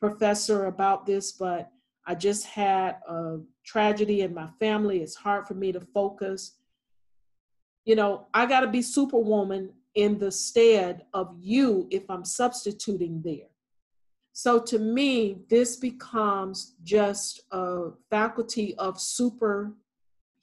professor 0.00 0.66
about 0.66 1.06
this, 1.06 1.32
but 1.32 1.70
I 2.06 2.14
just 2.14 2.46
had 2.46 2.96
a 3.08 3.38
tragedy 3.64 4.22
in 4.22 4.32
my 4.32 4.48
family. 4.60 5.02
It's 5.02 5.16
hard 5.16 5.46
for 5.46 5.54
me 5.54 5.72
to 5.72 5.80
focus. 5.80 6.52
You 7.84 7.96
know, 7.96 8.26
I 8.32 8.46
got 8.46 8.60
to 8.60 8.68
be 8.68 8.82
superwoman 8.82 9.72
in 9.94 10.18
the 10.18 10.30
stead 10.30 11.02
of 11.14 11.34
you 11.40 11.88
if 11.90 12.08
I'm 12.10 12.24
substituting 12.24 13.22
there. 13.24 13.48
So 14.32 14.60
to 14.60 14.78
me, 14.78 15.38
this 15.48 15.76
becomes 15.76 16.74
just 16.84 17.40
a 17.50 17.92
faculty 18.10 18.74
of 18.76 19.00
super 19.00 19.72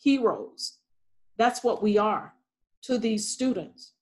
heroes. 0.01 0.79
That's 1.37 1.63
what 1.63 1.83
we 1.83 1.97
are 1.97 2.33
to 2.83 2.97
these 2.97 3.29
students. 3.29 3.93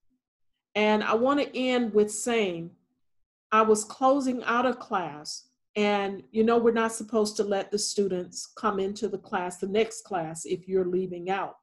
And 0.75 1.03
I 1.03 1.15
want 1.15 1.41
to 1.41 1.57
end 1.57 1.93
with 1.93 2.09
saying 2.09 2.71
I 3.51 3.61
was 3.61 3.83
closing 3.83 4.43
out 4.43 4.65
of 4.65 4.79
class, 4.79 5.47
and 5.75 6.23
you 6.31 6.43
know, 6.43 6.57
we're 6.57 6.71
not 6.71 6.93
supposed 6.93 7.35
to 7.37 7.43
let 7.43 7.71
the 7.71 7.79
students 7.79 8.51
come 8.57 8.79
into 8.79 9.07
the 9.07 9.17
class, 9.17 9.57
the 9.57 9.67
next 9.67 10.03
class, 10.03 10.45
if 10.45 10.67
you're 10.67 10.85
leaving 10.85 11.29
out. 11.29 11.57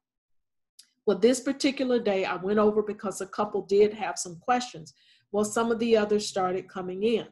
Well, 1.05 1.17
this 1.17 1.39
particular 1.39 1.99
day, 1.99 2.25
I 2.25 2.35
went 2.35 2.59
over 2.59 2.83
because 2.83 3.21
a 3.21 3.25
couple 3.25 3.63
did 3.63 3.93
have 3.93 4.19
some 4.19 4.35
questions. 4.35 4.93
Well, 5.31 5.45
some 5.45 5.71
of 5.71 5.79
the 5.79 5.97
others 5.97 6.27
started 6.27 6.69
coming 6.69 7.03
in. 7.03 7.25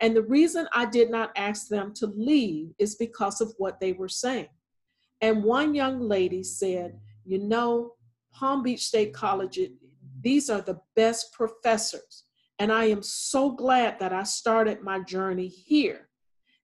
And 0.00 0.14
the 0.14 0.22
reason 0.22 0.68
I 0.74 0.84
did 0.84 1.10
not 1.10 1.32
ask 1.36 1.68
them 1.68 1.94
to 1.94 2.06
leave 2.06 2.72
is 2.78 2.96
because 2.96 3.40
of 3.40 3.54
what 3.56 3.80
they 3.80 3.94
were 3.94 4.08
saying. 4.08 4.48
And 5.22 5.42
one 5.42 5.74
young 5.74 6.00
lady 6.00 6.42
said, 6.42 6.98
You 7.24 7.38
know, 7.38 7.94
Palm 8.32 8.62
Beach 8.62 8.84
State 8.84 9.14
College, 9.14 9.58
these 10.20 10.50
are 10.50 10.60
the 10.60 10.80
best 10.94 11.32
professors. 11.32 12.24
And 12.58 12.72
I 12.72 12.84
am 12.84 13.02
so 13.02 13.50
glad 13.50 13.98
that 14.00 14.12
I 14.12 14.22
started 14.22 14.82
my 14.82 15.00
journey 15.00 15.48
here. 15.48 16.08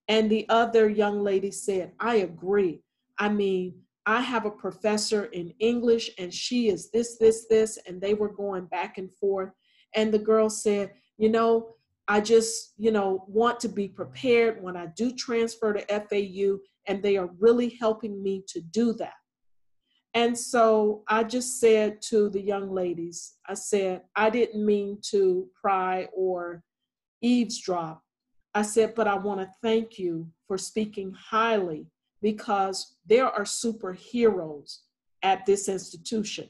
And 0.08 0.30
the 0.30 0.46
other 0.48 0.88
young 0.88 1.22
lady 1.22 1.50
said, 1.50 1.92
I 2.00 2.16
agree. 2.16 2.82
I 3.18 3.28
mean, 3.28 3.74
I 4.04 4.20
have 4.20 4.46
a 4.46 4.50
professor 4.50 5.26
in 5.26 5.54
English 5.60 6.10
and 6.18 6.32
she 6.32 6.68
is 6.68 6.90
this, 6.90 7.18
this, 7.18 7.46
this. 7.48 7.78
And 7.86 8.00
they 8.00 8.14
were 8.14 8.32
going 8.32 8.66
back 8.66 8.98
and 8.98 9.10
forth. 9.20 9.50
And 9.94 10.12
the 10.12 10.18
girl 10.18 10.50
said, 10.50 10.92
You 11.18 11.28
know, 11.28 11.76
I 12.08 12.20
just, 12.20 12.72
you 12.78 12.90
know, 12.90 13.24
want 13.28 13.60
to 13.60 13.68
be 13.68 13.86
prepared 13.86 14.62
when 14.62 14.76
I 14.76 14.86
do 14.96 15.12
transfer 15.12 15.72
to 15.72 16.00
FAU. 16.08 16.58
And 16.88 17.02
they 17.02 17.16
are 17.16 17.30
really 17.38 17.76
helping 17.80 18.22
me 18.22 18.42
to 18.48 18.60
do 18.60 18.92
that. 18.94 19.14
And 20.14 20.36
so 20.36 21.02
I 21.08 21.24
just 21.24 21.58
said 21.58 22.02
to 22.02 22.28
the 22.28 22.40
young 22.40 22.70
ladies, 22.70 23.34
I 23.46 23.54
said, 23.54 24.02
I 24.14 24.28
didn't 24.28 24.64
mean 24.64 24.98
to 25.10 25.48
pry 25.58 26.08
or 26.14 26.62
eavesdrop. 27.22 28.02
I 28.54 28.62
said, 28.62 28.94
but 28.94 29.08
I 29.08 29.14
want 29.14 29.40
to 29.40 29.48
thank 29.62 29.98
you 29.98 30.28
for 30.46 30.58
speaking 30.58 31.12
highly 31.12 31.86
because 32.20 32.96
there 33.06 33.26
are 33.26 33.44
superheroes 33.44 34.80
at 35.22 35.46
this 35.46 35.68
institution. 35.68 36.48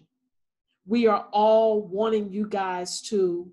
We 0.85 1.07
are 1.07 1.29
all 1.33 1.83
wanting 1.83 2.33
you 2.33 2.49
guys 2.49 3.01
to 3.03 3.49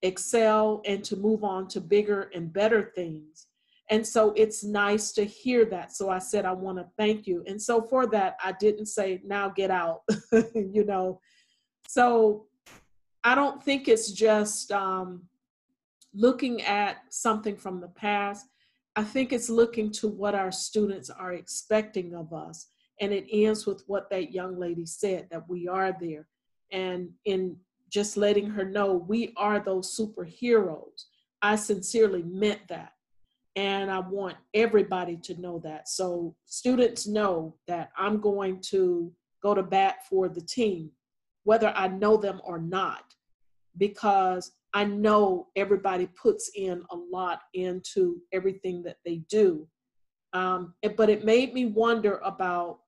excel 0.00 0.80
and 0.86 1.04
to 1.04 1.16
move 1.16 1.44
on 1.44 1.68
to 1.68 1.80
bigger 1.80 2.30
and 2.34 2.50
better 2.50 2.92
things. 2.94 3.46
And 3.90 4.06
so 4.06 4.32
it's 4.36 4.64
nice 4.64 5.12
to 5.12 5.24
hear 5.24 5.66
that. 5.66 5.94
So 5.94 6.08
I 6.08 6.18
said, 6.18 6.46
I 6.46 6.52
want 6.52 6.78
to 6.78 6.86
thank 6.96 7.26
you. 7.26 7.44
And 7.46 7.60
so 7.60 7.82
for 7.82 8.06
that, 8.06 8.36
I 8.42 8.52
didn't 8.52 8.86
say, 8.86 9.20
now 9.24 9.50
get 9.50 9.70
out, 9.70 10.02
you 10.54 10.84
know. 10.84 11.20
so 11.86 12.46
I 13.22 13.34
don't 13.34 13.62
think 13.62 13.88
it's 13.88 14.12
just 14.12 14.72
um, 14.72 15.22
looking 16.14 16.62
at 16.62 16.98
something 17.10 17.56
from 17.56 17.80
the 17.80 17.88
past. 17.88 18.46
I 18.96 19.02
think 19.02 19.32
it's 19.32 19.50
looking 19.50 19.90
to 19.92 20.08
what 20.08 20.34
our 20.34 20.52
students 20.52 21.10
are 21.10 21.32
expecting 21.32 22.14
of 22.14 22.32
us. 22.32 22.68
And 23.00 23.12
it 23.12 23.26
ends 23.30 23.66
with 23.66 23.82
what 23.86 24.08
that 24.10 24.32
young 24.32 24.58
lady 24.58 24.86
said 24.86 25.26
that 25.30 25.48
we 25.48 25.68
are 25.68 25.94
there. 26.00 26.26
And 26.70 27.10
in 27.24 27.56
just 27.90 28.16
letting 28.16 28.50
her 28.50 28.64
know 28.64 28.94
we 28.94 29.32
are 29.36 29.58
those 29.58 29.96
superheroes, 29.96 31.04
I 31.42 31.56
sincerely 31.56 32.22
meant 32.22 32.66
that. 32.68 32.93
And 33.56 33.90
I 33.90 34.00
want 34.00 34.36
everybody 34.52 35.16
to 35.22 35.40
know 35.40 35.60
that. 35.60 35.88
So 35.88 36.34
students 36.44 37.06
know 37.06 37.54
that 37.68 37.90
I'm 37.96 38.20
going 38.20 38.60
to 38.70 39.12
go 39.42 39.54
to 39.54 39.62
bat 39.62 40.06
for 40.08 40.28
the 40.28 40.40
team, 40.40 40.90
whether 41.44 41.68
I 41.68 41.88
know 41.88 42.16
them 42.16 42.40
or 42.44 42.58
not, 42.58 43.04
because 43.78 44.52
I 44.72 44.84
know 44.84 45.48
everybody 45.54 46.06
puts 46.06 46.50
in 46.56 46.82
a 46.90 46.96
lot 46.96 47.42
into 47.54 48.20
everything 48.32 48.82
that 48.84 48.96
they 49.04 49.18
do. 49.28 49.68
Um, 50.32 50.74
but 50.96 51.08
it 51.08 51.24
made 51.24 51.54
me 51.54 51.66
wonder 51.66 52.20
about 52.24 52.80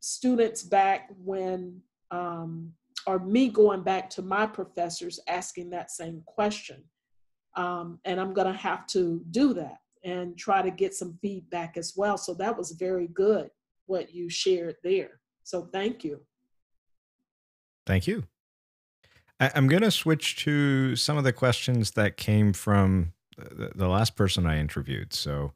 students 0.00 0.62
back 0.62 1.08
when, 1.24 1.80
um, 2.10 2.72
or 3.06 3.18
me 3.18 3.48
going 3.48 3.82
back 3.82 4.10
to 4.10 4.22
my 4.22 4.44
professors 4.44 5.18
asking 5.26 5.70
that 5.70 5.90
same 5.90 6.22
question. 6.26 6.84
Um, 7.56 7.98
and 8.04 8.20
I'm 8.20 8.34
going 8.34 8.52
to 8.52 8.58
have 8.58 8.86
to 8.88 9.22
do 9.30 9.54
that 9.54 9.78
and 10.04 10.36
try 10.36 10.62
to 10.62 10.70
get 10.70 10.94
some 10.94 11.18
feedback 11.22 11.76
as 11.76 11.94
well. 11.96 12.18
So 12.18 12.34
that 12.34 12.56
was 12.56 12.72
very 12.72 13.08
good 13.08 13.50
what 13.86 14.14
you 14.14 14.28
shared 14.28 14.76
there. 14.82 15.20
So 15.42 15.68
thank 15.72 16.04
you. 16.04 16.20
Thank 17.86 18.06
you. 18.06 18.24
I'm 19.40 19.66
going 19.66 19.82
to 19.82 19.90
switch 19.90 20.36
to 20.44 20.94
some 20.94 21.16
of 21.18 21.24
the 21.24 21.32
questions 21.32 21.92
that 21.92 22.16
came 22.16 22.52
from 22.52 23.12
the, 23.36 23.72
the 23.74 23.88
last 23.88 24.14
person 24.14 24.46
I 24.46 24.58
interviewed. 24.58 25.12
So 25.12 25.52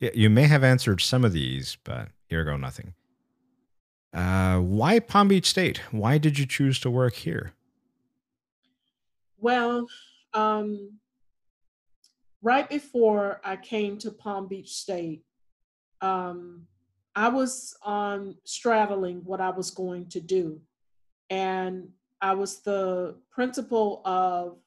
yeah, 0.00 0.10
you 0.14 0.28
may 0.28 0.44
have 0.44 0.64
answered 0.64 1.00
some 1.00 1.24
of 1.24 1.32
these, 1.32 1.76
but 1.84 2.08
here 2.28 2.44
go 2.44 2.56
nothing. 2.56 2.94
Uh, 4.12 4.58
why 4.58 4.98
Palm 4.98 5.28
Beach 5.28 5.46
State? 5.46 5.82
Why 5.90 6.18
did 6.18 6.38
you 6.38 6.46
choose 6.46 6.80
to 6.80 6.90
work 6.90 7.14
here? 7.14 7.52
Well, 9.38 9.86
um, 10.34 10.98
right 12.42 12.68
before 12.68 13.40
I 13.44 13.56
came 13.56 13.98
to 13.98 14.10
Palm 14.10 14.48
Beach 14.48 14.74
State, 14.74 15.24
um, 16.00 16.66
I 17.14 17.28
was 17.28 17.76
on 17.82 18.36
straddling 18.44 19.22
what 19.24 19.40
I 19.40 19.50
was 19.50 19.70
going 19.70 20.08
to 20.10 20.20
do. 20.20 20.60
And 21.30 21.88
I 22.20 22.34
was 22.34 22.60
the 22.60 23.16
principal 23.30 24.02
of 24.04 24.58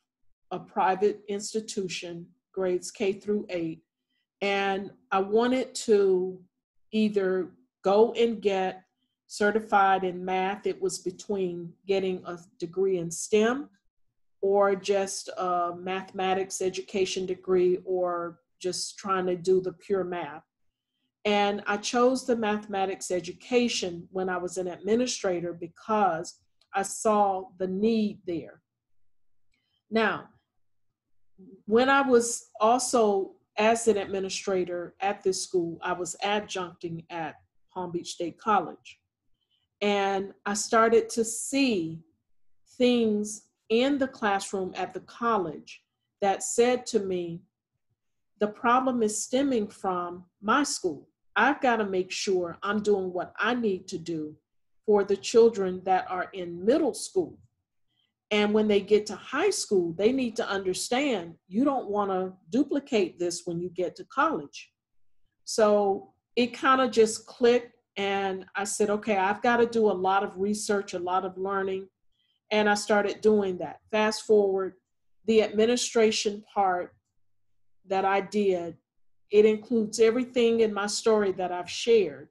a 0.52 0.60
private 0.60 1.22
institution, 1.28 2.28
grades 2.54 2.92
K 2.92 3.14
through 3.14 3.46
eight, 3.50 3.84
and 4.42 4.92
I 5.12 5.20
wanted 5.20 5.74
to 5.76 6.40
either 6.92 7.52
go 7.84 8.12
and 8.14 8.42
get 8.42 8.84
certified 9.28 10.04
in 10.04 10.24
math. 10.26 10.68
It 10.68 10.82
was 10.82 11.00
between 11.00 11.72
getting 11.88 12.22
a 12.26 12.38
degree 12.60 12.98
in 12.98 13.10
STEM 13.10 13.70
or 14.42 14.76
just 14.76 15.30
a 15.38 15.74
mathematics 15.78 16.62
education 16.62 17.26
degree 17.26 17.80
or 17.86 18.40
just 18.60 18.98
trying 18.98 19.26
to 19.28 19.36
do 19.36 19.62
the 19.62 19.74
pure 19.74 20.04
math. 20.04 20.44
And 21.26 21.62
I 21.68 21.78
chose 21.78 22.26
the 22.26 22.36
mathematics 22.36 23.12
education 23.12 24.08
when 24.12 24.30
I 24.30 24.38
was 24.38 24.58
an 24.58 24.68
administrator 24.68 25.54
because 25.54 26.40
I 26.74 26.82
saw 26.82 27.46
the 27.60 27.68
need 27.68 28.20
there. 28.26 28.62
Now, 29.92 30.30
when 31.66 31.90
I 31.90 32.02
was 32.02 32.50
also 32.60 33.34
as 33.58 33.88
an 33.88 33.98
administrator 33.98 34.96
at 35.02 35.22
this 35.22 35.44
school, 35.44 35.78
I 35.84 35.94
was 35.94 36.16
adjuncting 36.24 37.06
at 37.10 37.36
Palm 37.74 37.92
Beach 37.92 38.12
State 38.12 38.40
College. 38.40 39.00
And 39.82 40.34
I 40.46 40.54
started 40.54 41.10
to 41.10 41.26
see 41.26 42.00
things 42.78 43.44
in 43.72 43.98
the 43.98 44.08
classroom 44.08 44.74
at 44.76 44.94
the 44.94 45.00
college 45.00 45.82
that 46.22 46.44
said 46.44 46.86
to 46.86 47.00
me, 47.00 47.42
the 48.40 48.48
problem 48.48 49.02
is 49.02 49.24
stemming 49.24 49.68
from 49.68 50.26
my 50.42 50.62
school. 50.64 51.08
I've 51.36 51.62
got 51.62 51.78
to 51.78 51.86
make 51.86 52.12
sure 52.12 52.58
I'm 52.62 52.84
doing 52.84 53.14
what 53.14 53.34
I 53.40 53.56
need 53.56 53.88
to 53.88 53.98
do 53.98 54.36
for 54.86 55.04
the 55.04 55.16
children 55.16 55.82
that 55.86 56.06
are 56.10 56.28
in 56.34 56.64
middle 56.66 56.94
school. 56.94 57.38
And 58.30 58.54
when 58.54 58.68
they 58.68 58.82
get 58.82 59.06
to 59.08 59.16
high 59.16 59.50
school, 59.50 59.94
they 59.94 60.12
need 60.12 60.36
to 60.38 60.48
understand 60.48 61.36
you 61.48 61.64
don't 61.64 61.90
want 61.90 62.12
to 62.12 62.34
duplicate 62.50 63.20
this 63.20 63.44
when 63.46 63.62
you 63.62 63.70
get 63.70 63.96
to 63.98 64.06
college. 64.06 64.72
So 65.46 66.14
it 66.36 66.48
kind 66.48 66.82
of 66.82 66.92
just 66.92 67.26
clicked. 67.26 67.76
And 67.98 68.46
I 68.56 68.64
said, 68.64 68.90
okay, 68.90 69.18
I've 69.18 69.42
got 69.42 69.58
to 69.58 69.66
do 69.66 69.90
a 69.90 69.94
lot 69.94 70.24
of 70.24 70.38
research, 70.38 70.94
a 70.94 71.00
lot 71.00 71.26
of 71.26 71.38
learning. 71.38 71.88
And 72.52 72.70
I 72.70 72.76
started 72.76 73.22
doing 73.22 73.58
that. 73.60 73.80
Fast 73.92 74.26
forward, 74.26 74.74
the 75.26 75.42
administration 75.42 76.44
part 76.54 76.94
that 77.88 78.06
I 78.06 78.22
did, 78.22 78.78
it 79.32 79.46
includes 79.46 80.00
everything 80.00 80.60
in 80.60 80.74
my 80.74 80.88
story 80.88 81.32
that 81.34 81.52
I've 81.52 81.70
shared 81.70 82.30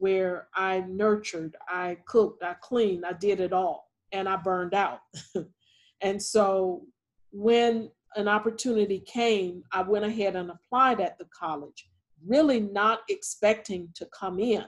where 0.00 0.48
I 0.54 0.80
nurtured, 0.88 1.56
I 1.68 1.98
cooked, 2.06 2.42
I 2.42 2.54
cleaned, 2.54 3.04
I 3.04 3.12
did 3.12 3.38
it 3.38 3.52
all, 3.52 3.90
and 4.12 4.26
I 4.26 4.36
burned 4.36 4.72
out. 4.72 5.00
and 6.00 6.20
so 6.20 6.86
when 7.32 7.90
an 8.16 8.26
opportunity 8.26 9.00
came, 9.00 9.62
I 9.72 9.82
went 9.82 10.06
ahead 10.06 10.36
and 10.36 10.50
applied 10.50 11.00
at 11.00 11.18
the 11.18 11.26
college, 11.38 11.86
really 12.26 12.60
not 12.60 13.00
expecting 13.10 13.90
to 13.96 14.06
come 14.06 14.40
in. 14.40 14.64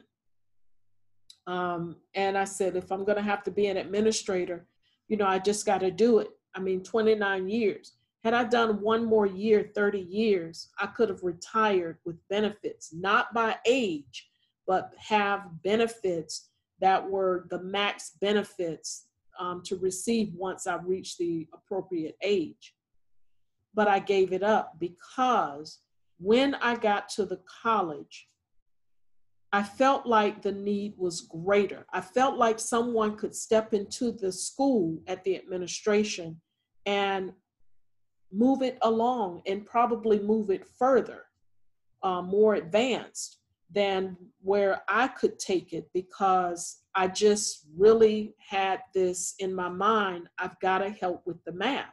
Um, 1.46 1.96
and 2.14 2.36
I 2.36 2.44
said, 2.44 2.76
if 2.76 2.92
I'm 2.92 3.04
going 3.04 3.16
to 3.16 3.22
have 3.22 3.42
to 3.44 3.50
be 3.50 3.66
an 3.68 3.78
administrator, 3.78 4.66
you 5.12 5.18
know, 5.18 5.26
I 5.26 5.38
just 5.38 5.66
got 5.66 5.80
to 5.80 5.90
do 5.90 6.20
it. 6.20 6.30
I 6.54 6.60
mean, 6.60 6.82
29 6.82 7.46
years. 7.46 7.92
Had 8.24 8.32
I 8.32 8.44
done 8.44 8.80
one 8.80 9.04
more 9.04 9.26
year, 9.26 9.70
30 9.74 10.00
years, 10.00 10.70
I 10.80 10.86
could 10.86 11.10
have 11.10 11.22
retired 11.22 11.98
with 12.06 12.16
benefits, 12.30 12.94
not 12.94 13.34
by 13.34 13.56
age, 13.66 14.30
but 14.66 14.94
have 14.96 15.62
benefits 15.62 16.48
that 16.80 17.06
were 17.10 17.46
the 17.50 17.62
max 17.62 18.12
benefits 18.22 19.04
um, 19.38 19.62
to 19.66 19.76
receive 19.76 20.32
once 20.34 20.66
I 20.66 20.76
reached 20.76 21.18
the 21.18 21.46
appropriate 21.52 22.16
age. 22.22 22.74
But 23.74 23.88
I 23.88 23.98
gave 23.98 24.32
it 24.32 24.42
up 24.42 24.78
because 24.80 25.80
when 26.18 26.54
I 26.54 26.76
got 26.76 27.10
to 27.10 27.26
the 27.26 27.40
college, 27.62 28.28
I 29.52 29.62
felt 29.62 30.06
like 30.06 30.40
the 30.40 30.52
need 30.52 30.94
was 30.96 31.20
greater. 31.22 31.86
I 31.92 32.00
felt 32.00 32.38
like 32.38 32.58
someone 32.58 33.16
could 33.16 33.34
step 33.34 33.74
into 33.74 34.10
the 34.10 34.32
school 34.32 34.98
at 35.06 35.22
the 35.24 35.36
administration 35.36 36.40
and 36.86 37.32
move 38.32 38.62
it 38.62 38.78
along 38.80 39.42
and 39.46 39.66
probably 39.66 40.18
move 40.18 40.50
it 40.50 40.66
further, 40.78 41.24
uh, 42.02 42.22
more 42.22 42.54
advanced 42.54 43.40
than 43.70 44.16
where 44.40 44.82
I 44.88 45.08
could 45.08 45.38
take 45.38 45.74
it 45.74 45.88
because 45.92 46.82
I 46.94 47.08
just 47.08 47.66
really 47.76 48.34
had 48.38 48.80
this 48.94 49.34
in 49.38 49.54
my 49.54 49.68
mind 49.68 50.28
I've 50.38 50.58
got 50.60 50.78
to 50.78 50.90
help 50.90 51.26
with 51.26 51.42
the 51.44 51.52
math. 51.52 51.92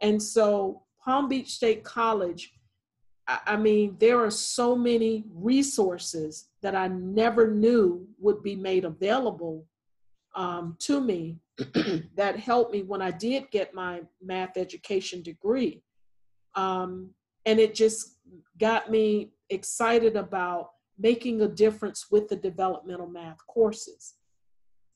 And 0.00 0.22
so, 0.22 0.82
Palm 1.04 1.28
Beach 1.28 1.52
State 1.52 1.84
College, 1.84 2.52
I 3.28 3.56
mean, 3.56 3.96
there 3.98 4.24
are 4.24 4.30
so 4.30 4.76
many 4.76 5.24
resources 5.34 6.48
that 6.62 6.76
I 6.76 6.86
never 6.88 7.50
knew 7.50 8.06
would 8.20 8.42
be 8.42 8.54
made 8.54 8.84
available 8.84 9.66
um, 10.36 10.76
to 10.80 11.00
me 11.00 11.38
that 12.14 12.38
helped 12.38 12.72
me 12.72 12.82
when 12.82 13.02
I 13.02 13.10
did 13.10 13.50
get 13.50 13.74
my 13.74 14.02
math 14.22 14.56
education 14.56 15.22
degree. 15.22 15.82
Um, 16.54 17.10
and 17.46 17.58
it 17.58 17.74
just 17.74 18.18
got 18.58 18.90
me 18.90 19.32
excited 19.50 20.16
about 20.16 20.70
making 20.98 21.42
a 21.42 21.48
difference 21.48 22.06
with 22.10 22.28
the 22.28 22.36
developmental 22.36 23.08
math 23.08 23.44
courses. 23.46 24.14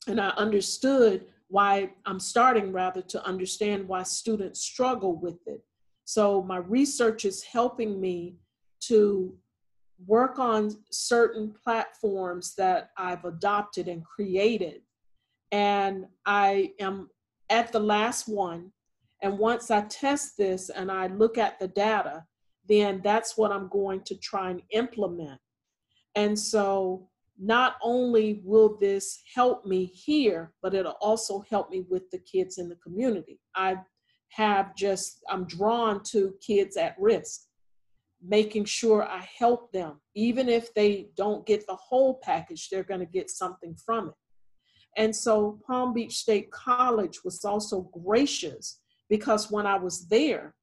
And 0.06 0.20
I 0.20 0.28
understood 0.30 1.26
why 1.48 1.90
I'm 2.06 2.20
starting 2.20 2.72
rather 2.72 3.02
to 3.02 3.24
understand 3.24 3.88
why 3.88 4.04
students 4.04 4.60
struggle 4.60 5.16
with 5.16 5.38
it. 5.46 5.62
So 6.10 6.42
my 6.42 6.56
research 6.56 7.24
is 7.24 7.42
helping 7.42 8.00
me 8.00 8.36
to 8.88 9.36
work 10.06 10.38
on 10.38 10.76
certain 10.90 11.54
platforms 11.62 12.54
that 12.56 12.90
I've 12.96 13.24
adopted 13.24 13.86
and 13.86 14.04
created. 14.04 14.82
And 15.52 16.06
I 16.26 16.72
am 16.80 17.10
at 17.48 17.70
the 17.70 17.80
last 17.80 18.28
one. 18.28 18.72
And 19.22 19.38
once 19.38 19.70
I 19.70 19.82
test 19.82 20.36
this 20.36 20.70
and 20.70 20.90
I 20.90 21.06
look 21.06 21.38
at 21.38 21.60
the 21.60 21.68
data, 21.68 22.24
then 22.68 23.00
that's 23.04 23.36
what 23.36 23.52
I'm 23.52 23.68
going 23.68 24.00
to 24.06 24.16
try 24.16 24.50
and 24.50 24.62
implement 24.70 25.40
and 26.14 26.38
so 26.38 27.08
not 27.38 27.76
only 27.82 28.42
will 28.44 28.76
this 28.78 29.22
help 29.34 29.64
me 29.64 29.86
here, 29.86 30.52
but 30.62 30.74
it'll 30.74 30.98
also 31.00 31.42
help 31.48 31.70
me 31.70 31.86
with 31.88 32.10
the 32.10 32.18
kids 32.18 32.58
in 32.58 32.68
the 32.68 32.76
community. 32.76 33.40
I 33.54 33.78
have 34.30 34.74
just, 34.74 35.22
I'm 35.28 35.44
drawn 35.44 36.02
to 36.04 36.34
kids 36.40 36.76
at 36.76 36.96
risk, 36.98 37.42
making 38.22 38.64
sure 38.64 39.04
I 39.04 39.26
help 39.38 39.72
them. 39.72 40.00
Even 40.14 40.48
if 40.48 40.72
they 40.74 41.08
don't 41.16 41.46
get 41.46 41.66
the 41.66 41.76
whole 41.76 42.20
package, 42.22 42.68
they're 42.68 42.84
going 42.84 43.00
to 43.00 43.06
get 43.06 43.30
something 43.30 43.76
from 43.84 44.08
it. 44.08 44.14
And 44.96 45.14
so 45.14 45.60
Palm 45.66 45.92
Beach 45.92 46.16
State 46.16 46.50
College 46.50 47.20
was 47.24 47.44
also 47.44 47.90
gracious 48.04 48.80
because 49.08 49.50
when 49.50 49.66
I 49.66 49.78
was 49.78 50.08
there, 50.08 50.54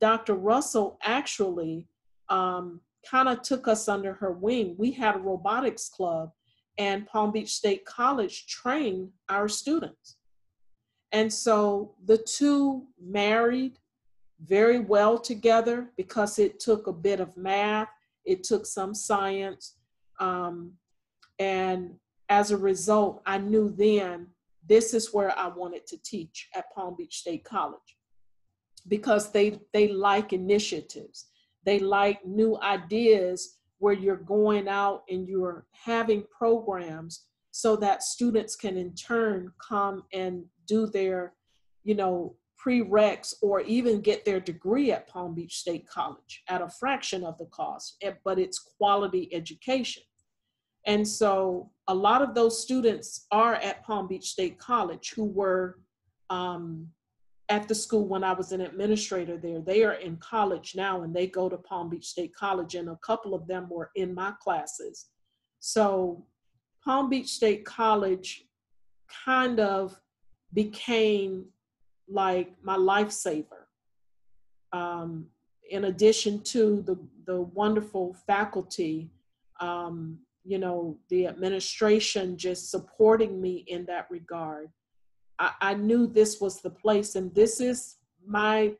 Dr. 0.00 0.34
Russell 0.34 0.98
actually 1.02 1.88
um, 2.28 2.80
kind 3.08 3.28
of 3.28 3.42
took 3.42 3.68
us 3.68 3.88
under 3.88 4.14
her 4.14 4.32
wing. 4.32 4.74
We 4.78 4.92
had 4.92 5.16
a 5.16 5.20
robotics 5.20 5.88
club, 5.88 6.30
and 6.76 7.06
Palm 7.06 7.32
Beach 7.32 7.50
State 7.50 7.84
College 7.84 8.46
trained 8.46 9.10
our 9.28 9.48
students. 9.48 10.17
And 11.12 11.32
so 11.32 11.94
the 12.04 12.18
two 12.18 12.86
married 13.00 13.78
very 14.44 14.78
well 14.78 15.18
together 15.18 15.90
because 15.96 16.38
it 16.38 16.60
took 16.60 16.86
a 16.86 16.92
bit 16.92 17.20
of 17.20 17.36
math, 17.36 17.88
it 18.24 18.44
took 18.44 18.66
some 18.66 18.94
science. 18.94 19.76
Um, 20.20 20.72
and 21.38 21.94
as 22.28 22.50
a 22.50 22.56
result, 22.56 23.22
I 23.26 23.38
knew 23.38 23.70
then 23.70 24.28
this 24.66 24.92
is 24.92 25.14
where 25.14 25.36
I 25.36 25.48
wanted 25.48 25.86
to 25.88 26.02
teach 26.02 26.48
at 26.54 26.70
Palm 26.74 26.94
Beach 26.96 27.18
State 27.18 27.44
College 27.44 27.96
because 28.86 29.32
they 29.32 29.58
they 29.72 29.88
like 29.88 30.32
initiatives. 30.32 31.26
They 31.64 31.78
like 31.78 32.24
new 32.26 32.58
ideas 32.60 33.58
where 33.78 33.94
you're 33.94 34.16
going 34.16 34.68
out 34.68 35.04
and 35.08 35.26
you're 35.26 35.66
having 35.72 36.24
programs 36.36 37.24
so 37.50 37.76
that 37.76 38.02
students 38.02 38.56
can 38.56 38.76
in 38.76 38.94
turn 38.94 39.52
come 39.66 40.04
and 40.12 40.44
do 40.68 40.86
their, 40.86 41.34
you 41.82 41.94
know, 41.94 42.36
prereqs 42.64 43.34
or 43.42 43.60
even 43.62 44.00
get 44.00 44.24
their 44.24 44.40
degree 44.40 44.92
at 44.92 45.08
Palm 45.08 45.34
Beach 45.34 45.56
State 45.56 45.88
College 45.88 46.42
at 46.48 46.62
a 46.62 46.68
fraction 46.68 47.24
of 47.24 47.38
the 47.38 47.46
cost, 47.46 47.96
eh, 48.02 48.12
but 48.24 48.38
it's 48.38 48.58
quality 48.58 49.28
education. 49.32 50.02
And 50.86 51.06
so 51.06 51.70
a 51.88 51.94
lot 51.94 52.22
of 52.22 52.34
those 52.34 52.62
students 52.62 53.26
are 53.30 53.54
at 53.56 53.84
Palm 53.84 54.08
Beach 54.08 54.28
State 54.30 54.58
College 54.58 55.12
who 55.14 55.24
were 55.24 55.78
um, 56.30 56.88
at 57.48 57.68
the 57.68 57.74
school 57.74 58.06
when 58.06 58.24
I 58.24 58.32
was 58.32 58.52
an 58.52 58.60
administrator 58.60 59.38
there. 59.38 59.60
They 59.60 59.84
are 59.84 59.94
in 59.94 60.16
college 60.16 60.74
now 60.74 61.02
and 61.02 61.14
they 61.14 61.26
go 61.26 61.48
to 61.48 61.56
Palm 61.56 61.88
Beach 61.88 62.06
State 62.06 62.34
College, 62.34 62.74
and 62.74 62.88
a 62.88 62.98
couple 63.04 63.34
of 63.34 63.46
them 63.46 63.68
were 63.70 63.90
in 63.96 64.14
my 64.14 64.32
classes. 64.42 65.06
So, 65.60 66.26
Palm 66.84 67.08
Beach 67.08 67.28
State 67.28 67.64
College 67.64 68.44
kind 69.24 69.60
of 69.60 69.98
became 70.52 71.46
like 72.08 72.52
my 72.62 72.76
lifesaver. 72.76 73.66
Um, 74.72 75.26
in 75.70 75.84
addition 75.84 76.42
to 76.42 76.82
the, 76.82 76.98
the 77.26 77.42
wonderful 77.42 78.14
faculty, 78.26 79.10
um, 79.60 80.18
you 80.44 80.58
know, 80.58 80.96
the 81.10 81.26
administration 81.26 82.38
just 82.38 82.70
supporting 82.70 83.40
me 83.40 83.64
in 83.66 83.84
that 83.86 84.06
regard. 84.10 84.70
I, 85.38 85.52
I 85.60 85.74
knew 85.74 86.06
this 86.06 86.40
was 86.40 86.60
the 86.60 86.70
place, 86.70 87.16
and 87.16 87.34
this 87.34 87.60
is 87.60 87.96
my 88.26 88.72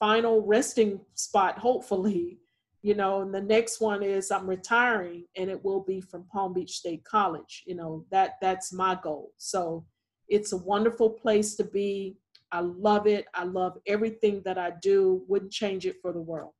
final 0.00 0.44
resting 0.44 1.00
spot, 1.14 1.58
hopefully. 1.58 2.38
You 2.82 2.94
know, 2.94 3.22
and 3.22 3.34
the 3.34 3.40
next 3.40 3.80
one 3.80 4.02
is 4.02 4.30
I'm 4.30 4.48
retiring, 4.48 5.24
and 5.36 5.50
it 5.50 5.64
will 5.64 5.80
be 5.80 6.00
from 6.00 6.24
Palm 6.32 6.52
Beach 6.52 6.78
State 6.78 7.04
College. 7.04 7.64
You 7.66 7.74
know, 7.74 8.04
that 8.10 8.36
that's 8.40 8.72
my 8.72 8.98
goal. 9.02 9.32
So 9.36 9.84
it's 10.28 10.52
a 10.52 10.56
wonderful 10.56 11.10
place 11.10 11.54
to 11.56 11.64
be. 11.64 12.16
I 12.50 12.60
love 12.60 13.06
it. 13.06 13.26
I 13.34 13.44
love 13.44 13.78
everything 13.86 14.42
that 14.44 14.58
I 14.58 14.72
do. 14.82 15.22
Wouldn't 15.28 15.52
change 15.52 15.86
it 15.86 15.96
for 16.00 16.12
the 16.12 16.20
world. 16.20 16.52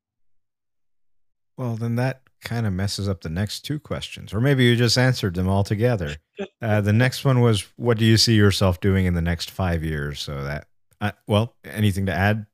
Well, 1.56 1.76
then 1.76 1.96
that 1.96 2.22
kind 2.40 2.66
of 2.66 2.72
messes 2.72 3.08
up 3.08 3.20
the 3.20 3.28
next 3.28 3.60
two 3.60 3.80
questions, 3.80 4.32
or 4.32 4.40
maybe 4.40 4.64
you 4.64 4.76
just 4.76 4.96
answered 4.96 5.34
them 5.34 5.48
all 5.48 5.64
together. 5.64 6.16
Uh, 6.62 6.80
the 6.80 6.92
next 6.92 7.24
one 7.24 7.40
was, 7.40 7.66
"What 7.74 7.98
do 7.98 8.04
you 8.04 8.16
see 8.16 8.34
yourself 8.34 8.78
doing 8.78 9.06
in 9.06 9.14
the 9.14 9.20
next 9.20 9.50
five 9.50 9.82
years?" 9.82 10.20
So 10.20 10.44
that, 10.44 10.68
uh, 11.00 11.10
well, 11.26 11.56
anything 11.64 12.06
to 12.06 12.14
add 12.14 12.46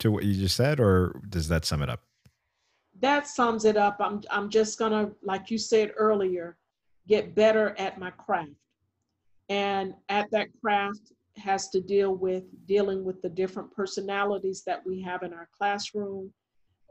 to 0.00 0.10
what 0.10 0.24
you 0.24 0.34
just 0.34 0.54
said, 0.54 0.80
or 0.80 1.18
does 1.30 1.48
that 1.48 1.64
sum 1.64 1.80
it 1.80 1.88
up? 1.88 2.02
That 3.00 3.26
sums 3.26 3.64
it 3.64 3.78
up. 3.78 3.96
I'm 4.00 4.22
I'm 4.30 4.50
just 4.50 4.78
gonna, 4.78 5.12
like 5.22 5.50
you 5.50 5.56
said 5.56 5.94
earlier, 5.96 6.58
get 7.08 7.34
better 7.34 7.74
at 7.78 7.98
my 7.98 8.10
craft, 8.10 8.50
and 9.48 9.94
at 10.08 10.30
that 10.30 10.48
craft 10.60 11.12
has 11.36 11.68
to 11.70 11.80
deal 11.80 12.14
with 12.14 12.44
dealing 12.66 13.04
with 13.04 13.20
the 13.22 13.28
different 13.28 13.72
personalities 13.72 14.62
that 14.66 14.84
we 14.86 15.00
have 15.00 15.22
in 15.22 15.32
our 15.32 15.48
classroom 15.56 16.32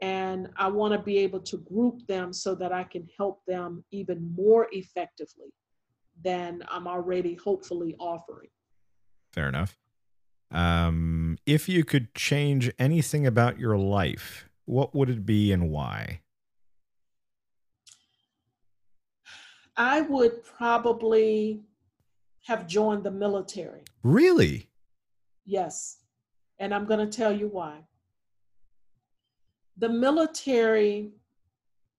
and 0.02 0.48
I 0.56 0.66
want 0.66 0.92
to 0.92 0.98
be 0.98 1.18
able 1.18 1.40
to 1.40 1.58
group 1.58 2.04
them 2.08 2.32
so 2.32 2.56
that 2.56 2.72
I 2.72 2.82
can 2.82 3.08
help 3.16 3.40
them 3.46 3.84
even 3.92 4.34
more 4.34 4.66
effectively 4.72 5.54
than 6.24 6.64
I'm 6.68 6.88
already 6.88 7.36
hopefully 7.36 7.94
offering. 8.00 8.48
Fair 9.32 9.48
enough. 9.48 9.78
Um, 10.50 11.38
if 11.46 11.68
you 11.68 11.84
could 11.84 12.14
change 12.14 12.70
anything 12.80 13.28
about 13.28 13.60
your 13.60 13.78
life, 13.78 14.48
what 14.64 14.92
would 14.92 15.08
it 15.08 15.24
be 15.24 15.52
and 15.52 15.70
why? 15.70 16.20
I 19.76 20.02
would 20.02 20.44
probably 20.44 21.62
have 22.42 22.66
joined 22.66 23.04
the 23.04 23.10
military. 23.10 23.82
Really? 24.02 24.68
Yes. 25.44 25.98
And 26.58 26.74
I'm 26.74 26.86
going 26.86 27.00
to 27.08 27.16
tell 27.16 27.32
you 27.32 27.48
why 27.48 27.84
the 29.76 29.88
military 29.88 31.12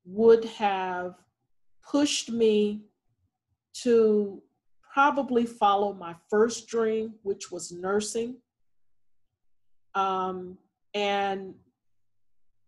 would 0.05 0.45
have 0.45 1.15
pushed 1.81 2.29
me 2.29 2.81
to 3.73 4.41
probably 4.93 5.45
follow 5.45 5.93
my 5.93 6.15
first 6.29 6.67
dream, 6.67 7.15
which 7.23 7.51
was 7.51 7.71
nursing. 7.71 8.35
Um, 9.95 10.57
and 10.93 11.55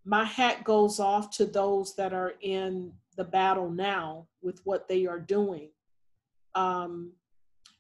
my 0.04 0.24
hat 0.24 0.64
goes 0.64 1.00
off 1.00 1.30
to 1.38 1.46
those 1.46 1.96
that 1.96 2.14
are 2.14 2.34
in 2.42 2.92
the 3.16 3.24
battle 3.24 3.70
now 3.70 4.28
with 4.42 4.60
what 4.64 4.88
they 4.88 5.06
are 5.06 5.20
doing. 5.20 5.70
Um, 6.56 7.12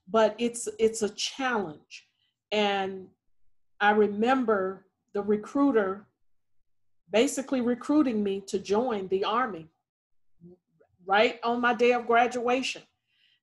but 0.09 0.35
it's 0.37 0.67
it's 0.79 1.01
a 1.01 1.09
challenge, 1.09 2.07
and 2.51 3.07
I 3.79 3.91
remember 3.91 4.85
the 5.13 5.21
recruiter 5.21 6.07
basically 7.11 7.61
recruiting 7.61 8.23
me 8.23 8.41
to 8.41 8.59
join 8.59 9.07
the 9.07 9.23
Army 9.23 9.67
right 11.05 11.39
on 11.43 11.61
my 11.61 11.73
day 11.73 11.93
of 11.93 12.07
graduation. 12.07 12.81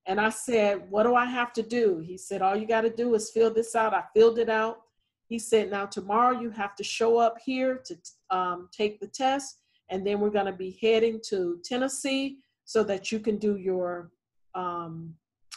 And 0.05 0.19
I 0.19 0.29
said, 0.29 0.89
What 0.89 1.03
do 1.03 1.15
I 1.15 1.25
have 1.25 1.53
to 1.53 1.63
do? 1.63 1.99
He 1.99 2.17
said, 2.17 2.41
All 2.41 2.55
you 2.55 2.67
got 2.67 2.81
to 2.81 2.89
do 2.89 3.15
is 3.15 3.31
fill 3.31 3.53
this 3.53 3.75
out. 3.75 3.93
I 3.93 4.03
filled 4.13 4.37
it 4.37 4.49
out. 4.49 4.81
He 5.27 5.39
said, 5.39 5.71
Now, 5.71 5.85
tomorrow 5.85 6.39
you 6.39 6.49
have 6.51 6.75
to 6.75 6.83
show 6.83 7.17
up 7.17 7.37
here 7.43 7.81
to 7.85 7.95
um, 8.29 8.69
take 8.71 8.99
the 8.99 9.07
test. 9.07 9.59
And 9.89 10.05
then 10.05 10.19
we're 10.19 10.29
going 10.29 10.45
to 10.45 10.51
be 10.51 10.77
heading 10.81 11.21
to 11.29 11.59
Tennessee 11.63 12.39
so 12.65 12.83
that 12.83 13.11
you 13.11 13.19
can 13.19 13.37
do 13.37 13.57
your 13.57 14.11
um, 14.55 15.13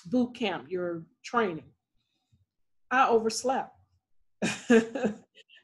boot 0.07 0.35
camp, 0.35 0.67
your 0.71 1.05
training. 1.25 1.71
I 2.91 3.09
overslept. 3.09 3.73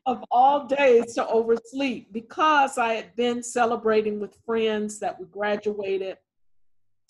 of 0.06 0.24
all 0.30 0.66
days 0.66 1.14
to 1.14 1.26
oversleep 1.28 2.12
because 2.12 2.76
I 2.76 2.94
had 2.94 3.14
been 3.14 3.42
celebrating 3.42 4.18
with 4.18 4.36
friends 4.44 4.98
that 4.98 5.18
we 5.18 5.26
graduated 5.26 6.16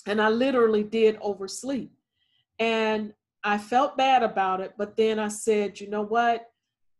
and 0.06 0.20
I 0.20 0.28
literally 0.28 0.82
did 0.82 1.16
oversleep. 1.20 1.92
And 2.58 3.14
I 3.44 3.58
felt 3.58 3.96
bad 3.96 4.22
about 4.22 4.60
it, 4.60 4.74
but 4.76 4.96
then 4.96 5.18
I 5.18 5.28
said, 5.28 5.80
you 5.80 5.88
know 5.88 6.02
what? 6.02 6.48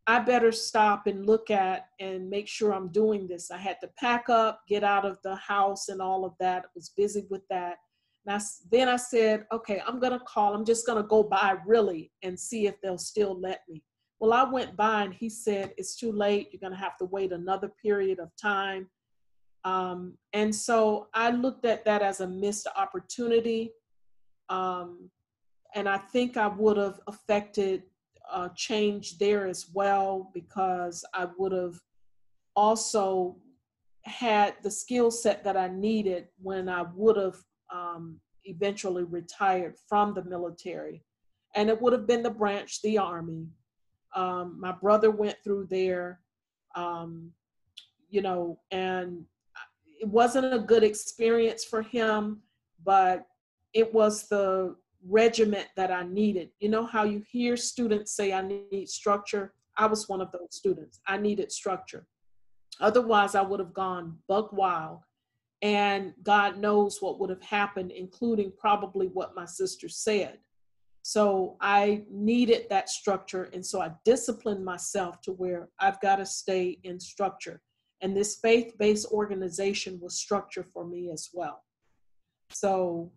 I 0.05 0.19
better 0.19 0.51
stop 0.51 1.07
and 1.07 1.25
look 1.25 1.49
at 1.49 1.87
and 1.99 2.29
make 2.29 2.47
sure 2.47 2.73
I'm 2.73 2.89
doing 2.89 3.27
this. 3.27 3.51
I 3.51 3.57
had 3.57 3.79
to 3.81 3.89
pack 3.97 4.29
up, 4.29 4.61
get 4.67 4.83
out 4.83 5.05
of 5.05 5.17
the 5.23 5.35
house, 5.35 5.87
and 5.87 6.01
all 6.01 6.25
of 6.25 6.33
that. 6.39 6.63
I 6.65 6.67
was 6.75 6.89
busy 6.89 7.25
with 7.29 7.43
that. 7.49 7.77
And 8.25 8.35
I, 8.35 8.41
then 8.71 8.89
I 8.89 8.95
said, 8.95 9.45
okay, 9.51 9.81
I'm 9.85 9.99
going 9.99 10.13
to 10.13 10.19
call. 10.19 10.53
I'm 10.53 10.65
just 10.65 10.85
going 10.85 11.01
to 11.01 11.07
go 11.07 11.23
by 11.23 11.57
really 11.65 12.11
and 12.23 12.39
see 12.39 12.67
if 12.67 12.79
they'll 12.81 12.97
still 12.97 13.39
let 13.39 13.61
me. 13.69 13.83
Well, 14.19 14.31
I 14.31 14.49
went 14.49 14.77
by 14.77 15.03
and 15.03 15.13
he 15.13 15.29
said, 15.29 15.73
It's 15.77 15.97
too 15.97 16.11
late. 16.11 16.47
You're 16.51 16.61
going 16.61 16.71
to 16.71 16.79
have 16.79 16.97
to 16.99 17.05
wait 17.05 17.33
another 17.33 17.69
period 17.81 18.19
of 18.19 18.29
time. 18.41 18.87
Um, 19.65 20.17
and 20.31 20.55
so 20.55 21.07
I 21.13 21.31
looked 21.31 21.65
at 21.65 21.83
that 21.85 22.01
as 22.01 22.21
a 22.21 22.27
missed 22.27 22.67
opportunity. 22.77 23.71
Um, 24.47 25.09
and 25.75 25.89
I 25.89 25.97
think 25.97 26.37
I 26.37 26.47
would 26.47 26.77
have 26.77 27.01
affected 27.07 27.83
uh, 28.31 28.49
change 28.55 29.17
there 29.17 29.45
as 29.45 29.67
well 29.73 30.31
because 30.33 31.03
I 31.13 31.27
would 31.37 31.51
have 31.51 31.75
also 32.55 33.37
had 34.03 34.55
the 34.63 34.71
skill 34.71 35.11
set 35.11 35.43
that 35.43 35.57
I 35.57 35.67
needed 35.67 36.27
when 36.41 36.69
I 36.69 36.83
would 36.95 37.17
have 37.17 37.37
um, 37.73 38.19
eventually 38.45 39.03
retired 39.03 39.75
from 39.89 40.13
the 40.13 40.23
military. 40.23 41.03
And 41.55 41.69
it 41.69 41.81
would 41.81 41.93
have 41.93 42.07
been 42.07 42.23
the 42.23 42.29
branch, 42.29 42.81
the 42.81 42.97
Army. 42.97 43.47
Um, 44.15 44.57
my 44.59 44.71
brother 44.71 45.11
went 45.11 45.37
through 45.43 45.67
there, 45.69 46.19
um, 46.75 47.31
you 48.09 48.21
know, 48.21 48.59
and 48.71 49.25
it 49.99 50.07
wasn't 50.07 50.53
a 50.53 50.59
good 50.59 50.83
experience 50.83 51.63
for 51.63 51.81
him, 51.81 52.41
but 52.83 53.25
it 53.73 53.93
was 53.93 54.27
the 54.27 54.75
regiment 55.07 55.67
that 55.75 55.91
I 55.91 56.03
needed. 56.03 56.49
You 56.59 56.69
know 56.69 56.85
how 56.85 57.03
you 57.03 57.23
hear 57.29 57.57
students 57.57 58.15
say, 58.15 58.33
I 58.33 58.41
need 58.41 58.87
structure? 58.87 59.53
I 59.77 59.87
was 59.87 60.07
one 60.07 60.21
of 60.21 60.31
those 60.31 60.49
students. 60.51 60.99
I 61.07 61.17
needed 61.17 61.51
structure. 61.51 62.05
Otherwise, 62.79 63.35
I 63.35 63.41
would 63.41 63.59
have 63.59 63.73
gone 63.73 64.17
buck 64.27 64.53
wild. 64.53 64.99
And 65.63 66.13
God 66.21 66.57
knows 66.59 67.01
what 67.01 67.19
would 67.19 67.29
have 67.29 67.41
happened, 67.41 67.91
including 67.91 68.51
probably 68.57 69.07
what 69.07 69.33
my 69.33 69.45
sister 69.45 69.87
said. 69.87 70.39
So 71.03 71.55
I 71.61 72.03
needed 72.11 72.67
that 72.69 72.89
structure. 72.89 73.49
And 73.53 73.65
so 73.65 73.81
I 73.81 73.91
disciplined 74.03 74.63
myself 74.63 75.21
to 75.21 75.31
where 75.31 75.69
I've 75.79 76.01
got 76.01 76.17
to 76.17 76.25
stay 76.25 76.79
in 76.83 76.99
structure. 76.99 77.61
And 78.01 78.15
this 78.15 78.35
faith 78.35 78.73
based 78.77 79.07
organization 79.11 79.99
was 80.01 80.17
structure 80.17 80.63
for 80.63 80.85
me 80.85 81.11
as 81.11 81.29
well. 81.33 81.63
So 82.49 83.13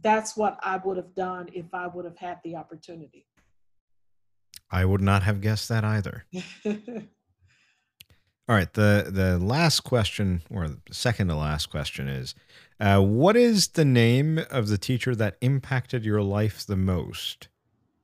that's 0.00 0.36
what 0.36 0.56
I 0.62 0.76
would 0.76 0.96
have 0.96 1.16
done 1.16 1.48
if 1.52 1.66
I 1.72 1.88
would 1.88 2.04
have 2.04 2.16
had 2.16 2.38
the 2.44 2.54
opportunity. 2.54 3.26
I 4.70 4.84
would 4.84 5.00
not 5.00 5.24
have 5.24 5.40
guessed 5.40 5.68
that 5.68 5.82
either. 5.82 6.26
All 8.48 8.54
right, 8.54 8.72
the 8.72 9.10
the 9.10 9.38
last 9.38 9.80
question, 9.80 10.42
or 10.50 10.68
second 10.90 11.28
to 11.28 11.34
last 11.34 11.66
question, 11.66 12.08
is, 12.08 12.34
uh, 12.80 12.98
what 12.98 13.36
is 13.36 13.68
the 13.68 13.84
name 13.84 14.40
of 14.50 14.68
the 14.68 14.78
teacher 14.78 15.14
that 15.16 15.36
impacted 15.42 16.02
your 16.02 16.22
life 16.22 16.64
the 16.64 16.76
most? 16.76 17.48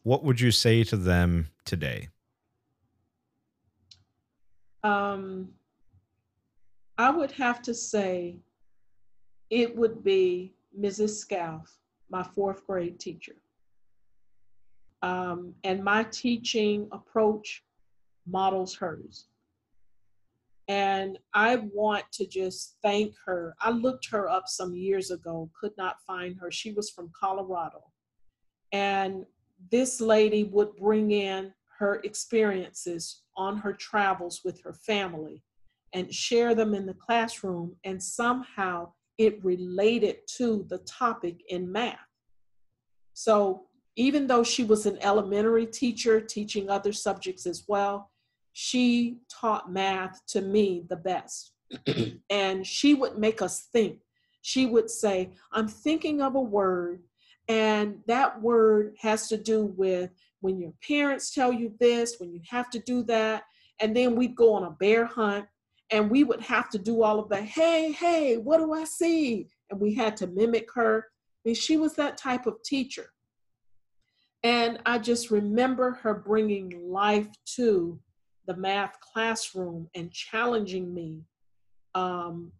What 0.02 0.22
would 0.22 0.40
you 0.40 0.50
say 0.50 0.84
to 0.84 0.98
them 0.98 1.48
today? 1.64 2.08
Um, 4.82 5.48
I 6.98 7.08
would 7.08 7.32
have 7.32 7.62
to 7.62 7.72
say 7.72 8.36
it 9.48 9.74
would 9.74 10.04
be 10.04 10.52
Mrs. 10.78 11.10
Scalf, 11.16 11.74
my 12.10 12.22
fourth 12.22 12.66
grade 12.66 13.00
teacher. 13.00 13.36
Um, 15.00 15.54
and 15.64 15.82
my 15.82 16.04
teaching 16.04 16.86
approach 16.92 17.64
models 18.26 18.74
hers. 18.74 19.24
And 20.68 21.18
I 21.34 21.56
want 21.56 22.04
to 22.12 22.26
just 22.26 22.76
thank 22.82 23.14
her. 23.26 23.54
I 23.60 23.70
looked 23.70 24.08
her 24.10 24.28
up 24.28 24.44
some 24.46 24.74
years 24.74 25.10
ago, 25.10 25.50
could 25.58 25.72
not 25.76 25.96
find 26.06 26.36
her. 26.40 26.50
She 26.50 26.72
was 26.72 26.90
from 26.90 27.10
Colorado. 27.18 27.82
And 28.72 29.26
this 29.70 30.00
lady 30.00 30.44
would 30.44 30.74
bring 30.76 31.10
in 31.10 31.52
her 31.78 31.96
experiences 32.04 33.22
on 33.36 33.58
her 33.58 33.72
travels 33.72 34.40
with 34.44 34.62
her 34.62 34.72
family 34.72 35.42
and 35.92 36.12
share 36.12 36.54
them 36.54 36.74
in 36.74 36.86
the 36.86 36.94
classroom. 36.94 37.76
And 37.84 38.02
somehow 38.02 38.92
it 39.18 39.44
related 39.44 40.18
to 40.36 40.66
the 40.68 40.78
topic 40.78 41.42
in 41.48 41.70
math. 41.70 41.98
So 43.12 43.66
even 43.96 44.26
though 44.26 44.42
she 44.42 44.64
was 44.64 44.86
an 44.86 44.98
elementary 45.02 45.66
teacher 45.66 46.20
teaching 46.20 46.68
other 46.68 46.92
subjects 46.92 47.46
as 47.46 47.64
well, 47.68 48.10
she 48.54 49.18
taught 49.28 49.70
math 49.70 50.24
to 50.28 50.40
me 50.40 50.84
the 50.88 50.96
best. 50.96 51.52
and 52.30 52.66
she 52.66 52.94
would 52.94 53.18
make 53.18 53.42
us 53.42 53.68
think. 53.72 53.98
She 54.42 54.64
would 54.66 54.88
say, 54.88 55.30
I'm 55.52 55.68
thinking 55.68 56.22
of 56.22 56.36
a 56.36 56.40
word, 56.40 57.02
and 57.48 57.98
that 58.06 58.40
word 58.40 58.94
has 59.00 59.28
to 59.28 59.36
do 59.36 59.64
with 59.76 60.10
when 60.40 60.58
your 60.58 60.72
parents 60.86 61.34
tell 61.34 61.52
you 61.52 61.74
this, 61.80 62.16
when 62.18 62.32
you 62.32 62.40
have 62.48 62.70
to 62.70 62.78
do 62.78 63.02
that. 63.04 63.42
And 63.80 63.96
then 63.96 64.14
we'd 64.14 64.36
go 64.36 64.52
on 64.52 64.64
a 64.64 64.70
bear 64.70 65.04
hunt 65.04 65.46
and 65.90 66.10
we 66.10 66.22
would 66.22 66.40
have 66.40 66.70
to 66.70 66.78
do 66.78 67.02
all 67.02 67.18
of 67.18 67.28
the 67.28 67.40
hey, 67.40 67.92
hey, 67.92 68.36
what 68.36 68.58
do 68.58 68.72
I 68.72 68.84
see? 68.84 69.48
And 69.70 69.80
we 69.80 69.94
had 69.94 70.16
to 70.18 70.26
mimic 70.26 70.68
her. 70.74 71.06
I 71.08 71.48
mean, 71.48 71.54
she 71.54 71.76
was 71.76 71.94
that 71.94 72.16
type 72.16 72.46
of 72.46 72.62
teacher. 72.62 73.10
And 74.42 74.78
I 74.84 74.98
just 74.98 75.30
remember 75.30 75.92
her 76.02 76.14
bringing 76.14 76.90
life 76.90 77.28
to 77.56 77.98
the 78.46 78.56
math 78.56 79.00
classroom 79.00 79.88
and 79.94 80.12
challenging 80.12 80.94
me. 80.94 81.22
Um, 81.94 82.52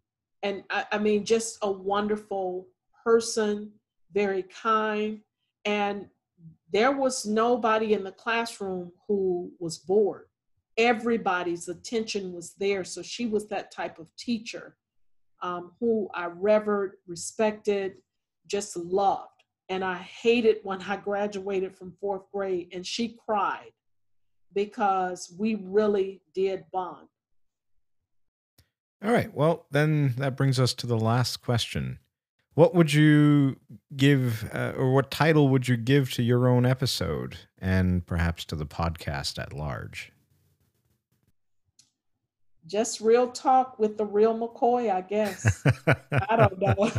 and 0.43 0.63
I, 0.69 0.85
I 0.93 0.97
mean, 0.97 1.25
just 1.25 1.57
a 1.61 1.71
wonderful 1.71 2.67
person, 3.03 3.71
very 4.13 4.43
kind. 4.43 5.21
And 5.65 6.07
there 6.71 6.91
was 6.91 7.25
nobody 7.25 7.93
in 7.93 8.03
the 8.03 8.11
classroom 8.11 8.91
who 9.07 9.51
was 9.59 9.77
bored. 9.77 10.25
Everybody's 10.77 11.67
attention 11.67 12.33
was 12.33 12.53
there. 12.59 12.83
So 12.83 13.01
she 13.01 13.27
was 13.27 13.47
that 13.47 13.71
type 13.71 13.97
of 13.99 14.07
teacher 14.17 14.75
um, 15.41 15.71
who 15.79 16.09
I 16.13 16.25
revered, 16.25 16.93
respected, 17.07 17.93
just 18.47 18.75
loved. 18.75 19.29
And 19.69 19.83
I 19.83 19.97
hated 19.97 20.57
when 20.63 20.81
I 20.81 20.97
graduated 21.03 21.75
from 21.75 21.93
fourth 21.99 22.23
grade 22.33 22.69
and 22.73 22.85
she 22.85 23.17
cried 23.25 23.71
because 24.55 25.31
we 25.37 25.55
really 25.55 26.21
did 26.33 26.63
bond. 26.71 27.07
All 29.03 29.11
right. 29.11 29.31
Well, 29.35 29.67
then 29.69 30.15
that 30.17 30.35
brings 30.35 30.59
us 30.59 30.73
to 30.75 30.87
the 30.87 30.97
last 30.97 31.37
question. 31.37 31.99
What 32.55 32.73
would 32.73 32.93
you 32.93 33.57
give, 33.95 34.49
uh, 34.53 34.73
or 34.77 34.93
what 34.93 35.11
title 35.11 35.49
would 35.49 35.67
you 35.67 35.75
give 35.75 36.11
to 36.13 36.23
your 36.23 36.47
own 36.47 36.65
episode 36.65 37.37
and 37.59 38.05
perhaps 38.07 38.45
to 38.45 38.55
the 38.55 38.65
podcast 38.65 39.37
at 39.37 39.51
large? 39.51 40.13
Just 42.65 43.01
real 43.01 43.27
talk 43.27 43.77
with 43.77 43.97
the 43.97 44.05
real 44.05 44.35
McCoy, 44.35 44.91
I 44.91 45.01
guess. 45.01 45.63
I 46.11 46.35
don't 46.35 46.59
know. 46.59 46.91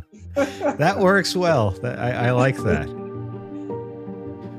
that 0.77 0.99
works 1.01 1.35
well. 1.35 1.75
I, 1.83 2.13
I 2.13 2.31
like 2.33 2.59
that. 2.59 2.89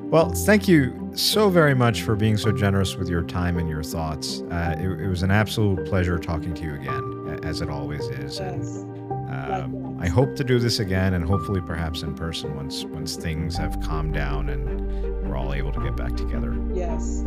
Well, 0.09 0.29
thank 0.29 0.69
you 0.69 1.11
so 1.15 1.49
very 1.49 1.73
much 1.73 2.03
for 2.03 2.15
being 2.15 2.37
so 2.37 2.53
generous 2.53 2.95
with 2.95 3.09
your 3.09 3.23
time 3.23 3.57
and 3.57 3.67
your 3.67 3.83
thoughts. 3.83 4.41
Uh, 4.49 4.73
it, 4.79 5.01
it, 5.01 5.07
was 5.09 5.21
an 5.21 5.31
absolute 5.31 5.85
pleasure 5.85 6.17
talking 6.17 6.53
to 6.53 6.63
you 6.63 6.75
again, 6.75 7.41
as 7.43 7.59
it 7.59 7.69
always 7.69 8.05
is. 8.05 8.39
Yes. 8.39 8.77
And 8.77 9.75
um, 9.75 9.97
I 9.99 10.07
hope 10.07 10.37
to 10.37 10.45
do 10.45 10.59
this 10.59 10.79
again, 10.79 11.13
and 11.13 11.25
hopefully, 11.25 11.59
perhaps 11.59 12.03
in 12.03 12.15
person 12.15 12.55
once 12.55 12.85
once 12.85 13.17
things 13.17 13.57
have 13.57 13.81
calmed 13.81 14.13
down 14.13 14.47
and 14.47 15.27
we're 15.27 15.35
all 15.35 15.53
able 15.53 15.73
to 15.73 15.83
get 15.83 15.97
back 15.97 16.15
together. 16.15 16.57
Yes. 16.73 17.25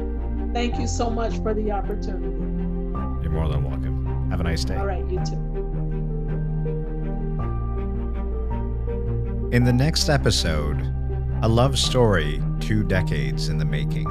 Thank 0.54 0.78
you 0.78 0.86
so 0.86 1.10
much 1.10 1.36
for 1.42 1.52
the 1.52 1.70
opportunity. 1.72 2.34
You're 3.22 3.30
more 3.30 3.48
than 3.48 3.62
welcome. 3.62 4.30
Have 4.30 4.40
a 4.40 4.44
nice 4.44 4.64
day. 4.64 4.76
All 4.76 4.86
right, 4.86 5.04
you 5.10 5.22
too. 5.22 5.36
In 9.52 9.64
the 9.64 9.72
next 9.72 10.08
episode, 10.08 10.94
a 11.42 11.48
love 11.48 11.78
story 11.78 12.42
two 12.60 12.82
decades 12.82 13.48
in 13.48 13.56
the 13.56 13.64
making. 13.64 14.06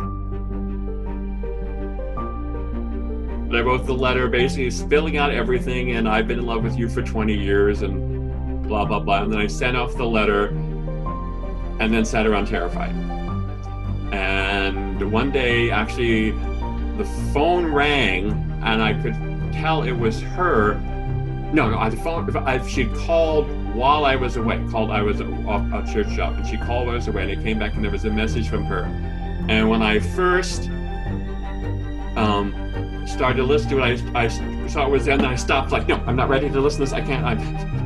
I 3.53 3.61
wrote 3.61 3.85
the 3.85 3.93
letter 3.93 4.27
basically 4.27 4.71
spilling 4.71 5.17
out 5.17 5.31
everything, 5.31 5.91
and 5.91 6.09
I've 6.09 6.27
been 6.27 6.39
in 6.39 6.45
love 6.45 6.63
with 6.63 6.77
you 6.77 6.89
for 6.89 7.03
20 7.03 7.35
years, 7.35 7.83
and 7.83 8.67
blah, 8.67 8.85
blah, 8.85 8.99
blah. 8.99 9.23
And 9.23 9.31
then 9.31 9.39
I 9.39 9.45
sent 9.45 9.77
off 9.77 9.95
the 9.95 10.05
letter 10.05 10.47
and 11.79 11.93
then 11.93 12.03
sat 12.03 12.25
around 12.25 12.47
terrified. 12.47 12.95
And 14.11 15.11
one 15.11 15.31
day, 15.31 15.69
actually, 15.69 16.31
the 16.97 17.05
phone 17.31 17.71
rang, 17.71 18.31
and 18.63 18.81
I 18.81 18.99
could 19.01 19.13
tell 19.53 19.83
it 19.83 19.91
was 19.91 20.19
her. 20.19 20.75
No, 21.53 21.69
no, 21.69 21.89
the 21.89 21.97
phone, 21.97 22.35
I, 22.37 22.65
she'd 22.67 22.91
called 22.95 23.47
while 23.73 24.05
I 24.05 24.15
was 24.15 24.35
away, 24.37 24.63
called 24.71 24.91
I 24.91 25.01
was 25.01 25.21
off 25.21 25.65
a 25.73 25.91
church 25.91 26.09
job, 26.09 26.35
and 26.37 26.47
she 26.47 26.57
called 26.57 26.87
while 26.87 26.91
I 26.91 26.95
was 26.95 27.07
away, 27.07 27.23
and 27.23 27.31
it 27.31 27.43
came 27.43 27.59
back, 27.59 27.73
and 27.75 27.83
there 27.83 27.91
was 27.91 28.05
a 28.05 28.11
message 28.11 28.49
from 28.49 28.65
her. 28.65 28.83
And 29.47 29.69
when 29.69 29.81
I 29.81 29.99
first 29.99 30.69
um, 32.15 32.53
started 33.07 33.37
to 33.37 33.43
listen 33.43 33.69
to 33.71 33.79
it, 33.83 34.03
I, 34.13 34.23
I 34.23 34.27
saw 34.67 34.85
it 34.85 34.91
was 34.91 35.05
there, 35.05 35.13
and 35.13 35.23
then 35.23 35.31
I 35.31 35.35
stopped, 35.35 35.71
like, 35.71 35.87
no, 35.87 35.95
I'm 36.05 36.15
not 36.15 36.29
ready 36.29 36.49
to 36.49 36.59
listen 36.59 36.85
to 36.85 36.85
this. 36.85 36.93
I 36.93 37.01
can't. 37.01 37.25
I'm, 37.25 37.39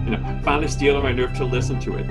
you 0.05 0.17
know, 0.17 0.41
finally 0.43 0.67
steeling 0.67 1.03
my 1.03 1.11
nerve 1.11 1.33
to 1.35 1.45
listen 1.45 1.79
to 1.81 1.97
it. 1.97 2.05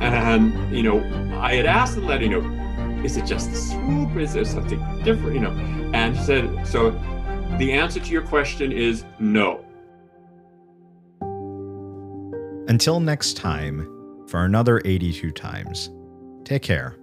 And 0.00 0.74
you 0.74 0.82
know, 0.82 0.98
I 1.38 1.54
had 1.54 1.66
asked 1.66 1.96
the 1.96 2.00
lady, 2.00 2.26
you 2.26 2.40
know, 2.40 3.04
is 3.04 3.16
it 3.16 3.26
just 3.26 3.50
the 3.50 3.56
swoop? 3.56 4.16
Is 4.16 4.32
there 4.32 4.44
something 4.44 4.78
different? 5.02 5.34
You 5.34 5.40
know, 5.40 5.50
and 5.92 6.16
she 6.16 6.22
said, 6.22 6.66
so 6.66 6.90
the 7.58 7.72
answer 7.72 8.00
to 8.00 8.10
your 8.10 8.22
question 8.22 8.72
is 8.72 9.04
no. 9.18 9.64
Until 12.68 13.00
next 13.00 13.38
time, 13.38 13.86
for 14.28 14.44
another 14.44 14.82
82 14.84 15.30
times, 15.30 15.88
take 16.44 16.60
care. 16.60 16.98